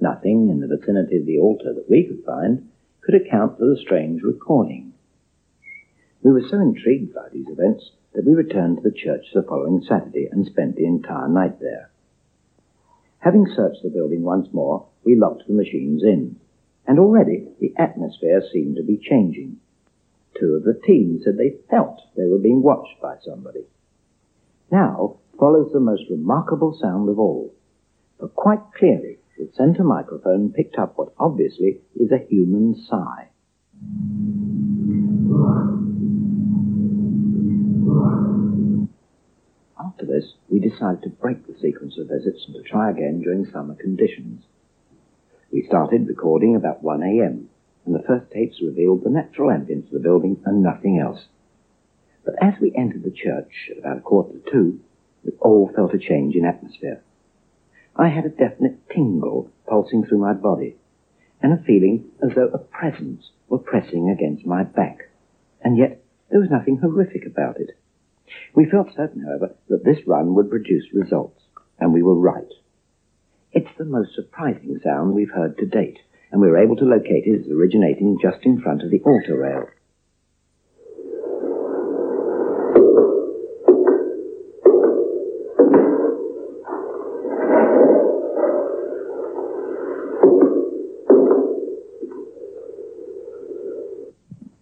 Nothing 0.00 0.48
in 0.48 0.60
the 0.60 0.66
vicinity 0.66 1.18
of 1.18 1.26
the 1.26 1.40
altar 1.40 1.74
that 1.74 1.90
we 1.90 2.04
could 2.04 2.24
find 2.24 2.70
could 3.02 3.16
account 3.16 3.58
for 3.58 3.66
the 3.66 3.76
strange 3.76 4.22
recording. 4.22 4.94
We 6.22 6.32
were 6.32 6.48
so 6.48 6.58
intrigued 6.58 7.14
by 7.14 7.28
these 7.30 7.48
events 7.48 7.90
that 8.14 8.24
we 8.24 8.32
returned 8.32 8.78
to 8.78 8.82
the 8.82 8.96
church 8.96 9.26
the 9.34 9.42
following 9.42 9.82
Saturday 9.82 10.26
and 10.32 10.46
spent 10.46 10.76
the 10.76 10.86
entire 10.86 11.28
night 11.28 11.60
there. 11.60 11.90
Having 13.18 13.48
searched 13.54 13.82
the 13.82 13.90
building 13.90 14.22
once 14.22 14.48
more, 14.54 14.86
we 15.04 15.16
locked 15.16 15.46
the 15.46 15.52
machines 15.52 16.02
in, 16.02 16.40
and 16.88 16.98
already 16.98 17.46
the 17.60 17.74
atmosphere 17.76 18.42
seemed 18.50 18.76
to 18.76 18.82
be 18.82 18.96
changing. 18.96 19.58
Two 20.40 20.54
of 20.54 20.64
the 20.64 20.80
team 20.86 21.20
said 21.22 21.36
they 21.36 21.58
felt 21.70 22.00
they 22.16 22.26
were 22.26 22.38
being 22.38 22.62
watched 22.62 23.00
by 23.02 23.16
somebody. 23.22 23.64
Now 24.72 25.18
follows 25.38 25.70
the 25.72 25.80
most 25.80 26.04
remarkable 26.10 26.76
sound 26.80 27.10
of 27.10 27.18
all, 27.18 27.54
for 28.18 28.28
quite 28.28 28.72
clearly 28.76 29.18
the 29.36 29.50
centre 29.54 29.84
microphone 29.84 30.50
picked 30.50 30.78
up 30.78 30.96
what 30.96 31.12
obviously 31.18 31.80
is 31.94 32.10
a 32.10 32.26
human 32.26 32.74
sigh. 32.74 33.28
After 39.78 40.06
this, 40.06 40.34
we 40.48 40.58
decided 40.58 41.02
to 41.02 41.10
break 41.10 41.46
the 41.46 41.58
sequence 41.60 41.98
of 41.98 42.08
visits 42.08 42.44
and 42.46 42.54
to 42.54 42.62
try 42.62 42.90
again 42.90 43.20
during 43.20 43.44
summer 43.44 43.74
conditions. 43.74 44.42
We 45.50 45.64
started 45.66 46.06
recording 46.06 46.56
about 46.56 46.82
1 46.82 47.02
a.m., 47.02 47.48
and 47.86 47.94
the 47.94 48.02
first 48.06 48.30
tapes 48.30 48.60
revealed 48.60 49.02
the 49.02 49.08
natural 49.08 49.48
ambience 49.48 49.86
of 49.86 49.92
the 49.92 49.98
building 49.98 50.42
and 50.44 50.62
nothing 50.62 50.98
else. 50.98 51.24
But 52.22 52.34
as 52.42 52.60
we 52.60 52.74
entered 52.76 53.02
the 53.02 53.10
church 53.10 53.70
at 53.70 53.78
about 53.78 53.96
a 53.96 54.02
quarter 54.02 54.38
to 54.38 54.50
two, 54.50 54.80
we 55.24 55.32
all 55.40 55.72
felt 55.74 55.94
a 55.94 55.98
change 55.98 56.34
in 56.34 56.44
atmosphere. 56.44 57.02
I 57.96 58.08
had 58.08 58.26
a 58.26 58.28
definite 58.28 58.90
tingle 58.90 59.50
pulsing 59.66 60.04
through 60.04 60.18
my 60.18 60.34
body, 60.34 60.76
and 61.40 61.54
a 61.54 61.62
feeling 61.64 62.10
as 62.22 62.34
though 62.34 62.50
a 62.52 62.58
presence 62.58 63.30
were 63.48 63.56
pressing 63.56 64.10
against 64.10 64.44
my 64.44 64.64
back. 64.64 65.08
And 65.62 65.78
yet 65.78 66.02
there 66.30 66.40
was 66.40 66.50
nothing 66.50 66.76
horrific 66.76 67.24
about 67.24 67.58
it. 67.58 67.70
We 68.54 68.68
felt 68.68 68.94
certain, 68.94 69.22
however, 69.22 69.54
that 69.68 69.84
this 69.84 70.06
run 70.06 70.34
would 70.34 70.50
produce 70.50 70.92
results, 70.92 71.40
and 71.78 71.94
we 71.94 72.02
were 72.02 72.14
right. 72.14 72.52
It's 73.50 73.68
the 73.78 73.84
most 73.86 74.14
surprising 74.14 74.78
sound 74.84 75.14
we've 75.14 75.30
heard 75.30 75.56
to 75.58 75.66
date, 75.66 75.98
and 76.30 76.40
we 76.40 76.48
were 76.48 76.62
able 76.62 76.76
to 76.76 76.84
locate 76.84 77.24
it 77.24 77.40
as 77.40 77.50
originating 77.50 78.18
just 78.20 78.44
in 78.44 78.60
front 78.60 78.82
of 78.82 78.90
the 78.90 79.00
altar 79.00 79.38
rail. 79.38 79.68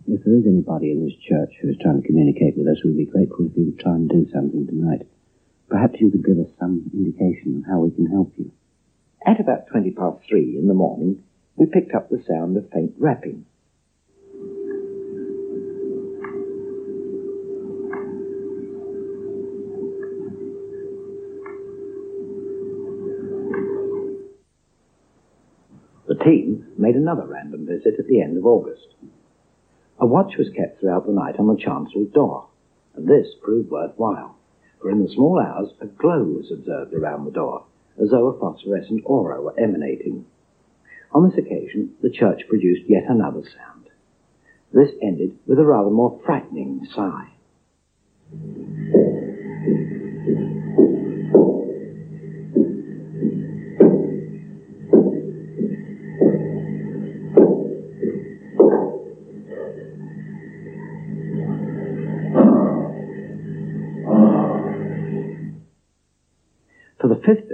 If 0.07 0.23
there 0.25 0.37
is 0.37 0.47
anybody 0.47 0.93
in 0.93 1.05
this 1.05 1.17
church 1.29 1.51
who 1.61 1.71
is 1.71 1.77
trying 1.83 2.03
to 2.03 2.07
communicate 2.07 2.57
with 2.57 2.69
us, 2.69 2.79
we'd 2.85 2.97
be 2.97 3.05
grateful 3.07 3.47
if 3.47 3.57
you 3.57 3.65
would 3.67 3.81
try 3.81 3.95
and 3.95 4.09
do 4.09 4.29
something 4.33 4.67
tonight. 4.69 5.09
Perhaps 5.69 6.01
you 6.01 6.11
could 6.13 6.25
give 6.25 6.39
us 6.39 6.53
some 6.61 6.89
indication 6.95 7.59
of 7.59 7.65
how 7.69 7.81
we 7.81 7.91
can 7.91 8.07
help 8.07 8.33
you. 8.37 8.53
At 9.27 9.41
about 9.41 9.67
twenty 9.67 9.91
past 9.91 10.21
three 10.29 10.57
in 10.57 10.69
the 10.69 10.75
morning, 10.75 11.25
we 11.57 11.67
picked 11.67 11.93
up 11.97 12.09
the 12.09 12.23
sound 12.29 12.57
of 12.57 12.71
faint 12.71 12.95
rapping. 12.97 13.45
The 26.07 26.15
team 26.25 26.69
made 26.79 26.95
another 26.95 27.27
random 27.27 27.67
visit 27.67 27.99
at 27.99 28.07
the 28.07 28.23
end 28.23 28.39
of 28.39 28.47
August. 28.47 28.95
A 29.99 30.07
watch 30.07 30.37
was 30.39 30.51
kept 30.51 30.79
throughout 30.79 31.05
the 31.05 31.13
night 31.13 31.41
on 31.41 31.49
the 31.49 31.57
chancel 31.57 32.05
door, 32.05 32.47
and 32.95 33.09
this 33.09 33.27
proved 33.43 33.73
worthwhile, 33.73 34.37
for 34.81 34.89
in 34.89 35.03
the 35.03 35.13
small 35.13 35.41
hours 35.41 35.71
a 35.81 35.87
glow 35.87 36.23
was 36.23 36.53
observed 36.53 36.95
around 36.95 37.25
the 37.25 37.33
door, 37.33 37.65
as 38.01 38.11
though 38.11 38.27
a 38.29 38.39
phosphorescent 38.39 39.03
aura 39.05 39.41
were 39.41 39.59
emanating. 39.59 40.27
On 41.13 41.29
this 41.29 41.39
occasion, 41.39 41.95
the 42.03 42.11
church 42.11 42.43
produced 42.49 42.83
yet 42.89 43.05
another 43.09 43.43
sound. 43.43 43.89
This 44.73 44.91
ended 45.03 45.39
with 45.47 45.59
a 45.59 45.65
rather 45.65 45.91
more 45.91 46.21
frightening 46.25 46.87
sigh. 46.95 47.33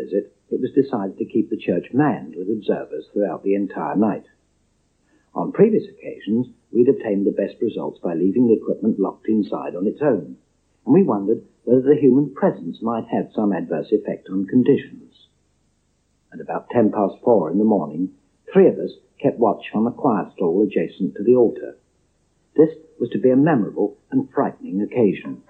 Visit, 0.03 0.34
it 0.50 0.61
was 0.61 0.72
decided 0.72 1.18
to 1.18 1.24
keep 1.24 1.50
the 1.50 1.57
church 1.57 1.86
manned 1.92 2.34
with 2.36 2.50
observers 2.50 3.07
throughout 3.12 3.42
the 3.42 3.55
entire 3.55 3.96
night. 3.96 4.24
On 5.34 5.53
previous 5.53 5.84
occasions, 5.88 6.48
we'd 6.72 6.88
obtained 6.88 7.26
the 7.26 7.30
best 7.30 7.55
results 7.61 7.98
by 8.03 8.14
leaving 8.14 8.48
the 8.48 8.55
equipment 8.55 8.98
locked 8.98 9.28
inside 9.28 9.74
on 9.74 9.86
its 9.86 10.03
own, 10.03 10.36
and 10.84 10.94
we 10.94 11.03
wondered 11.03 11.42
whether 11.64 11.82
the 11.82 12.00
human 12.00 12.34
presence 12.34 12.82
might 12.82 13.07
have 13.11 13.30
some 13.34 13.53
adverse 13.53 13.92
effect 13.92 14.28
on 14.28 14.46
conditions. 14.46 15.28
At 16.32 16.40
about 16.40 16.70
ten 16.70 16.90
past 16.92 17.14
four 17.22 17.50
in 17.50 17.59
the 17.59 17.64
morning, 17.64 18.11
three 18.53 18.68
of 18.68 18.78
us 18.78 18.90
kept 19.20 19.38
watch 19.38 19.64
on 19.74 19.84
the 19.84 19.90
choir 19.90 20.30
stall 20.34 20.62
adjacent 20.62 21.14
to 21.14 21.22
the 21.22 21.36
altar. 21.36 21.76
This 22.57 22.70
was 22.98 23.09
to 23.11 23.18
be 23.18 23.30
a 23.30 23.36
memorable 23.36 23.96
and 24.11 24.28
frightening 24.30 24.82
occasion. 24.82 25.42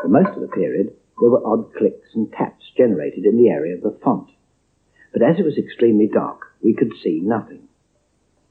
For 0.00 0.08
most 0.08 0.30
of 0.34 0.40
the 0.40 0.48
period, 0.48 0.94
there 1.20 1.30
were 1.30 1.46
odd 1.46 1.74
clicks 1.74 2.14
and 2.14 2.32
taps 2.32 2.64
generated 2.76 3.24
in 3.24 3.36
the 3.36 3.48
area 3.48 3.74
of 3.74 3.82
the 3.82 3.98
font. 4.02 4.28
But 5.12 5.22
as 5.22 5.38
it 5.38 5.44
was 5.44 5.58
extremely 5.58 6.06
dark, 6.06 6.40
we 6.62 6.74
could 6.74 6.92
see 7.02 7.20
nothing. 7.22 7.68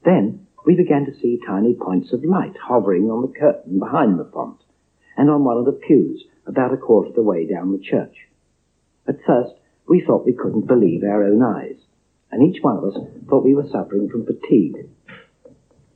Then 0.03 0.47
we 0.65 0.75
began 0.75 1.05
to 1.05 1.15
see 1.21 1.39
tiny 1.45 1.73
points 1.73 2.11
of 2.11 2.23
light 2.23 2.55
hovering 2.61 3.09
on 3.09 3.21
the 3.21 3.39
curtain 3.39 3.79
behind 3.79 4.19
the 4.19 4.29
font 4.33 4.61
and 5.15 5.29
on 5.29 5.43
one 5.43 5.57
of 5.57 5.65
the 5.65 5.71
pews 5.87 6.23
about 6.45 6.73
a 6.73 6.77
quarter 6.77 7.09
of 7.09 7.15
the 7.15 7.21
way 7.21 7.45
down 7.45 7.71
the 7.71 7.83
church. 7.83 8.15
At 9.07 9.23
first, 9.25 9.53
we 9.87 10.03
thought 10.05 10.25
we 10.25 10.33
couldn't 10.33 10.67
believe 10.67 11.03
our 11.03 11.23
own 11.23 11.41
eyes, 11.41 11.77
and 12.31 12.43
each 12.43 12.61
one 12.61 12.77
of 12.77 12.83
us 12.83 12.97
thought 13.29 13.43
we 13.43 13.55
were 13.55 13.69
suffering 13.71 14.09
from 14.09 14.25
fatigue, 14.25 14.89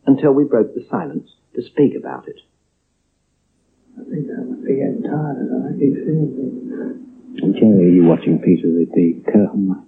until 0.05 0.31
we 0.31 0.45
broke 0.45 0.73
the 0.73 0.85
silence 0.89 1.29
to 1.55 1.61
speak 1.61 1.93
about 1.95 2.27
it. 2.27 2.39
I 4.01 4.03
think 4.09 4.25
I 4.33 4.41
must 4.49 4.65
be 4.65 4.81
getting 4.81 5.05
tired 5.05 5.37
and 5.37 5.61
I 5.61 5.77
keep 5.77 5.93
seeing 5.93 6.33
things. 6.33 6.57
And 7.45 7.53
Jerry, 7.53 7.85
are 7.85 7.93
you 7.93 8.03
watching 8.09 8.41
Peter 8.41 8.73
with 8.73 8.89
the 8.97 9.21
curtain 9.29 9.69
of. 9.69 9.85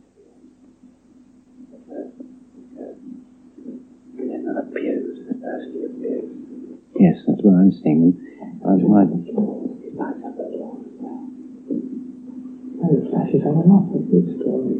Yes, 6.99 7.17
that's 7.27 7.41
where 7.41 7.57
I'm 7.57 7.71
seeing 7.73 8.13
them. 8.13 8.21
I 8.63 8.77
the 12.93 13.09
flashes 13.09 13.41
on 13.43 13.65
and 13.65 13.71
off. 13.73 13.89
A 13.91 13.99
good 14.07 14.27
story, 14.37 14.77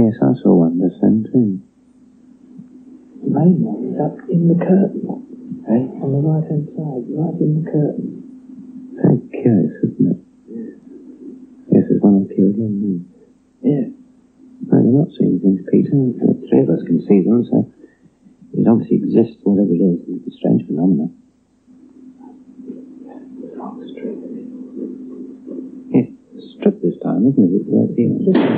yes, 0.00 0.16
I 0.22 0.32
saw 0.40 0.54
one 0.54 0.80
just 0.80 1.00
then 1.02 1.26
too. 1.30 1.60
The 3.22 3.30
main 3.30 3.60
one 3.60 3.84
is 3.92 4.00
up 4.00 4.16
in 4.30 4.48
the 4.48 4.56
curtain. 4.56 5.27
Eh? 5.68 5.84
On 6.00 6.08
the 6.08 6.22
right 6.24 6.46
hand 6.48 6.64
side, 6.72 7.04
right 7.12 7.36
in 7.44 7.60
the 7.60 7.64
curtain. 7.68 8.24
Very 8.96 9.20
curious, 9.28 9.76
isn't 9.84 10.08
it? 10.08 10.20
Yes, 11.70 11.84
there's 11.88 12.00
one 12.00 12.14
on 12.14 12.28
pew 12.32 12.48
again. 12.48 12.80
No. 12.80 13.04
Yeah. 13.60 13.92
No, 14.64 14.74
you're 14.80 14.98
not 15.04 15.12
seeing 15.18 15.38
things, 15.38 15.60
Peter. 15.70 15.92
The 15.92 16.40
three 16.48 16.64
of 16.64 16.70
us 16.70 16.82
can 16.88 17.04
see 17.06 17.20
them, 17.20 17.44
so 17.44 17.68
it 18.56 18.66
obviously 18.66 18.96
exists, 18.96 19.38
whatever 19.44 19.72
it 19.76 19.84
is. 19.84 20.00
It's 20.08 20.34
a 20.34 20.36
strange 20.38 20.66
phenomenon. 20.66 21.14
Yes, 25.92 26.08
strip 26.56 26.80
this 26.82 26.96
time, 27.04 27.28
isn't 27.28 27.44
it? 27.44 27.52
It's, 27.60 27.68
uh, 27.68 27.92
yeah. 27.92 28.48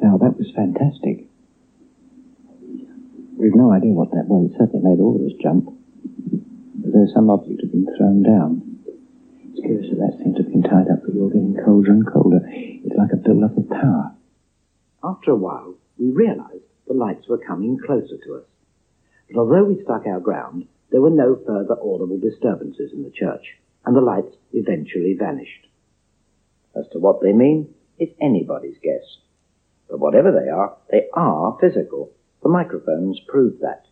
Now, 0.00 0.18
that 0.18 0.38
was 0.38 0.50
fantastic. 0.54 1.28
We've 3.36 3.54
no 3.54 3.70
idea 3.70 3.92
what 3.92 4.10
that 4.12 4.28
was. 4.28 4.48
It 4.50 4.56
certainly 4.56 4.80
made 4.80 5.00
all 5.00 5.16
of 5.16 5.20
us 5.20 5.36
jump. 5.44 5.68
There's 6.80 7.12
some 7.12 7.28
object 7.28 7.60
had 7.60 7.70
been 7.70 7.86
thrown 7.96 8.22
down. 8.24 8.80
It's 9.52 9.60
curious 9.60 9.92
that 9.92 10.00
that 10.00 10.16
seems 10.24 10.36
to 10.36 10.42
have 10.42 10.52
been 10.52 10.64
tied 10.64 10.88
up, 10.88 11.04
but 11.04 11.12
you're 11.12 11.28
getting 11.28 11.56
colder 11.60 11.92
and 11.92 12.06
colder. 12.08 12.40
It's 12.48 12.96
like 12.96 13.12
a 13.12 13.20
build-up 13.20 13.56
of 13.56 13.68
power. 13.68 14.16
After 15.04 15.32
a 15.32 15.36
while, 15.36 15.76
we 15.98 16.10
realized 16.10 16.64
the 16.88 16.94
lights 16.94 17.28
were 17.28 17.36
coming 17.36 17.76
closer 17.76 18.16
to 18.16 18.34
us. 18.40 18.48
But 19.28 19.40
although 19.40 19.64
we 19.64 19.84
stuck 19.84 20.06
our 20.06 20.20
ground, 20.20 20.68
there 20.90 21.02
were 21.02 21.10
no 21.10 21.36
further 21.46 21.76
audible 21.76 22.18
disturbances 22.18 22.92
in 22.92 23.02
the 23.02 23.10
church, 23.10 23.44
and 23.84 23.94
the 23.94 24.00
lights 24.00 24.32
eventually 24.52 25.12
vanished. 25.18 25.66
As 26.74 26.88
to 26.92 26.98
what 26.98 27.20
they 27.20 27.32
mean, 27.32 27.74
it's 27.98 28.16
anybody's 28.20 28.78
guess. 28.82 29.04
But 29.90 30.00
whatever 30.00 30.32
they 30.32 30.48
are, 30.48 30.76
they 30.90 31.08
are 31.12 31.58
physical. 31.60 32.12
The 32.46 32.52
microphones 32.52 33.18
prove 33.26 33.54
that. 33.58 33.82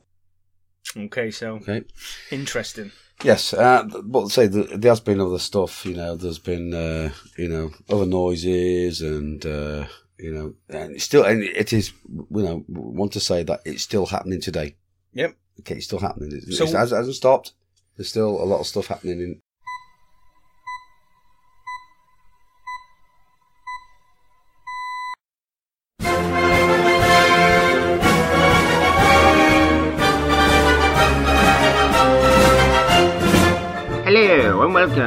Okay, 0.97 1.33
so 1.33 1.57
Okay. 1.57 1.83
interesting. 2.31 2.93
Yes, 3.25 3.53
uh, 3.53 3.83
but 4.05 4.29
say 4.29 4.47
there, 4.47 4.63
there 4.79 4.93
has 4.93 5.01
been 5.01 5.21
other 5.21 5.41
stuff. 5.41 5.85
You 5.85 5.95
know, 5.97 6.15
there's 6.15 6.39
been 6.39 6.73
uh, 6.73 7.11
you 7.37 7.49
know 7.49 7.73
other 7.91 8.07
noises 8.07 9.01
and 9.03 9.45
uh, 9.45 9.87
you 10.21 10.33
know, 10.33 10.55
and 10.69 11.03
still 11.03 11.25
and 11.25 11.43
it 11.43 11.73
is. 11.73 11.91
You 12.09 12.43
know, 12.45 12.65
want 12.69 13.11
to 13.15 13.21
say 13.21 13.43
that 13.43 13.61
it's 13.65 13.83
still 13.83 14.07
happening 14.07 14.41
today. 14.41 14.77
Yep. 15.15 15.35
Okay, 15.61 15.75
it's 15.77 15.87
still 15.87 15.99
happening. 15.99 16.31
It, 16.33 16.53
So- 16.55 16.65
it 16.65 16.73
hasn't, 16.75 16.99
hasn't 17.01 17.17
stopped. 17.17 17.55
There's 17.97 18.09
still 18.09 18.41
a 18.41 18.47
lot 18.47 18.61
of 18.61 18.67
stuff 18.69 18.87
happening 18.87 19.19
in. 19.21 19.41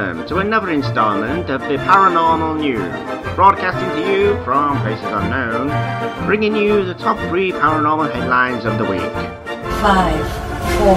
Welcome 0.08 0.26
to 0.26 0.38
another 0.38 0.70
installment 0.70 1.50
of 1.50 1.60
the 1.62 1.76
Paranormal 1.76 2.58
News, 2.58 3.34
broadcasting 3.34 3.90
to 3.90 4.10
you 4.10 4.42
from 4.42 4.80
places 4.80 5.04
unknown, 5.04 5.68
bringing 6.24 6.56
you 6.56 6.82
the 6.82 6.94
top 6.94 7.18
three 7.28 7.52
paranormal 7.52 8.10
headlines 8.10 8.64
of 8.64 8.78
the 8.78 8.84
week. 8.84 9.02
Five, 9.82 10.24
four, 10.78 10.96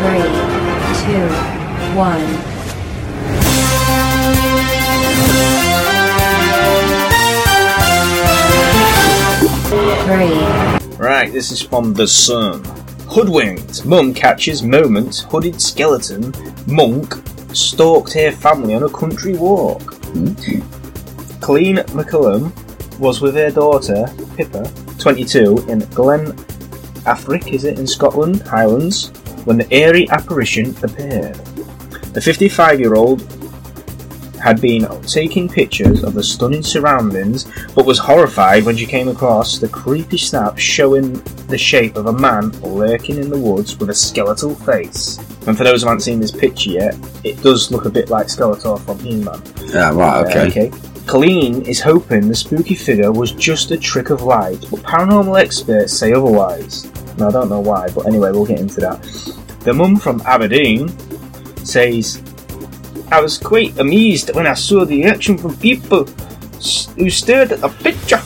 three, 0.00 0.26
two, 1.04 1.28
one. 1.94 2.26
Three. 10.06 10.96
Right, 10.96 11.32
this 11.32 11.52
is 11.52 11.62
from 11.62 11.94
The 11.94 12.08
Sun. 12.08 12.64
Hoodwinked. 13.06 13.86
Mum 13.86 14.12
catches 14.12 14.64
moment 14.64 15.18
hooded 15.30 15.62
skeleton. 15.62 16.34
Monk 16.66 17.14
stalked 17.54 18.12
her 18.14 18.30
family 18.32 18.74
on 18.74 18.82
a 18.82 18.88
country 18.88 19.34
walk. 19.34 19.92
Colleen 21.40 21.76
McCullum 21.94 22.52
was 22.98 23.20
with 23.20 23.34
her 23.34 23.50
daughter, 23.50 24.06
Pippa, 24.36 24.70
22, 24.98 25.66
in 25.68 25.80
Glen 25.90 26.32
Affric, 27.04 27.52
is 27.52 27.64
it, 27.64 27.78
in 27.78 27.86
Scotland, 27.86 28.42
Highlands, 28.42 29.08
when 29.44 29.58
the 29.58 29.74
eerie 29.74 30.08
apparition 30.10 30.74
appeared. 30.82 31.34
The 32.14 32.20
55 32.20 32.80
year 32.80 32.94
old 32.94 33.20
had 34.44 34.60
been 34.60 34.86
taking 35.02 35.48
pictures 35.48 36.04
of 36.04 36.12
the 36.12 36.22
stunning 36.22 36.62
surroundings, 36.62 37.50
but 37.74 37.86
was 37.86 37.98
horrified 37.98 38.64
when 38.64 38.76
she 38.76 38.84
came 38.84 39.08
across 39.08 39.58
the 39.58 39.68
creepy 39.68 40.18
snap 40.18 40.58
showing 40.58 41.14
the 41.48 41.56
shape 41.56 41.96
of 41.96 42.06
a 42.06 42.12
man 42.12 42.50
lurking 42.60 43.16
in 43.16 43.30
the 43.30 43.38
woods 43.38 43.78
with 43.78 43.88
a 43.88 43.94
skeletal 43.94 44.54
face. 44.54 45.18
And 45.46 45.56
for 45.56 45.64
those 45.64 45.80
who 45.80 45.88
haven't 45.88 46.02
seen 46.02 46.20
this 46.20 46.30
picture 46.30 46.70
yet, 46.70 46.94
it 47.24 47.42
does 47.42 47.72
look 47.72 47.86
a 47.86 47.90
bit 47.90 48.10
like 48.10 48.26
Skeletor 48.26 48.78
from 48.84 48.98
He-Man. 48.98 49.40
Yeah, 49.72 49.94
right. 49.94 50.26
Okay. 50.26 50.40
Uh, 50.40 50.46
okay. 50.48 50.72
Colleen 51.06 51.62
is 51.62 51.80
hoping 51.80 52.28
the 52.28 52.34
spooky 52.34 52.74
figure 52.74 53.12
was 53.12 53.32
just 53.32 53.70
a 53.70 53.78
trick 53.78 54.10
of 54.10 54.22
light, 54.22 54.60
but 54.70 54.80
paranormal 54.80 55.40
experts 55.40 55.94
say 55.94 56.12
otherwise. 56.12 56.84
Now, 57.16 57.28
I 57.28 57.32
don't 57.32 57.48
know 57.48 57.60
why, 57.60 57.88
but 57.94 58.06
anyway, 58.06 58.30
we'll 58.30 58.44
get 58.44 58.60
into 58.60 58.80
that. 58.80 59.02
The 59.60 59.72
mum 59.72 59.96
from 59.96 60.20
Aberdeen 60.26 60.88
says, 61.64 62.22
I 63.14 63.20
was 63.20 63.38
quite 63.38 63.78
amazed 63.78 64.34
when 64.34 64.44
I 64.44 64.54
saw 64.54 64.84
the 64.84 64.96
reaction 65.04 65.38
from 65.38 65.56
people 65.58 66.04
who 66.96 67.08
stared 67.10 67.52
at 67.52 67.60
the 67.60 67.68
picture. 67.68 68.20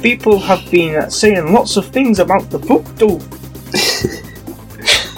People 0.00 0.38
have 0.38 0.70
been 0.70 0.94
uh, 0.94 1.10
saying 1.10 1.52
lots 1.52 1.76
of 1.76 1.86
things 1.86 2.20
about 2.20 2.48
the 2.50 2.60
photo. 2.60 3.16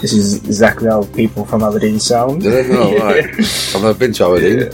this 0.00 0.14
is 0.14 0.42
exactly 0.42 0.88
how 0.88 1.04
people 1.14 1.44
from 1.44 1.62
Aberdeen 1.62 2.00
sound. 2.00 2.40
Did 2.40 2.64
I 2.64 2.68
know? 2.72 2.96
Right. 2.96 3.24
I've 3.74 3.82
never 3.82 3.92
been 3.98 4.14
to 4.14 4.24
Aberdeen. 4.24 4.72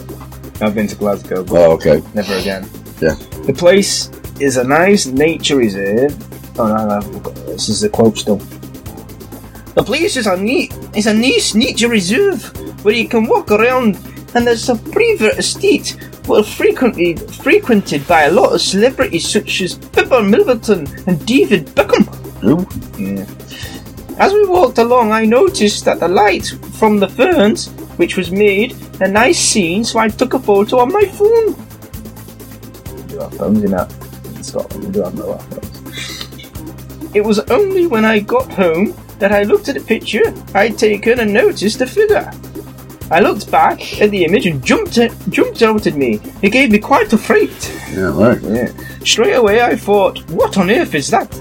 I've 0.60 0.74
been 0.76 0.86
to 0.86 0.94
Glasgow, 0.94 1.42
but 1.42 1.56
Oh, 1.56 1.72
okay. 1.72 2.00
never 2.14 2.34
again. 2.34 2.62
Yeah. 3.02 3.14
The 3.46 3.52
place 3.52 4.08
is 4.38 4.58
a 4.58 4.64
nice 4.64 5.06
nature 5.06 5.56
reserve. 5.56 6.14
Oh 6.56 6.68
no, 6.68 7.00
no, 7.00 7.00
this 7.50 7.68
is 7.68 7.80
the 7.80 7.88
quote 7.88 8.16
still. 8.16 8.36
The 9.74 9.82
place 9.84 10.16
is 10.16 10.28
a 10.28 10.36
neat, 10.36 10.72
is 10.94 11.06
a 11.08 11.12
nice 11.12 11.56
nature 11.56 11.88
reserve 11.88 12.52
where 12.86 12.94
you 12.94 13.08
can 13.08 13.26
walk 13.26 13.50
around, 13.50 13.96
and 14.36 14.46
there's 14.46 14.68
a 14.68 14.76
private 14.76 15.36
estate 15.38 15.96
well 16.28 16.44
frequently 16.44 17.16
frequented 17.16 18.06
by 18.06 18.22
a 18.22 18.30
lot 18.30 18.52
of 18.52 18.60
celebrities 18.60 19.28
such 19.28 19.60
as 19.60 19.74
Pippa 19.74 20.22
Middleton 20.22 20.86
and 21.08 21.26
David 21.26 21.66
Beckham. 21.74 22.06
Who? 22.46 22.62
Yeah. 22.96 23.26
As 24.20 24.32
we 24.32 24.46
walked 24.46 24.78
along, 24.78 25.10
I 25.10 25.24
noticed 25.24 25.84
that 25.86 25.98
the 25.98 26.06
light 26.06 26.46
from 26.78 27.00
the 27.00 27.08
ferns, 27.08 27.70
which 27.96 28.16
was 28.16 28.30
made 28.30 28.76
a 29.00 29.08
nice 29.08 29.40
scene, 29.40 29.82
so 29.82 29.98
I 29.98 30.06
took 30.06 30.34
a 30.34 30.38
photo 30.38 30.78
on 30.78 30.92
my 30.92 31.06
phone. 31.06 31.56
We 32.94 33.02
do 33.08 33.18
have 33.18 33.34
phones 33.34 33.64
in 33.64 33.72
that 33.72 33.92
in 34.26 34.44
Scotland. 34.44 34.84
We 34.84 34.92
do 34.92 35.02
have 35.02 35.14
mobile 35.16 35.38
phones. 35.38 37.16
It 37.16 37.24
was 37.24 37.40
only 37.50 37.88
when 37.88 38.04
I 38.04 38.20
got 38.20 38.48
home 38.52 38.94
that 39.18 39.32
I 39.32 39.42
looked 39.42 39.68
at 39.68 39.74
the 39.74 39.80
picture 39.80 40.32
I'd 40.54 40.78
taken 40.78 41.18
and 41.18 41.32
noticed 41.32 41.80
the 41.80 41.86
figure. 41.88 42.30
I 43.10 43.20
looked 43.20 43.50
back 43.50 44.00
at 44.00 44.10
the 44.10 44.24
image 44.24 44.46
and 44.46 44.64
jumped 44.64 44.98
it, 44.98 45.12
jumped 45.30 45.62
out 45.62 45.86
at 45.86 45.94
me. 45.94 46.20
It 46.42 46.50
gave 46.50 46.70
me 46.72 46.78
quite 46.78 47.12
a 47.12 47.18
fright. 47.18 47.72
Yeah, 47.92 48.12
right. 48.18 48.40
Yeah. 48.42 48.72
Straight 49.04 49.34
away, 49.34 49.62
I 49.62 49.76
thought, 49.76 50.18
what 50.30 50.58
on 50.58 50.70
earth 50.70 50.94
is 50.94 51.08
that? 51.10 51.32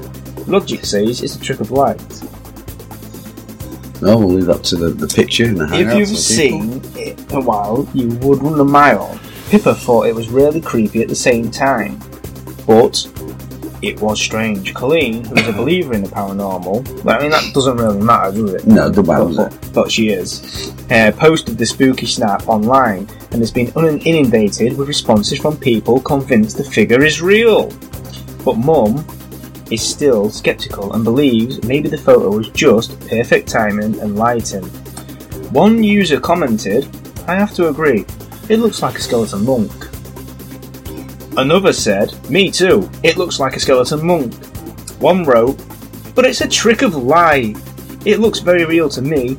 Logic 0.47 0.85
says 0.85 1.23
it's 1.23 1.35
a 1.35 1.39
trick 1.39 1.59
of 1.59 1.71
light. 1.71 1.99
No, 4.01 4.19
we'll 4.19 4.29
leave 4.33 4.45
that 4.45 4.63
to 4.65 4.75
the, 4.75 4.89
the 4.89 5.07
picture 5.07 5.45
and 5.45 5.57
the 5.57 5.65
half. 5.65 5.79
If 5.79 5.97
you've 5.97 6.09
seen 6.09 6.81
it 6.95 7.19
a 7.33 7.39
while, 7.39 7.87
you 7.93 8.09
would 8.17 8.43
run 8.43 8.59
a 8.59 8.63
mile. 8.63 9.19
Pippa 9.49 9.73
thought 9.73 10.07
it 10.07 10.13
was 10.13 10.29
really 10.29 10.61
creepy 10.61 11.01
at 11.01 11.07
the 11.07 11.15
same 11.15 11.49
time, 11.49 11.99
but 12.67 13.07
it 13.87 13.99
was 14.01 14.21
strange. 14.21 14.73
Colleen, 14.73 15.23
who 15.23 15.35
is 15.35 15.47
a 15.47 15.53
believer 15.53 15.93
in 15.93 16.03
the 16.03 16.09
paranormal, 16.09 17.09
I 17.09 17.19
mean 17.19 17.31
that 17.31 17.53
doesn't 17.53 17.77
really 17.77 18.01
matter, 18.01 18.31
does 18.31 18.53
it? 18.55 18.67
No, 18.67 18.87
it 18.87 18.95
doesn't 18.95 19.35
matter, 19.35 19.57
but, 19.73 19.91
she 19.91 20.09
is. 20.09 20.73
Uh, 20.91 21.11
posted 21.17 21.57
the 21.57 21.65
spooky 21.65 22.05
snap 22.05 22.47
online 22.47 23.07
and 23.31 23.41
has 23.41 23.51
been 23.51 23.71
un- 23.75 23.99
inundated 23.99 24.77
with 24.77 24.87
responses 24.87 25.39
from 25.39 25.57
people 25.57 25.99
convinced 26.01 26.57
the 26.57 26.63
figure 26.63 27.03
is 27.03 27.21
real. 27.21 27.71
But 28.43 28.57
Mum 28.57 29.05
is 29.71 29.81
still 29.81 30.29
skeptical 30.29 30.93
and 30.93 31.03
believes 31.03 31.63
maybe 31.63 31.89
the 31.89 31.97
photo 31.97 32.29
was 32.29 32.49
just 32.49 32.99
perfect 33.07 33.47
timing 33.47 33.99
and 33.99 34.15
lighting. 34.15 34.63
One 35.51 35.83
user 35.83 36.19
commented, 36.19 36.87
I 37.27 37.35
have 37.35 37.53
to 37.55 37.69
agree, 37.69 38.05
it 38.49 38.57
looks 38.59 38.81
like 38.81 38.97
a 38.97 39.01
skeleton 39.01 39.43
monk. 39.45 39.71
Another 41.37 41.73
said, 41.73 42.13
Me 42.29 42.49
too, 42.49 42.89
it 43.03 43.17
looks 43.17 43.39
like 43.39 43.55
a 43.55 43.59
skeleton 43.59 44.05
monk. 44.05 44.33
One 44.99 45.23
wrote, 45.25 45.61
But 46.15 46.25
it's 46.25 46.41
a 46.41 46.47
trick 46.47 46.81
of 46.81 46.95
light. 46.95 47.57
It 48.05 48.19
looks 48.19 48.39
very 48.39 48.65
real 48.65 48.87
to 48.89 49.01
me. 49.01 49.35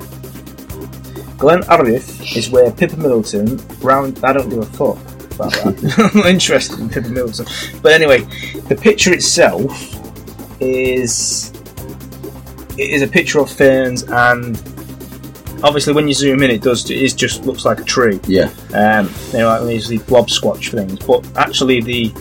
Glen 1.39 1.63
Arif 1.63 2.37
is 2.37 2.51
where 2.51 2.71
Pippa 2.71 2.97
Middleton 2.97 3.59
round. 3.81 4.25
I 4.25 4.33
don't 4.33 4.49
give 4.49 4.59
a 4.59 4.67
fuck 4.67 4.99
about 5.35 5.53
that. 5.53 6.11
I'm 6.15 6.21
not 6.21 6.27
interested 6.27 6.79
in 6.79 6.89
Pippa 6.89 7.09
Middleton. 7.09 7.47
But 7.83 7.93
anyway, 7.93 8.21
the 8.69 8.77
picture 8.77 9.13
itself 9.13 9.71
is 10.61 11.53
it 12.79 12.91
is 12.91 13.03
a 13.03 13.09
picture 13.09 13.41
of 13.41 13.51
ferns 13.51 14.03
and 14.05 14.57
obviously 15.63 15.93
when 15.93 16.07
you 16.09 16.15
zoom 16.15 16.43
in 16.43 16.51
it 16.51 16.63
does 16.63 16.89
It 16.91 17.17
just 17.17 17.45
looks 17.47 17.65
like 17.65 17.81
a 17.81 17.85
tree 17.85 18.21
Yeah. 18.27 18.51
um, 18.75 19.11
you 19.33 19.39
know, 19.39 19.49
like 19.49 19.67
these 19.67 19.89
these 19.89 20.03
blob 20.03 20.29
squatch 20.29 20.71
things. 20.71 20.99
But 21.07 21.27
actually, 21.37 21.81
the 21.81 22.13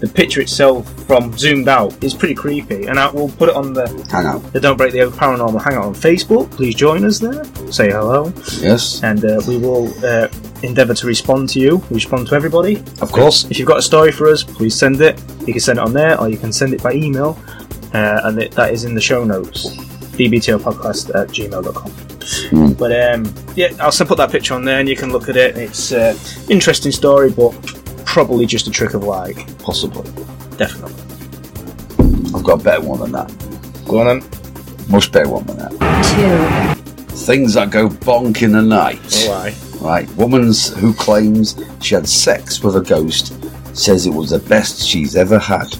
the 0.00 0.06
picture 0.06 0.40
itself 0.40 0.88
from 1.08 1.36
zoomed 1.36 1.66
out 1.66 1.92
is 2.04 2.14
pretty 2.14 2.34
creepy, 2.34 2.86
and 2.86 3.00
I 3.00 3.10
will 3.10 3.28
put 3.30 3.48
it 3.48 3.56
on 3.56 3.72
the 3.72 3.88
Hang 4.12 4.26
out. 4.26 4.52
the 4.52 4.60
Don't 4.60 4.76
Break 4.76 4.92
the 4.92 4.98
Paranormal 5.10 5.60
Hangout 5.60 5.86
on 5.86 5.94
Facebook. 5.94 6.48
Please 6.52 6.76
join 6.76 7.04
us 7.04 7.18
there. 7.18 7.42
Say 7.72 7.90
hello, 7.90 8.32
Yes. 8.60 9.02
and 9.02 9.24
uh, 9.24 9.40
we 9.48 9.58
will 9.58 9.92
uh, 10.06 10.28
endeavour 10.62 10.94
to 10.94 11.06
respond 11.08 11.48
to 11.50 11.58
you. 11.58 11.78
We 11.90 11.94
respond 11.96 12.28
to 12.28 12.36
everybody. 12.36 12.76
Of 13.00 13.10
course. 13.10 13.44
If 13.50 13.58
you've 13.58 13.66
got 13.66 13.78
a 13.78 13.82
story 13.82 14.12
for 14.12 14.28
us, 14.28 14.44
please 14.44 14.76
send 14.76 15.00
it. 15.00 15.20
You 15.44 15.52
can 15.52 15.60
send 15.60 15.78
it 15.80 15.82
on 15.82 15.92
there, 15.92 16.14
or 16.20 16.28
you 16.28 16.38
can 16.38 16.52
send 16.52 16.74
it 16.74 16.80
by 16.82 16.92
email, 16.92 17.36
uh, 17.92 18.20
and 18.22 18.38
it, 18.40 18.52
that 18.52 18.72
is 18.72 18.84
in 18.84 18.94
the 18.94 19.00
show 19.00 19.24
notes. 19.24 19.66
Dbtlpodcast 20.18 21.14
at 21.14 21.28
gmail.com. 21.28 22.74
But 22.74 22.92
um, 22.92 23.34
yeah, 23.56 23.68
I'll 23.80 23.92
still 23.92 24.06
put 24.06 24.18
that 24.18 24.30
picture 24.30 24.54
on 24.54 24.64
there, 24.64 24.80
and 24.80 24.88
you 24.88 24.96
can 24.96 25.10
look 25.12 25.28
at 25.28 25.36
it. 25.36 25.56
It's 25.56 25.92
uh, 25.92 26.16
interesting 26.50 26.92
story, 26.92 27.30
but 27.30 27.52
probably 28.04 28.46
just 28.46 28.66
a 28.66 28.70
trick 28.70 28.94
of 28.94 29.04
light. 29.04 29.36
Possibly. 29.60 30.10
Definitely. 30.56 30.94
I've 32.34 32.44
got 32.44 32.60
a 32.60 32.64
better 32.64 32.82
one 32.82 33.00
than 33.00 33.12
that. 33.12 33.32
Go 33.86 34.00
on 34.00 34.20
then. 34.20 34.30
Much 34.88 35.10
better 35.12 35.28
one 35.28 35.46
than 35.46 35.58
that. 35.58 36.76
two, 37.08 37.16
Things 37.16 37.54
that 37.54 37.70
go 37.70 37.88
bonk 37.88 38.42
in 38.42 38.52
the 38.52 38.62
night. 38.62 39.00
Oh, 39.28 39.32
aye. 39.32 39.54
Right. 39.80 40.08
Woman's 40.16 40.74
who 40.76 40.92
claims 40.94 41.54
she 41.80 41.94
had 41.94 42.08
sex 42.08 42.62
with 42.62 42.76
a 42.76 42.80
ghost 42.80 43.32
says 43.78 44.06
it 44.06 44.10
was 44.12 44.30
the 44.30 44.38
best 44.40 44.84
she's 44.86 45.14
ever 45.16 45.38
had. 45.38 45.72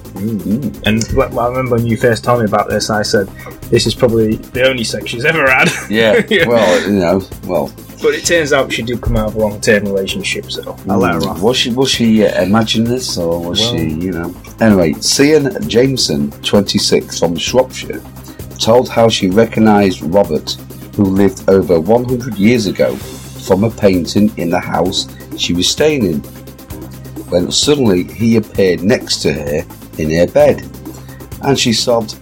And 0.86 1.04
wh- 1.08 1.36
I 1.36 1.48
remember 1.48 1.76
when 1.76 1.86
you 1.86 1.96
first 1.96 2.24
told 2.24 2.40
me 2.40 2.46
about 2.46 2.68
this, 2.68 2.90
I 2.90 3.02
said 3.02 3.26
this 3.70 3.86
is 3.86 3.94
probably 3.94 4.36
the 4.36 4.66
only 4.68 4.84
sex 4.84 5.10
she's 5.10 5.24
ever 5.24 5.48
had. 5.50 5.68
Yeah. 5.90 6.22
Well, 6.48 6.90
you 6.90 6.98
know, 7.00 7.22
well. 7.46 7.72
but 8.00 8.14
it 8.14 8.24
turns 8.24 8.52
out 8.52 8.72
she 8.72 8.82
did 8.82 9.00
come 9.00 9.16
out 9.16 9.28
of 9.28 9.34
a 9.34 9.38
long-term 9.38 9.84
relationship, 9.84 10.50
so 10.50 10.76
I'll 10.88 10.98
let 10.98 11.14
her 11.14 11.20
off. 11.28 11.42
Was 11.42 11.56
she 11.56 11.70
was 11.70 11.90
she 11.90 12.24
uh, 12.24 12.42
imagining 12.42 12.88
this 12.88 13.16
or 13.18 13.40
was 13.42 13.60
Well- 13.60 13.76
she 13.76 13.88
you 13.88 14.12
know? 14.12 14.34
Anyway, 14.60 14.94
Cian 14.94 15.68
Jameson, 15.68 16.30
26, 16.42 17.18
from 17.18 17.36
Shropshire, 17.36 18.00
told 18.58 18.88
how 18.88 19.08
she 19.08 19.28
recognised 19.30 20.02
Robert, 20.02 20.52
who 20.94 21.04
lived 21.04 21.48
over 21.48 21.80
100 21.80 22.34
years 22.36 22.66
ago, 22.66 22.94
from 22.96 23.64
a 23.64 23.70
painting 23.70 24.30
in 24.36 24.50
the 24.50 24.60
house 24.60 25.06
she 25.36 25.52
was 25.54 25.68
staying 25.68 26.04
in. 26.06 26.22
When 27.30 27.50
suddenly 27.50 28.04
he 28.04 28.36
appeared 28.36 28.82
next 28.82 29.18
to 29.22 29.32
her 29.32 29.64
in 29.98 30.10
her 30.10 30.26
bed, 30.26 30.62
and 31.42 31.58
she 31.58 31.72
sobbed 31.72 32.12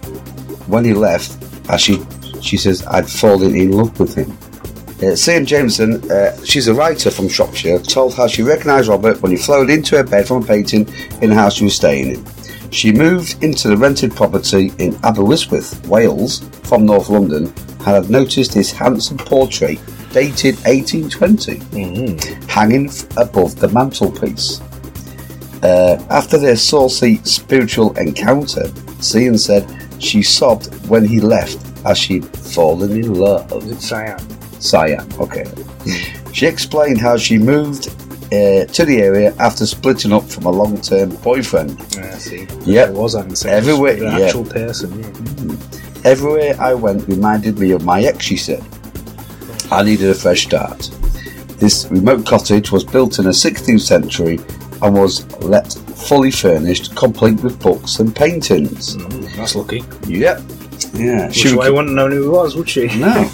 when 0.67 0.83
he 0.85 0.93
left. 0.93 1.43
As 1.69 1.81
she 1.81 2.01
she 2.41 2.57
says, 2.57 2.85
I'd 2.87 3.09
fallen 3.09 3.55
in 3.55 3.71
love 3.71 3.99
with 3.99 4.15
him. 4.15 4.37
Uh, 5.01 5.15
Sam 5.15 5.45
Jameson, 5.45 6.09
uh, 6.09 6.35
she's 6.43 6.67
a 6.67 6.73
writer 6.73 7.11
from 7.11 7.29
Shropshire, 7.29 7.79
told 7.79 8.15
how 8.15 8.27
she 8.27 8.41
recognised 8.41 8.87
Robert 8.87 9.21
when 9.21 9.31
he 9.31 9.37
floated 9.37 9.71
into 9.71 9.97
her 9.97 10.03
bed 10.03 10.27
from 10.27 10.43
a 10.43 10.45
painting 10.45 10.87
in 11.21 11.29
the 11.29 11.35
house 11.35 11.55
she 11.55 11.65
was 11.65 11.75
staying 11.75 12.15
in. 12.15 12.25
She 12.71 12.91
moved 12.91 13.41
into 13.43 13.67
the 13.67 13.77
rented 13.77 14.15
property 14.15 14.71
in 14.79 14.95
Aberystwyth, 15.03 15.85
Wales, 15.87 16.39
from 16.63 16.85
North 16.85 17.09
London, 17.09 17.45
and 17.45 17.81
had 17.81 18.09
noticed 18.09 18.53
his 18.53 18.71
handsome 18.71 19.17
portrait, 19.17 19.79
dated 20.11 20.55
1820, 20.65 22.47
hanging 22.47 22.89
above 23.17 23.55
the 23.57 23.69
mantelpiece. 23.69 24.61
Uh, 25.63 25.97
after 26.09 26.37
their 26.37 26.55
saucy 26.55 27.17
spiritual 27.23 27.97
encounter, 27.97 28.67
Cian 29.01 29.37
said 29.37 29.65
she 29.99 30.21
sobbed 30.21 30.73
when 30.87 31.05
he 31.05 31.19
left 31.19 31.57
as 31.85 31.97
she'd 31.97 32.25
fallen 32.25 32.91
in 32.91 33.13
love. 33.13 33.51
It's 33.69 33.87
Cyan. 33.87 34.19
Saya, 34.59 35.05
okay. 35.19 35.45
She 36.33 36.45
explained 36.45 36.99
how 36.99 37.17
she 37.17 37.37
moved 37.37 37.87
uh, 38.27 38.65
to 38.65 38.85
the 38.85 38.99
area 39.01 39.33
after 39.39 39.65
splitting 39.65 40.11
up 40.11 40.23
from 40.23 40.45
a 40.45 40.51
long 40.51 40.79
term 40.81 41.15
boyfriend. 41.17 41.79
Yeah, 41.95 42.11
I 42.13 42.17
see. 42.17 42.47
Yep. 42.65 42.89
It 42.89 42.93
was 42.93 43.15
having 43.15 43.35
sex 43.35 43.51
Everywhere, 43.51 43.95
with 43.95 44.03
an 44.03 44.19
yeah. 44.19 44.25
actual 44.25 44.45
person. 44.45 44.99
Yeah. 44.99 45.57
Everywhere 46.03 46.55
I 46.59 46.73
went 46.73 47.07
reminded 47.07 47.57
me 47.57 47.71
of 47.71 47.83
my 47.83 48.01
ex, 48.01 48.25
she 48.25 48.37
said. 48.37 48.63
I 49.71 49.83
needed 49.83 50.09
a 50.09 50.13
fresh 50.13 50.43
start. 50.43 50.89
This 51.57 51.87
remote 51.89 52.25
cottage 52.25 52.71
was 52.71 52.83
built 52.83 53.17
in 53.17 53.25
the 53.25 53.31
16th 53.31 53.81
century 53.81 54.39
and 54.81 54.95
was 54.95 55.25
let 55.41 55.73
fully 55.73 56.31
furnished, 56.31 56.95
complete 56.95 57.39
with 57.41 57.61
books 57.61 57.99
and 57.99 58.15
paintings. 58.15 58.95
That's 59.35 59.55
lucky. 59.55 59.83
Yep. 60.07 60.41
Yeah. 60.93 61.27
Which 61.27 61.53
way 61.53 61.69
wouldn't 61.69 61.95
know 61.95 62.09
who 62.09 62.23
he 62.23 62.27
was, 62.29 62.55
would 62.55 62.69
she? 62.69 62.87
No. 62.97 63.29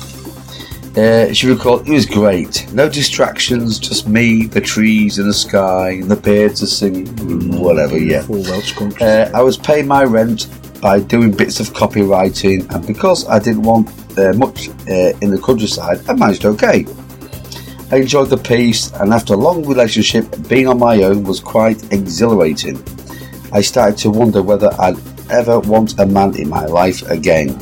Uh, 0.95 1.33
she 1.33 1.47
recalled, 1.47 1.87
it 1.87 1.91
was 1.91 2.05
great. 2.05 2.71
No 2.71 2.87
distractions, 2.87 3.79
just 3.79 4.07
me, 4.07 4.45
the 4.45 4.61
trees 4.61 5.17
and 5.17 5.27
the 5.27 5.33
sky, 5.33 5.89
and 5.91 6.03
the 6.03 6.15
birds 6.15 6.61
are 6.61 6.67
singing, 6.67 7.07
whatever, 7.59 7.97
yeah. 7.97 8.23
Welsh 8.27 8.73
country. 8.73 9.03
Uh, 9.03 9.31
I 9.33 9.41
was 9.41 9.57
paying 9.57 9.87
my 9.87 10.03
rent 10.03 10.47
by 10.81 10.99
doing 10.99 11.31
bits 11.31 11.59
of 11.59 11.69
copywriting, 11.69 12.71
and 12.71 12.85
because 12.85 13.27
I 13.27 13.39
didn't 13.39 13.63
want 13.63 13.89
uh, 14.19 14.33
much 14.33 14.69
uh, 14.69 15.17
in 15.21 15.31
the 15.31 15.41
countryside, 15.43 16.07
I 16.07 16.13
managed 16.13 16.45
okay. 16.45 16.85
I 17.93 17.97
enjoyed 17.97 18.31
the 18.31 18.37
peace, 18.37 18.91
and 18.93 19.13
after 19.13 19.35
a 19.35 19.37
long 19.37 19.67
relationship, 19.67 20.25
being 20.49 20.67
on 20.67 20.79
my 20.79 21.03
own 21.03 21.23
was 21.25 21.39
quite 21.39 21.93
exhilarating. 21.93 22.83
I 23.51 23.61
started 23.61 23.99
to 23.99 24.09
wonder 24.09 24.41
whether 24.41 24.71
I'd 24.79 24.97
ever 25.29 25.59
want 25.59 25.99
a 25.99 26.05
man 26.07 26.35
in 26.35 26.49
my 26.49 26.65
life 26.65 27.03
again. 27.03 27.55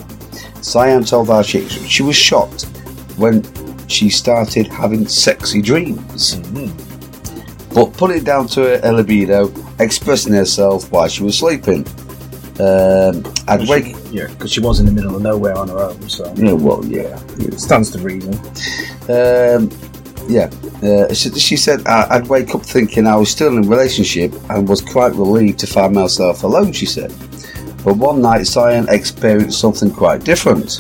Cyan 0.62 1.04
told 1.04 1.28
her 1.28 1.44
she, 1.44 1.68
she 1.68 2.02
was 2.02 2.16
shocked 2.16 2.64
when 3.18 3.44
she 3.90 4.10
started 4.10 4.68
having 4.68 5.06
sexy 5.06 5.62
dreams. 5.62 6.36
But 7.74 7.92
put 7.92 8.12
it 8.12 8.24
down 8.24 8.48
to 8.56 8.62
her, 8.62 8.80
her 8.80 8.94
libido, 8.94 9.54
expressing 9.80 10.32
herself 10.32 10.90
while 10.94 11.10
she 11.10 11.24
was 11.24 11.38
sleeping. 11.38 11.86
Um, 12.58 13.26
I'd 13.50 13.68
wake. 13.68 13.98
Yeah, 14.12 14.28
because 14.28 14.54
she 14.54 14.62
was 14.62 14.80
in 14.80 14.86
the 14.86 14.94
middle 14.94 15.14
of 15.14 15.22
nowhere 15.22 15.58
on 15.58 15.68
her 15.68 15.80
own, 15.80 16.08
so. 16.08 16.34
Yeah, 16.38 16.54
well, 16.54 16.86
yeah. 16.86 17.22
It 17.38 17.60
stands 17.60 17.92
to 17.92 18.00
reason. 18.00 18.34
Um, 19.10 19.70
yeah, 20.32 20.50
uh, 20.82 21.14
she, 21.14 21.30
she 21.32 21.58
said 21.58 21.86
I'd 21.86 22.28
wake 22.28 22.56
up 22.56 22.64
thinking 22.64 23.06
I 23.06 23.16
was 23.18 23.30
still 23.30 23.50
in 23.50 23.66
a 23.66 23.68
relationship 23.68 24.34
and 24.50 24.68
was 24.68 24.82
quite 24.82 25.14
relieved 25.14 25.60
to 25.60 25.68
find 25.68 25.94
myself 25.94 26.44
alone. 26.44 26.72
She 26.72 26.86
said, 26.86 27.12
but 27.84 27.98
one 27.98 28.22
night 28.22 28.48
Cyan 28.48 28.88
experienced 28.90 29.60
something 29.60 29.92
quite 29.92 30.24
different. 30.24 30.80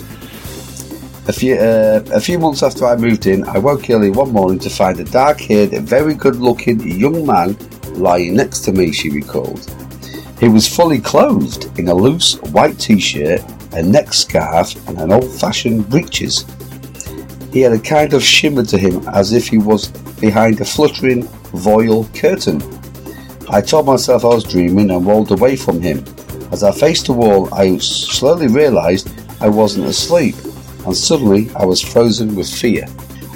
A 1.27 1.33
few 1.33 1.55
uh, 1.55 2.03
a 2.11 2.19
few 2.19 2.39
months 2.39 2.63
after 2.63 2.85
I 2.85 2.95
moved 2.95 3.27
in, 3.27 3.43
I 3.43 3.59
woke 3.59 3.89
early 3.89 4.09
one 4.09 4.31
morning 4.31 4.59
to 4.59 4.69
find 4.69 4.99
a 4.99 5.03
dark-haired, 5.03 5.71
very 5.83 6.15
good-looking 6.15 6.79
young 6.99 7.25
man 7.25 7.55
lying 7.93 8.35
next 8.35 8.61
to 8.61 8.71
me. 8.71 8.91
She 8.91 9.09
recalled. 9.09 9.63
He 10.39 10.49
was 10.49 10.67
fully 10.67 10.99
clothed 10.99 11.77
in 11.77 11.87
a 11.89 11.93
loose 11.93 12.41
white 12.55 12.79
t-shirt, 12.79 13.41
a 13.73 13.83
neck 13.83 14.13
scarf, 14.13 14.75
and 14.87 14.97
an 14.99 15.11
old-fashioned 15.11 15.89
breeches. 15.89 16.45
He 17.51 17.61
had 17.61 17.73
a 17.73 17.79
kind 17.79 18.13
of 18.13 18.23
shimmer 18.23 18.63
to 18.65 18.77
him 18.77 19.07
as 19.09 19.33
if 19.33 19.47
he 19.47 19.57
was 19.57 19.87
behind 20.21 20.61
a 20.61 20.65
fluttering 20.65 21.23
voile 21.53 22.05
curtain. 22.13 22.61
I 23.49 23.59
told 23.59 23.85
myself 23.85 24.23
I 24.23 24.29
was 24.29 24.45
dreaming 24.45 24.89
and 24.91 25.05
rolled 25.05 25.31
away 25.31 25.57
from 25.57 25.81
him. 25.81 26.05
As 26.51 26.63
I 26.63 26.71
faced 26.71 27.07
the 27.07 27.13
wall, 27.13 27.53
I 27.53 27.77
slowly 27.77 28.47
realised 28.47 29.09
I 29.41 29.49
wasn't 29.49 29.87
asleep, 29.87 30.35
and 30.85 30.95
suddenly 30.95 31.49
I 31.55 31.65
was 31.65 31.81
frozen 31.81 32.35
with 32.35 32.49
fear. 32.49 32.85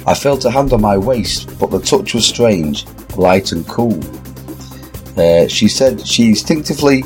I 0.06 0.14
felt 0.14 0.44
a 0.44 0.50
hand 0.50 0.72
on 0.72 0.80
my 0.80 0.96
waist, 0.96 1.58
but 1.58 1.70
the 1.70 1.80
touch 1.80 2.14
was 2.14 2.24
strange, 2.24 2.86
light 3.16 3.52
and 3.52 3.66
cool. 3.68 4.00
Uh, 5.18 5.46
she 5.48 5.68
said 5.68 6.06
she 6.06 6.28
instinctively 6.28 7.02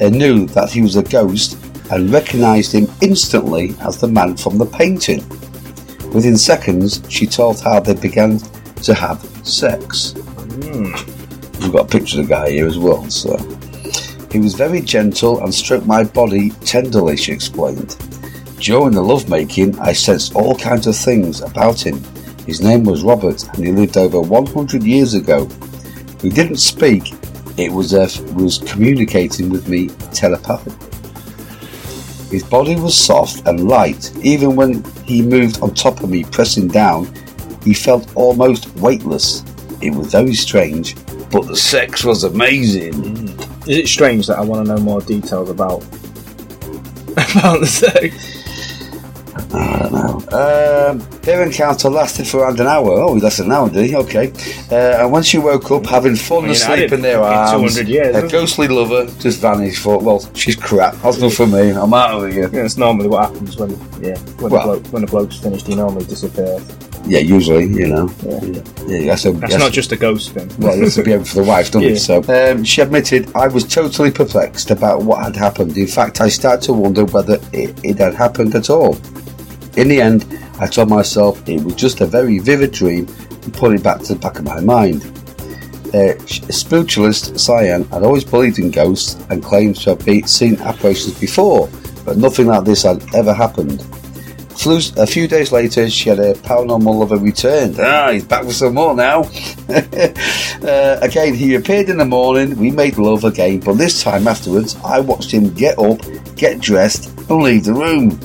uh, 0.00 0.08
knew 0.08 0.46
that 0.48 0.70
he 0.70 0.82
was 0.82 0.96
a 0.96 1.02
ghost 1.02 1.56
and 1.90 2.12
recognised 2.12 2.72
him 2.72 2.88
instantly 3.00 3.76
as 3.80 4.00
the 4.00 4.08
man 4.08 4.36
from 4.36 4.58
the 4.58 4.66
painting. 4.66 5.24
Within 6.12 6.36
seconds, 6.36 7.02
she 7.08 7.26
told 7.26 7.60
how 7.60 7.80
they 7.80 7.94
began 7.94 8.38
to 8.82 8.94
have 8.94 9.20
sex. 9.46 10.12
Hmm. 10.12 10.92
We've 11.60 11.72
got 11.72 11.86
a 11.86 11.88
picture 11.88 12.20
of 12.20 12.28
the 12.28 12.34
guy 12.34 12.50
here 12.50 12.66
as 12.66 12.78
well. 12.78 13.08
So 13.10 13.36
he 14.30 14.38
was 14.38 14.54
very 14.54 14.80
gentle 14.80 15.42
and 15.42 15.54
stroked 15.54 15.86
my 15.86 16.04
body 16.04 16.50
tenderly. 16.64 17.16
She 17.16 17.32
explained. 17.32 17.96
During 18.60 18.92
the 18.92 19.02
lovemaking, 19.02 19.78
I 19.78 19.92
sensed 19.92 20.34
all 20.34 20.56
kinds 20.56 20.86
of 20.86 20.96
things 20.96 21.40
about 21.42 21.84
him. 21.84 22.02
His 22.46 22.60
name 22.60 22.84
was 22.84 23.02
Robert, 23.02 23.46
and 23.54 23.66
he 23.66 23.72
lived 23.72 23.96
over 23.96 24.20
100 24.20 24.82
years 24.82 25.14
ago. 25.14 25.48
We 26.22 26.30
didn't 26.30 26.56
speak. 26.56 27.12
It 27.56 27.70
was 27.70 27.92
as 27.92 28.18
if 28.18 28.28
he 28.28 28.42
was 28.42 28.58
communicating 28.58 29.50
with 29.50 29.68
me 29.68 29.88
telepathically. 30.12 30.87
His 32.30 32.42
body 32.42 32.76
was 32.76 32.96
soft 32.96 33.46
and 33.46 33.68
light. 33.68 34.12
Even 34.22 34.54
when 34.54 34.84
he 35.04 35.22
moved 35.22 35.62
on 35.62 35.74
top 35.74 36.02
of 36.02 36.10
me, 36.10 36.24
pressing 36.24 36.68
down, 36.68 37.12
he 37.64 37.72
felt 37.72 38.14
almost 38.14 38.74
weightless. 38.76 39.44
It 39.80 39.94
was 39.94 40.12
very 40.12 40.34
strange, 40.34 40.94
but 41.30 41.46
the 41.46 41.56
sex 41.56 42.04
was 42.04 42.24
amazing. 42.24 42.92
Mm. 42.92 43.68
Is 43.68 43.78
it 43.78 43.88
strange 43.88 44.26
that 44.26 44.38
I 44.38 44.42
want 44.42 44.66
to 44.66 44.74
know 44.74 44.82
more 44.82 45.00
details 45.00 45.50
about 45.50 45.82
about 47.12 47.60
the 47.60 47.66
sex? 47.66 48.37
I 49.52 49.78
don't 49.78 49.92
know. 49.92 50.18
Um, 50.90 50.98
their 51.22 51.42
encounter 51.44 51.88
lasted 51.88 52.26
for 52.26 52.40
around 52.40 52.60
an 52.60 52.66
hour. 52.66 52.90
Oh, 52.90 53.14
he 53.14 53.20
lasted 53.20 53.46
an 53.46 53.52
hour, 53.52 53.70
did 53.70 53.86
he? 53.86 53.96
Okay. 53.96 54.32
Uh, 54.70 55.02
and 55.04 55.12
when 55.12 55.22
she 55.22 55.38
woke 55.38 55.70
up, 55.70 55.86
having 55.86 56.16
fallen 56.16 56.44
I 56.44 56.48
mean, 56.48 56.56
asleep 56.56 56.92
in 56.92 57.00
their 57.02 57.20
arms, 57.22 57.74
200 57.74 57.88
years, 57.88 58.06
her 58.06 58.12
wasn't 58.12 58.24
it? 58.32 58.32
ghostly 58.32 58.68
lover 58.68 59.06
just 59.20 59.40
vanished. 59.40 59.82
Thought, 59.82 60.02
well, 60.02 60.20
she's 60.34 60.56
crap. 60.56 60.94
That's 60.96 61.18
not 61.18 61.32
for 61.32 61.46
me. 61.46 61.70
I'm 61.70 61.94
out 61.94 62.22
of 62.24 62.32
here. 62.32 62.50
Yeah, 62.52 62.64
it's 62.64 62.76
normally 62.76 63.08
what 63.08 63.30
happens 63.30 63.56
when 63.56 63.70
yeah 64.02 64.18
when 64.40 64.52
Well- 64.52 64.72
the 64.74 64.80
bloke 64.80 64.86
when 64.92 65.02
the 65.02 65.08
bloke's 65.08 65.38
finished. 65.38 65.66
He 65.66 65.74
normally 65.74 66.04
disappears. 66.04 66.62
Yeah, 67.06 67.20
usually, 67.20 67.64
you 67.66 67.86
know. 67.86 68.10
Yeah. 68.22 68.62
Yeah, 68.86 69.06
that's, 69.06 69.24
a, 69.24 69.32
That's 69.32 69.56
not 69.56 69.72
just 69.72 69.92
a 69.92 69.96
ghost 69.96 70.32
thing. 70.32 70.50
Well, 70.58 70.76
have 70.78 70.92
to 70.92 71.02
be 71.02 71.12
able 71.12 71.24
for 71.24 71.36
the 71.36 71.44
wife, 71.44 71.70
don't 71.70 71.80
Yeah. 71.82 71.90
you? 71.90 71.96
So 71.96 72.22
um, 72.28 72.64
she 72.64 72.82
admitted, 72.82 73.34
I 73.34 73.48
was 73.48 73.64
totally 73.64 74.10
perplexed 74.10 74.70
about 74.70 75.02
what 75.04 75.22
had 75.24 75.34
happened. 75.34 75.78
In 75.78 75.86
fact, 75.86 76.20
I 76.20 76.28
started 76.28 76.62
to 76.66 76.74
wonder 76.74 77.06
whether 77.06 77.38
it, 77.54 77.78
it 77.82 77.96
had 77.98 78.14
happened 78.14 78.54
at 78.56 78.68
all. 78.68 78.98
In 79.78 79.86
the 79.86 80.00
end, 80.00 80.26
I 80.58 80.66
told 80.66 80.88
myself 80.88 81.48
it 81.48 81.62
was 81.62 81.76
just 81.76 82.00
a 82.00 82.06
very 82.06 82.40
vivid 82.40 82.72
dream 82.72 83.06
and 83.30 83.54
put 83.54 83.72
it 83.72 83.80
back 83.80 84.00
to 84.00 84.14
the 84.14 84.18
back 84.18 84.36
of 84.36 84.44
my 84.44 84.58
mind. 84.58 85.04
Uh, 85.94 86.18
spiritualist 86.26 87.38
Cyan 87.38 87.84
had 87.84 88.02
always 88.02 88.24
believed 88.24 88.58
in 88.58 88.72
ghosts 88.72 89.14
and 89.30 89.40
claims 89.40 89.84
to 89.84 89.90
have 89.90 90.28
seen 90.28 90.56
apparitions 90.62 91.20
before, 91.20 91.70
but 92.04 92.16
nothing 92.16 92.48
like 92.48 92.64
this 92.64 92.82
had 92.82 93.04
ever 93.14 93.32
happened. 93.32 93.86
A 94.66 95.06
few 95.06 95.28
days 95.28 95.52
later, 95.52 95.88
she 95.88 96.08
had 96.08 96.18
a 96.18 96.34
paranormal 96.34 96.98
lover 96.98 97.16
returned. 97.16 97.78
Ah, 97.78 98.10
he's 98.10 98.24
back 98.24 98.44
with 98.44 98.56
some 98.56 98.74
more 98.74 98.96
now. 98.96 99.20
uh, 99.68 100.98
again, 101.00 101.34
he 101.34 101.54
appeared 101.54 101.88
in 101.88 101.98
the 101.98 102.04
morning. 102.04 102.56
We 102.56 102.72
made 102.72 102.98
love 102.98 103.22
again, 103.22 103.60
but 103.60 103.74
this 103.74 104.02
time 104.02 104.26
afterwards, 104.26 104.74
I 104.84 104.98
watched 104.98 105.30
him 105.30 105.54
get 105.54 105.78
up, 105.78 106.00
get 106.34 106.60
dressed, 106.60 107.16
and 107.30 107.42
leave 107.44 107.64
the 107.64 107.74
room. 107.74 108.18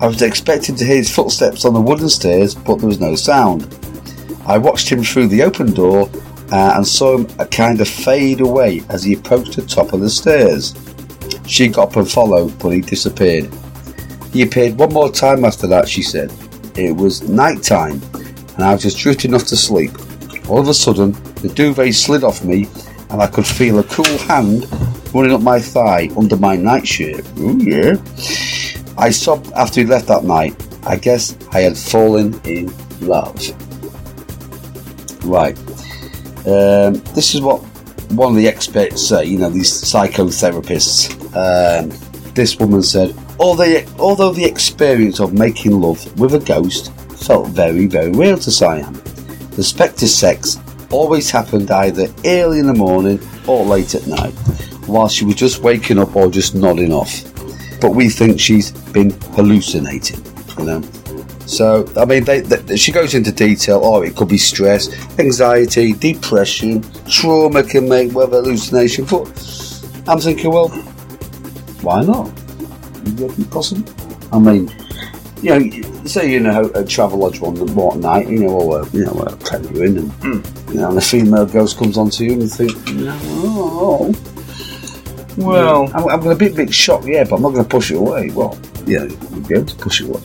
I 0.00 0.06
was 0.06 0.22
expecting 0.22 0.76
to 0.76 0.84
hear 0.84 0.96
his 0.96 1.14
footsteps 1.14 1.66
on 1.66 1.74
the 1.74 1.80
wooden 1.80 2.08
stairs, 2.08 2.54
but 2.54 2.76
there 2.76 2.88
was 2.88 3.00
no 3.00 3.14
sound. 3.14 3.68
I 4.46 4.56
watched 4.56 4.88
him 4.88 5.02
through 5.02 5.28
the 5.28 5.42
open 5.42 5.74
door 5.74 6.08
uh, 6.50 6.72
and 6.76 6.86
saw 6.86 7.18
him 7.18 7.28
a 7.38 7.44
kind 7.44 7.82
of 7.82 7.88
fade 7.88 8.40
away 8.40 8.82
as 8.88 9.04
he 9.04 9.12
approached 9.12 9.56
the 9.56 9.62
top 9.62 9.92
of 9.92 10.00
the 10.00 10.08
stairs. 10.08 10.74
She 11.46 11.68
got 11.68 11.90
up 11.90 11.96
and 11.96 12.10
followed, 12.10 12.58
but 12.58 12.70
he 12.70 12.80
disappeared. 12.80 13.52
He 14.32 14.40
appeared 14.40 14.78
one 14.78 14.92
more 14.92 15.12
time 15.12 15.44
after 15.44 15.66
that, 15.66 15.86
she 15.86 16.00
said. 16.00 16.32
It 16.76 16.96
was 16.96 17.28
night 17.28 17.62
time, 17.62 18.00
and 18.54 18.64
I 18.64 18.72
was 18.72 18.82
just 18.82 18.96
drifting 18.96 19.34
off 19.34 19.44
to 19.48 19.56
sleep. 19.56 19.92
All 20.48 20.60
of 20.60 20.68
a 20.68 20.74
sudden, 20.74 21.12
the 21.42 21.52
duvet 21.54 21.94
slid 21.94 22.24
off 22.24 22.42
me, 22.42 22.68
and 23.10 23.20
I 23.20 23.26
could 23.26 23.46
feel 23.46 23.78
a 23.80 23.84
cool 23.84 24.18
hand 24.18 24.66
running 25.12 25.32
up 25.32 25.42
my 25.42 25.60
thigh 25.60 26.08
under 26.16 26.36
my 26.38 26.56
nightshirt. 26.56 27.26
Ooh, 27.38 27.58
yeah. 27.58 27.96
I 29.00 29.08
sobbed 29.08 29.50
after 29.52 29.80
he 29.80 29.86
left 29.86 30.08
that 30.08 30.24
night. 30.24 30.54
I 30.84 30.96
guess 30.96 31.34
I 31.52 31.60
had 31.60 31.76
fallen 31.76 32.38
in 32.44 32.70
love. 33.00 33.34
Right. 35.24 35.56
Um, 36.46 36.94
this 37.14 37.34
is 37.34 37.40
what 37.40 37.60
one 38.12 38.32
of 38.32 38.36
the 38.36 38.46
experts 38.46 39.08
say, 39.08 39.24
you 39.24 39.38
know, 39.38 39.48
these 39.48 39.70
psychotherapists. 39.72 41.16
Um, 41.34 41.88
this 42.34 42.58
woman 42.58 42.82
said, 42.82 43.16
although, 43.38 43.82
although 43.98 44.34
the 44.34 44.44
experience 44.44 45.18
of 45.18 45.32
making 45.32 45.80
love 45.80 46.20
with 46.20 46.34
a 46.34 46.38
ghost 46.38 46.92
felt 47.24 47.48
very, 47.48 47.86
very 47.86 48.12
real 48.12 48.36
to 48.36 48.50
Siam, 48.50 48.92
the 49.52 49.64
spectre 49.64 50.08
sex 50.08 50.58
always 50.90 51.30
happened 51.30 51.70
either 51.70 52.08
early 52.26 52.58
in 52.58 52.66
the 52.66 52.74
morning 52.74 53.18
or 53.46 53.64
late 53.64 53.94
at 53.94 54.06
night, 54.06 54.34
while 54.86 55.08
she 55.08 55.24
was 55.24 55.36
just 55.36 55.62
waking 55.62 55.98
up 55.98 56.14
or 56.14 56.30
just 56.30 56.54
nodding 56.54 56.92
off. 56.92 57.24
But 57.80 57.94
we 57.94 58.08
think 58.08 58.38
she's 58.40 58.72
been 58.92 59.10
hallucinating, 59.34 60.22
you 60.58 60.64
know. 60.64 60.82
So, 61.46 61.90
I 61.96 62.04
mean, 62.04 62.24
they, 62.24 62.40
they, 62.40 62.76
she 62.76 62.92
goes 62.92 63.14
into 63.14 63.32
detail. 63.32 63.80
Oh, 63.82 64.02
it 64.02 64.14
could 64.14 64.28
be 64.28 64.38
stress, 64.38 64.88
anxiety, 65.18 65.94
depression, 65.94 66.84
trauma 67.08 67.64
can 67.64 67.88
make 67.88 68.12
with 68.12 68.30
hallucination. 68.30 69.04
But 69.06 69.26
I'm 70.06 70.20
thinking, 70.20 70.52
well, 70.52 70.68
why 71.82 72.04
not? 72.04 72.26
Would 73.18 73.32
it 73.32 73.36
be 73.36 73.44
possible? 73.44 73.90
I 74.32 74.38
mean, 74.38 74.70
you 75.42 75.58
know, 75.58 76.04
say 76.04 76.30
you 76.30 76.40
know 76.40 76.70
a 76.74 76.84
travel 76.84 77.18
lodge 77.18 77.40
one 77.40 77.56
one 77.74 78.00
night, 78.00 78.28
you 78.28 78.40
know, 78.40 78.48
or 78.50 78.80
uh, 78.80 78.88
you 78.92 79.04
know, 79.04 79.12
you 79.72 79.82
in, 79.82 79.98
and 79.98 80.46
you 80.68 80.74
know, 80.74 80.90
and 80.90 80.98
a 80.98 81.00
female 81.00 81.46
ghost 81.46 81.78
comes 81.78 81.96
onto 81.96 82.24
you, 82.24 82.32
and 82.32 82.42
you 82.42 82.48
think, 82.48 82.86
know, 82.92 83.18
oh, 83.24 84.12
Well- 85.46 85.90
I'm, 85.94 86.08
I'm 86.08 86.20
going 86.20 86.36
to 86.36 86.44
be 86.44 86.50
a 86.50 86.54
bit 86.54 86.72
shocked, 86.74 87.06
yeah, 87.06 87.24
but 87.24 87.36
I'm 87.36 87.42
not 87.42 87.50
going 87.50 87.64
to 87.64 87.68
push 87.68 87.90
it 87.90 87.96
away. 87.96 88.30
Well, 88.30 88.58
yeah, 88.86 89.04
you'll 89.04 89.40
be 89.48 89.54
able 89.54 89.66
to 89.66 89.76
push 89.76 90.00
it 90.00 90.08
away. 90.08 90.20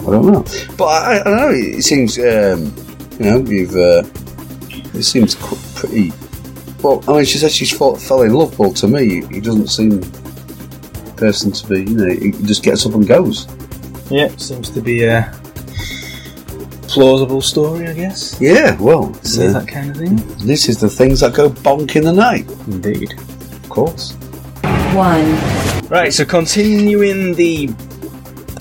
I 0.00 0.10
don't 0.10 0.26
know, 0.32 0.44
but 0.76 0.84
I, 0.84 1.20
I 1.20 1.24
don't 1.24 1.36
know. 1.36 1.50
It 1.50 1.82
seems, 1.82 2.18
um, 2.18 2.74
you 3.18 3.30
know, 3.30 3.38
you've. 3.50 3.74
Uh, 3.74 4.02
it 4.96 5.02
seems 5.02 5.34
pretty. 5.78 6.12
Well, 6.82 7.02
I 7.08 7.14
mean, 7.16 7.24
she 7.24 7.38
said 7.38 7.50
she's 7.50 7.76
fall, 7.76 7.96
fell 7.96 8.20
in 8.22 8.34
love, 8.34 8.54
but 8.58 8.76
to 8.76 8.86
me, 8.88 9.24
he 9.26 9.40
doesn't 9.40 9.68
seem 9.68 10.02
person 11.16 11.52
to 11.52 11.66
be. 11.68 11.78
You 11.90 11.96
know, 11.96 12.10
he 12.14 12.32
just 12.44 12.62
gets 12.62 12.84
up 12.84 12.92
and 12.94 13.06
goes. 13.06 13.46
Yeah, 14.10 14.28
seems 14.36 14.68
to 14.70 14.82
be 14.82 15.04
a 15.04 15.32
plausible 16.82 17.40
story, 17.40 17.86
I 17.88 17.94
guess. 17.94 18.38
Yeah, 18.40 18.76
well, 18.80 19.06
uh, 19.06 19.52
that 19.52 19.66
kind 19.66 19.90
of 19.90 19.96
thing. 19.96 20.16
this 20.46 20.68
is 20.68 20.78
the 20.80 20.88
things 20.90 21.20
that 21.20 21.34
go 21.34 21.48
bonk 21.48 21.96
in 21.96 22.04
the 22.04 22.12
night. 22.12 22.48
Indeed, 22.66 23.14
of 23.14 23.68
course. 23.70 24.16
One. 24.94 25.88
Right, 25.88 26.12
so 26.12 26.24
continuing 26.24 27.34
the 27.34 27.66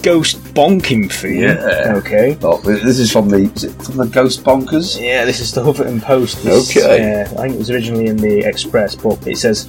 ghost 0.02 0.38
bonking 0.54 1.12
theme. 1.12 1.42
Yeah. 1.42 1.94
Okay. 1.98 2.38
Oh, 2.42 2.60
this 2.62 3.00
is 3.00 3.12
from 3.12 3.30
the 3.30 3.38
is 3.56 3.64
it 3.66 3.72
from 3.84 3.98
the 3.98 4.08
Ghost 4.08 4.44
Bonkers. 4.44 5.00
Yeah, 5.02 5.26
this 5.26 5.40
is 5.40 5.52
the 5.54 5.62
Huffington 5.64 6.02
Post. 6.02 6.44
This, 6.44 6.76
Okay. 6.76 7.22
uh, 7.22 7.32
I 7.40 7.44
think 7.44 7.56
it 7.56 7.58
was 7.60 7.70
originally 7.70 8.08
in 8.08 8.18
the 8.18 8.40
Express, 8.40 8.96
but 8.96 9.26
it 9.28 9.38
says 9.38 9.66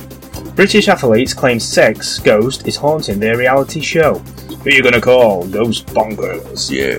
British 0.57 0.89
athletes 0.89 1.35
claim 1.35 1.61
sex 1.61 2.19
ghost 2.19 2.67
is 2.67 2.77
haunting 2.77 3.21
their 3.21 3.37
reality 3.37 3.81
show. 3.81 4.15
Who 4.19 4.71
are 4.71 4.73
you 4.73 4.83
gonna 4.83 5.01
call? 5.01 5.47
Ghost 5.47 5.87
bonkers. 5.89 6.71
Yeah. 6.71 6.99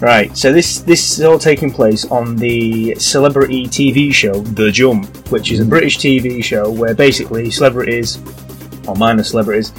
Right. 0.00 0.36
So 0.36 0.52
this 0.52 0.80
this 0.80 1.18
is 1.18 1.24
all 1.24 1.38
taking 1.38 1.70
place 1.70 2.04
on 2.10 2.36
the 2.36 2.94
celebrity 2.96 3.66
TV 3.66 4.12
show 4.12 4.40
The 4.40 4.70
Jump, 4.72 5.30
which 5.30 5.52
is 5.52 5.60
a 5.60 5.64
British 5.64 5.98
TV 5.98 6.42
show 6.42 6.70
where 6.70 6.94
basically 6.94 7.50
celebrities, 7.50 8.18
or 8.86 8.94
minor 8.96 9.22
celebrities, 9.22 9.72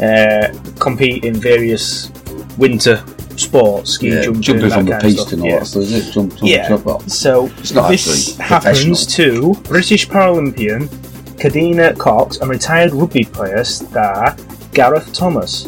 uh, 0.00 0.52
compete 0.78 1.24
in 1.24 1.34
various 1.34 2.10
winter 2.58 3.02
sports, 3.36 3.90
ski 3.92 4.08
Yeah, 4.08 4.22
jumping, 4.40 4.70
from 4.70 4.86
the 4.86 4.98
piste 5.00 5.32
and 5.32 5.42
all 5.42 5.48
Yeah. 5.48 5.58
that 5.58 5.76
isn't 5.76 6.08
it? 6.08 6.12
Jump, 6.12 6.30
jump, 6.36 6.42
Yeah. 6.42 6.68
jump 6.68 6.86
up. 6.86 7.10
So 7.10 7.50
It's 7.58 7.72
not 7.72 7.90
this 7.90 8.36
happens 8.38 9.06
to 9.14 9.54
British 9.64 10.08
Paralympian 10.08 10.88
Kadeena 11.36 11.96
Cox 11.98 12.38
and 12.38 12.48
retired 12.50 12.92
rugby 12.94 13.24
player 13.24 13.62
star 13.64 14.34
Gareth 14.72 15.12
Thomas. 15.12 15.66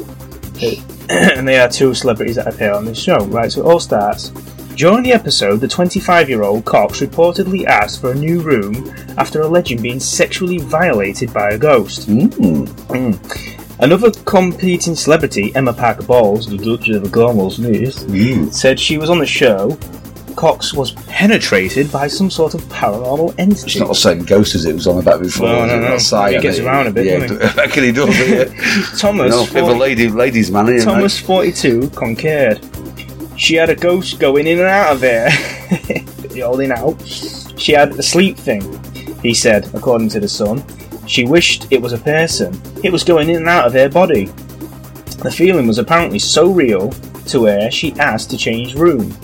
and 1.11 1.47
they 1.49 1.59
are 1.59 1.69
two 1.69 1.95
celebrities 1.95 2.37
that 2.37 2.47
appear 2.47 2.73
on 2.73 2.85
this 2.85 2.99
show. 2.99 3.19
Right, 3.27 3.51
so 3.51 3.63
it 3.63 3.65
all 3.71 3.81
starts. 3.81 4.31
During 4.79 5.03
the 5.03 5.13
episode, 5.13 5.57
the 5.57 5.67
25 5.67 6.29
year 6.29 6.45
old 6.45 6.65
Cox 6.65 7.01
reportedly 7.01 7.65
asked 7.65 8.01
for 8.01 8.13
a 8.13 8.15
new 8.15 8.41
room 8.41 8.95
after 9.17 9.41
alleging 9.41 9.83
being 9.83 9.99
sexually 9.99 10.59
violated 10.59 11.35
by 11.35 11.51
a 11.51 11.59
ghost. 11.59 12.09
Mm. 12.09 13.19
Another 13.81 14.13
competing 14.25 14.95
celebrity, 14.95 15.51
Emma 15.57 15.73
Parker 15.73 16.05
Bowles, 16.05 16.47
the 16.47 16.57
Duchess 16.57 16.99
of 16.99 17.11
Cornwall's 17.11 17.59
niece, 17.59 18.57
said 18.57 18.79
she 18.79 18.99
was 18.99 19.11
on 19.11 19.19
the 19.19 19.27
show. 19.27 19.77
Cox 20.37 20.73
was 20.73 20.93
penetrated 21.09 21.91
by 21.91 22.07
some 22.07 22.31
sort 22.31 22.55
of 22.55 22.61
paranormal 22.67 23.35
entity. 23.37 23.65
It's 23.67 23.81
not 23.81 23.89
the 23.89 23.95
same 23.97 24.25
ghost 24.25 24.55
as 24.55 24.65
it 24.65 24.75
was 24.75 24.87
on 24.87 24.99
about 25.01 25.21
before. 25.21 25.49
No, 25.49 25.67
no, 25.67 25.81
no. 25.81 25.99
Side 25.99 26.37
He 26.37 26.41
gets 26.41 26.59
it. 26.59 26.65
around 26.65 26.87
a 26.87 26.93
bit, 26.93 27.07
Yeah, 27.07 27.53
I 27.59 27.67
he 27.67 27.91
does. 27.91 28.17
Yeah. 28.17 28.45
Thomas, 28.97 29.35
you 29.35 29.41
know, 29.41 29.47
bit 29.47 29.65
of 29.65 29.71
a 29.71 29.73
40 29.73 29.81
lady, 29.81 30.09
ladies 30.09 30.53
man. 30.53 30.81
Thomas, 30.81 31.19
42, 31.19 31.91
concurred. 31.91 32.65
She 33.39 33.55
had 33.55 33.71
a 33.71 33.77
ghost 33.77 34.19
going 34.19 34.49
in 34.49 34.59
and 34.59 34.67
out 34.67 34.93
of 34.93 35.01
there. 35.01 35.31
Holding 36.43 36.73
out. 36.73 37.01
She 37.57 37.73
had 37.73 37.93
a 37.93 38.03
sleep 38.03 38.37
thing, 38.37 38.63
he 39.23 39.33
said, 39.33 39.73
according 39.75 40.09
to 40.11 40.21
The 40.21 40.29
Sun. 40.29 40.65
She 41.07 41.25
wished 41.25 41.67
it 41.71 41.81
was 41.81 41.93
a 41.93 41.99
person. 41.99 42.61
It 42.83 42.93
was 42.93 43.05
going 43.05 43.31
in 43.31 43.37
and 43.37 43.49
out 43.49 43.67
of 43.67 43.73
her 43.75 43.89
body. 43.89 44.27
The 45.23 45.33
feeling 45.35 45.67
was 45.67 45.79
apparently 45.79 46.19
so 46.19 46.51
real 46.51 46.91
to 47.27 47.47
her 47.47 47.71
she 47.71 47.93
asked 47.95 48.31
to 48.31 48.37
change 48.37 48.75
room. 48.75 49.17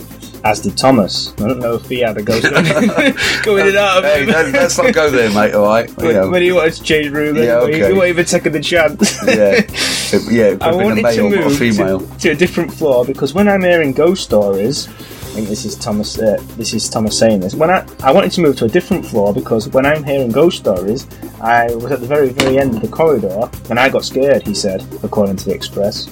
As 0.45 0.61
did 0.61 0.77
Thomas. 0.77 1.33
I 1.39 1.47
don't 1.47 1.59
know 1.59 1.73
if 1.73 1.89
he 1.89 1.99
had 1.99 2.17
a 2.17 2.21
ghost 2.23 2.43
going, 2.49 2.65
going 3.43 3.61
in 3.63 3.67
and 3.69 3.77
out 3.77 3.97
of 3.97 4.03
Hey, 4.05 4.21
him. 4.23 4.29
let- 4.29 4.53
let's 4.53 4.77
not 4.77 4.93
go 4.93 5.09
there, 5.09 5.29
mate. 5.31 5.53
All 5.55 5.65
right. 5.65 5.89
when, 5.97 6.05
You 6.07 6.13
know. 6.13 6.29
when 6.29 6.41
he 6.43 6.51
wanted 6.51 6.73
to 6.73 6.83
change 6.83 7.09
room, 7.11 7.35
Yeah, 7.35 7.41
anyway, 7.63 7.63
okay. 7.63 7.77
he 7.87 7.93
wasn't 7.93 8.09
even 8.09 8.25
taking 8.25 8.51
the 8.53 8.59
chance. 8.61 9.19
yeah, 9.27 9.33
yeah. 9.33 10.51
It 10.53 10.59
could 10.59 10.61
I 10.61 10.65
have 10.67 10.73
been 10.73 10.73
a 10.73 10.77
wanted 10.77 10.95
to 10.97 11.01
male, 11.03 11.29
not 11.31 11.39
a 11.39 11.49
move 11.49 11.57
female. 11.57 11.99
to, 11.99 12.17
to 12.19 12.29
a 12.29 12.35
different 12.35 12.71
floor 12.73 13.03
because 13.05 13.33
when 13.33 13.47
I'm 13.47 13.61
hearing 13.63 13.91
ghost 13.91 14.23
stories, 14.23 14.87
I 14.87 15.39
think 15.39 15.49
this 15.49 15.65
is 15.65 15.75
Thomas. 15.75 16.17
Uh, 16.17 16.37
this 16.55 16.73
is 16.73 16.87
Thomas 16.89 17.17
saying 17.19 17.41
this. 17.41 17.55
When 17.55 17.69
I 17.69 17.85
I 18.03 18.13
wanted 18.13 18.31
to 18.33 18.41
move 18.41 18.55
to 18.57 18.65
a 18.65 18.69
different 18.69 19.05
floor 19.05 19.33
because 19.33 19.67
when 19.67 19.85
I'm 19.85 20.01
hearing 20.03 20.31
ghost 20.31 20.59
stories, 20.59 21.07
I 21.41 21.65
was 21.75 21.91
at 21.91 21.99
the 21.99 22.07
very 22.07 22.29
very 22.29 22.57
end 22.57 22.73
of 22.75 22.81
the 22.81 22.87
corridor 22.87 23.49
and 23.69 23.77
I 23.79 23.89
got 23.89 24.05
scared. 24.05 24.43
He 24.47 24.53
said, 24.53 24.85
according 25.03 25.35
to 25.37 25.45
the 25.45 25.53
Express. 25.53 26.07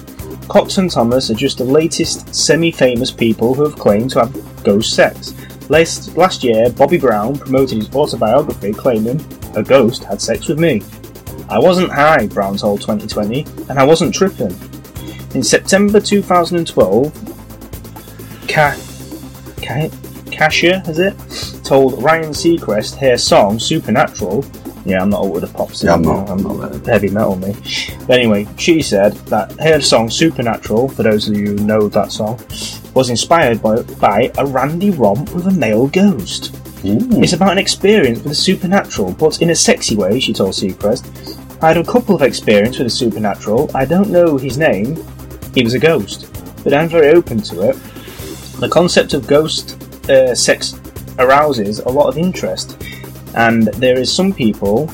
Cox 0.48 0.78
and 0.78 0.90
Thomas 0.90 1.30
are 1.30 1.34
just 1.34 1.58
the 1.58 1.64
latest 1.64 2.34
semi-famous 2.34 3.10
people 3.10 3.54
who 3.54 3.64
have 3.64 3.78
claimed 3.78 4.10
to 4.10 4.20
have 4.20 4.64
ghost 4.64 4.94
sex. 4.94 5.34
Last, 5.70 6.16
last 6.16 6.44
year, 6.44 6.70
Bobby 6.70 6.98
Brown 6.98 7.38
promoted 7.38 7.78
his 7.78 7.94
autobiography 7.94 8.72
claiming 8.72 9.24
a 9.56 9.62
ghost 9.62 10.04
had 10.04 10.20
sex 10.20 10.46
with 10.48 10.58
me. 10.58 10.82
I 11.48 11.58
wasn't 11.58 11.90
high, 11.90 12.26
Brown 12.26 12.56
told 12.56 12.82
20/20, 12.82 13.68
and 13.70 13.78
I 13.78 13.84
wasn't 13.84 14.14
tripping. 14.14 14.54
In 15.34 15.42
September 15.42 16.00
2012, 16.00 17.12
Ka- 18.46 18.76
Ka- 19.62 19.88
Kasia, 20.30 20.82
is 20.86 20.98
it? 20.98 21.14
Told 21.64 22.02
Ryan 22.02 22.30
Seacrest 22.30 22.96
her 22.96 23.16
song 23.16 23.58
Supernatural. 23.58 24.44
Yeah, 24.84 25.00
I'm 25.00 25.10
not 25.10 25.24
up 25.24 25.32
with 25.32 25.50
the 25.50 25.56
pops. 25.56 25.82
Yeah, 25.82 25.94
I'm 25.94 26.02
not. 26.02 26.28
I'm 26.28 26.42
not 26.42 26.86
heavy 26.86 27.08
metal, 27.08 27.36
me. 27.36 27.54
But 28.06 28.18
anyway, 28.18 28.46
she 28.58 28.82
said 28.82 29.14
that 29.28 29.52
her 29.60 29.80
song 29.80 30.10
Supernatural, 30.10 30.88
for 30.90 31.02
those 31.02 31.28
of 31.28 31.36
you 31.36 31.56
who 31.56 31.64
know 31.64 31.88
that 31.88 32.12
song, 32.12 32.38
was 32.92 33.08
inspired 33.08 33.62
by, 33.62 33.82
by 33.98 34.30
a 34.36 34.46
randy 34.46 34.90
romp 34.90 35.34
with 35.34 35.46
a 35.46 35.50
male 35.50 35.86
ghost. 35.88 36.54
It's 36.86 37.32
about 37.32 37.52
an 37.52 37.58
experience 37.58 38.18
with 38.18 38.28
the 38.28 38.34
supernatural, 38.34 39.12
but 39.12 39.40
in 39.40 39.48
a 39.50 39.54
sexy 39.54 39.96
way, 39.96 40.20
she 40.20 40.34
told 40.34 40.52
Seacrest. 40.52 41.62
I 41.62 41.68
had 41.68 41.78
a 41.78 41.84
couple 41.84 42.14
of 42.14 42.20
experience 42.20 42.78
with 42.78 42.88
the 42.88 42.90
supernatural. 42.90 43.70
I 43.74 43.86
don't 43.86 44.10
know 44.10 44.36
his 44.36 44.58
name. 44.58 45.02
He 45.54 45.62
was 45.62 45.72
a 45.72 45.78
ghost, 45.78 46.30
but 46.62 46.74
I'm 46.74 46.90
very 46.90 47.08
open 47.08 47.40
to 47.40 47.70
it. 47.70 47.76
The 48.60 48.68
concept 48.68 49.14
of 49.14 49.26
ghost 49.26 49.82
uh, 50.10 50.34
sex 50.34 50.78
arouses 51.18 51.78
a 51.78 51.88
lot 51.88 52.08
of 52.08 52.18
interest, 52.18 52.76
and 53.36 53.64
there 53.74 53.98
is 53.98 54.12
some 54.12 54.32
people, 54.32 54.86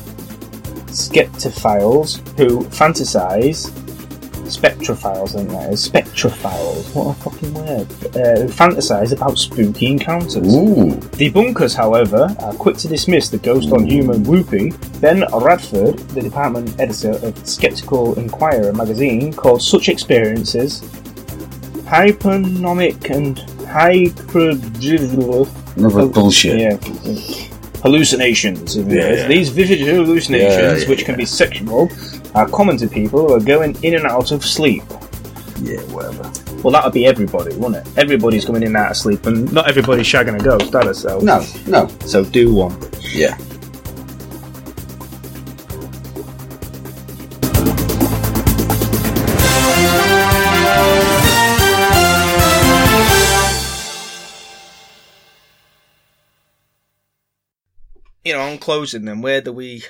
skeptophiles, 0.87 2.17
who 2.37 2.61
fantasize. 2.65 3.71
Spectrophiles, 4.51 5.33
I 5.33 5.37
think 5.37 5.49
that 5.51 5.71
is. 5.71 5.87
Spectrophiles, 5.87 6.93
what 6.93 7.17
a 7.17 7.21
fucking 7.21 7.53
word. 7.53 7.87
Uh, 8.15 8.41
who 8.41 8.47
fantasize 8.49 9.13
about 9.13 9.37
spooky 9.37 9.87
encounters. 9.87 10.35
Ooh. 10.37 10.91
Debunkers, 11.15 11.73
however, 11.73 12.35
are 12.39 12.53
quick 12.55 12.75
to 12.77 12.89
dismiss 12.89 13.29
the 13.29 13.37
ghost 13.37 13.71
on 13.71 13.87
human 13.87 14.23
whoopee. 14.23 14.73
Ben 14.99 15.23
Radford, 15.33 15.99
the 16.09 16.21
department 16.21 16.77
editor 16.81 17.11
of 17.25 17.47
Skeptical 17.47 18.19
Inquirer 18.19 18.73
magazine, 18.73 19.31
called 19.31 19.61
such 19.61 19.87
experiences 19.87 20.81
hypernomic 21.91 23.09
and 23.13 23.39
hyper. 23.67 24.51
Another 25.75 26.07
bullshit. 26.07 26.59
Yeah. 26.59 27.47
Hallucinations. 27.83 28.77
Yeah, 28.77 29.27
These 29.27 29.49
vivid 29.49 29.79
hallucinations, 29.79 30.83
Yeah, 30.83 30.89
which 30.89 31.05
can 31.05 31.17
be 31.17 31.25
sexual, 31.25 31.89
are 32.35 32.47
common 32.47 32.77
to 32.77 32.87
people 32.87 33.27
who 33.27 33.33
are 33.35 33.39
going 33.39 33.75
in 33.83 33.95
and 33.95 34.05
out 34.05 34.31
of 34.31 34.45
sleep. 34.45 34.83
Yeah, 35.61 35.79
whatever. 35.93 36.31
Well, 36.63 36.71
that 36.73 36.83
would 36.83 36.93
be 36.93 37.05
everybody, 37.07 37.55
wouldn't 37.55 37.87
it? 37.87 37.97
Everybody's 37.97 38.45
coming 38.45 38.61
in 38.61 38.69
and 38.69 38.77
out 38.77 38.91
of 38.91 38.97
sleep, 38.97 39.25
and 39.25 39.51
not 39.51 39.67
everybody's 39.67 40.05
shagging 40.05 40.39
a 40.39 40.43
ghost, 40.43 40.71
they? 40.71 40.93
So 40.93 41.19
No, 41.19 41.43
no. 41.67 41.87
So 42.05 42.23
do 42.23 42.53
one. 42.53 42.77
Yeah. 42.99 43.37
You 58.31 58.37
know, 58.37 58.43
on 58.49 58.59
closing, 58.59 59.03
then 59.03 59.21
where 59.21 59.41
do 59.41 59.51
we, 59.51 59.83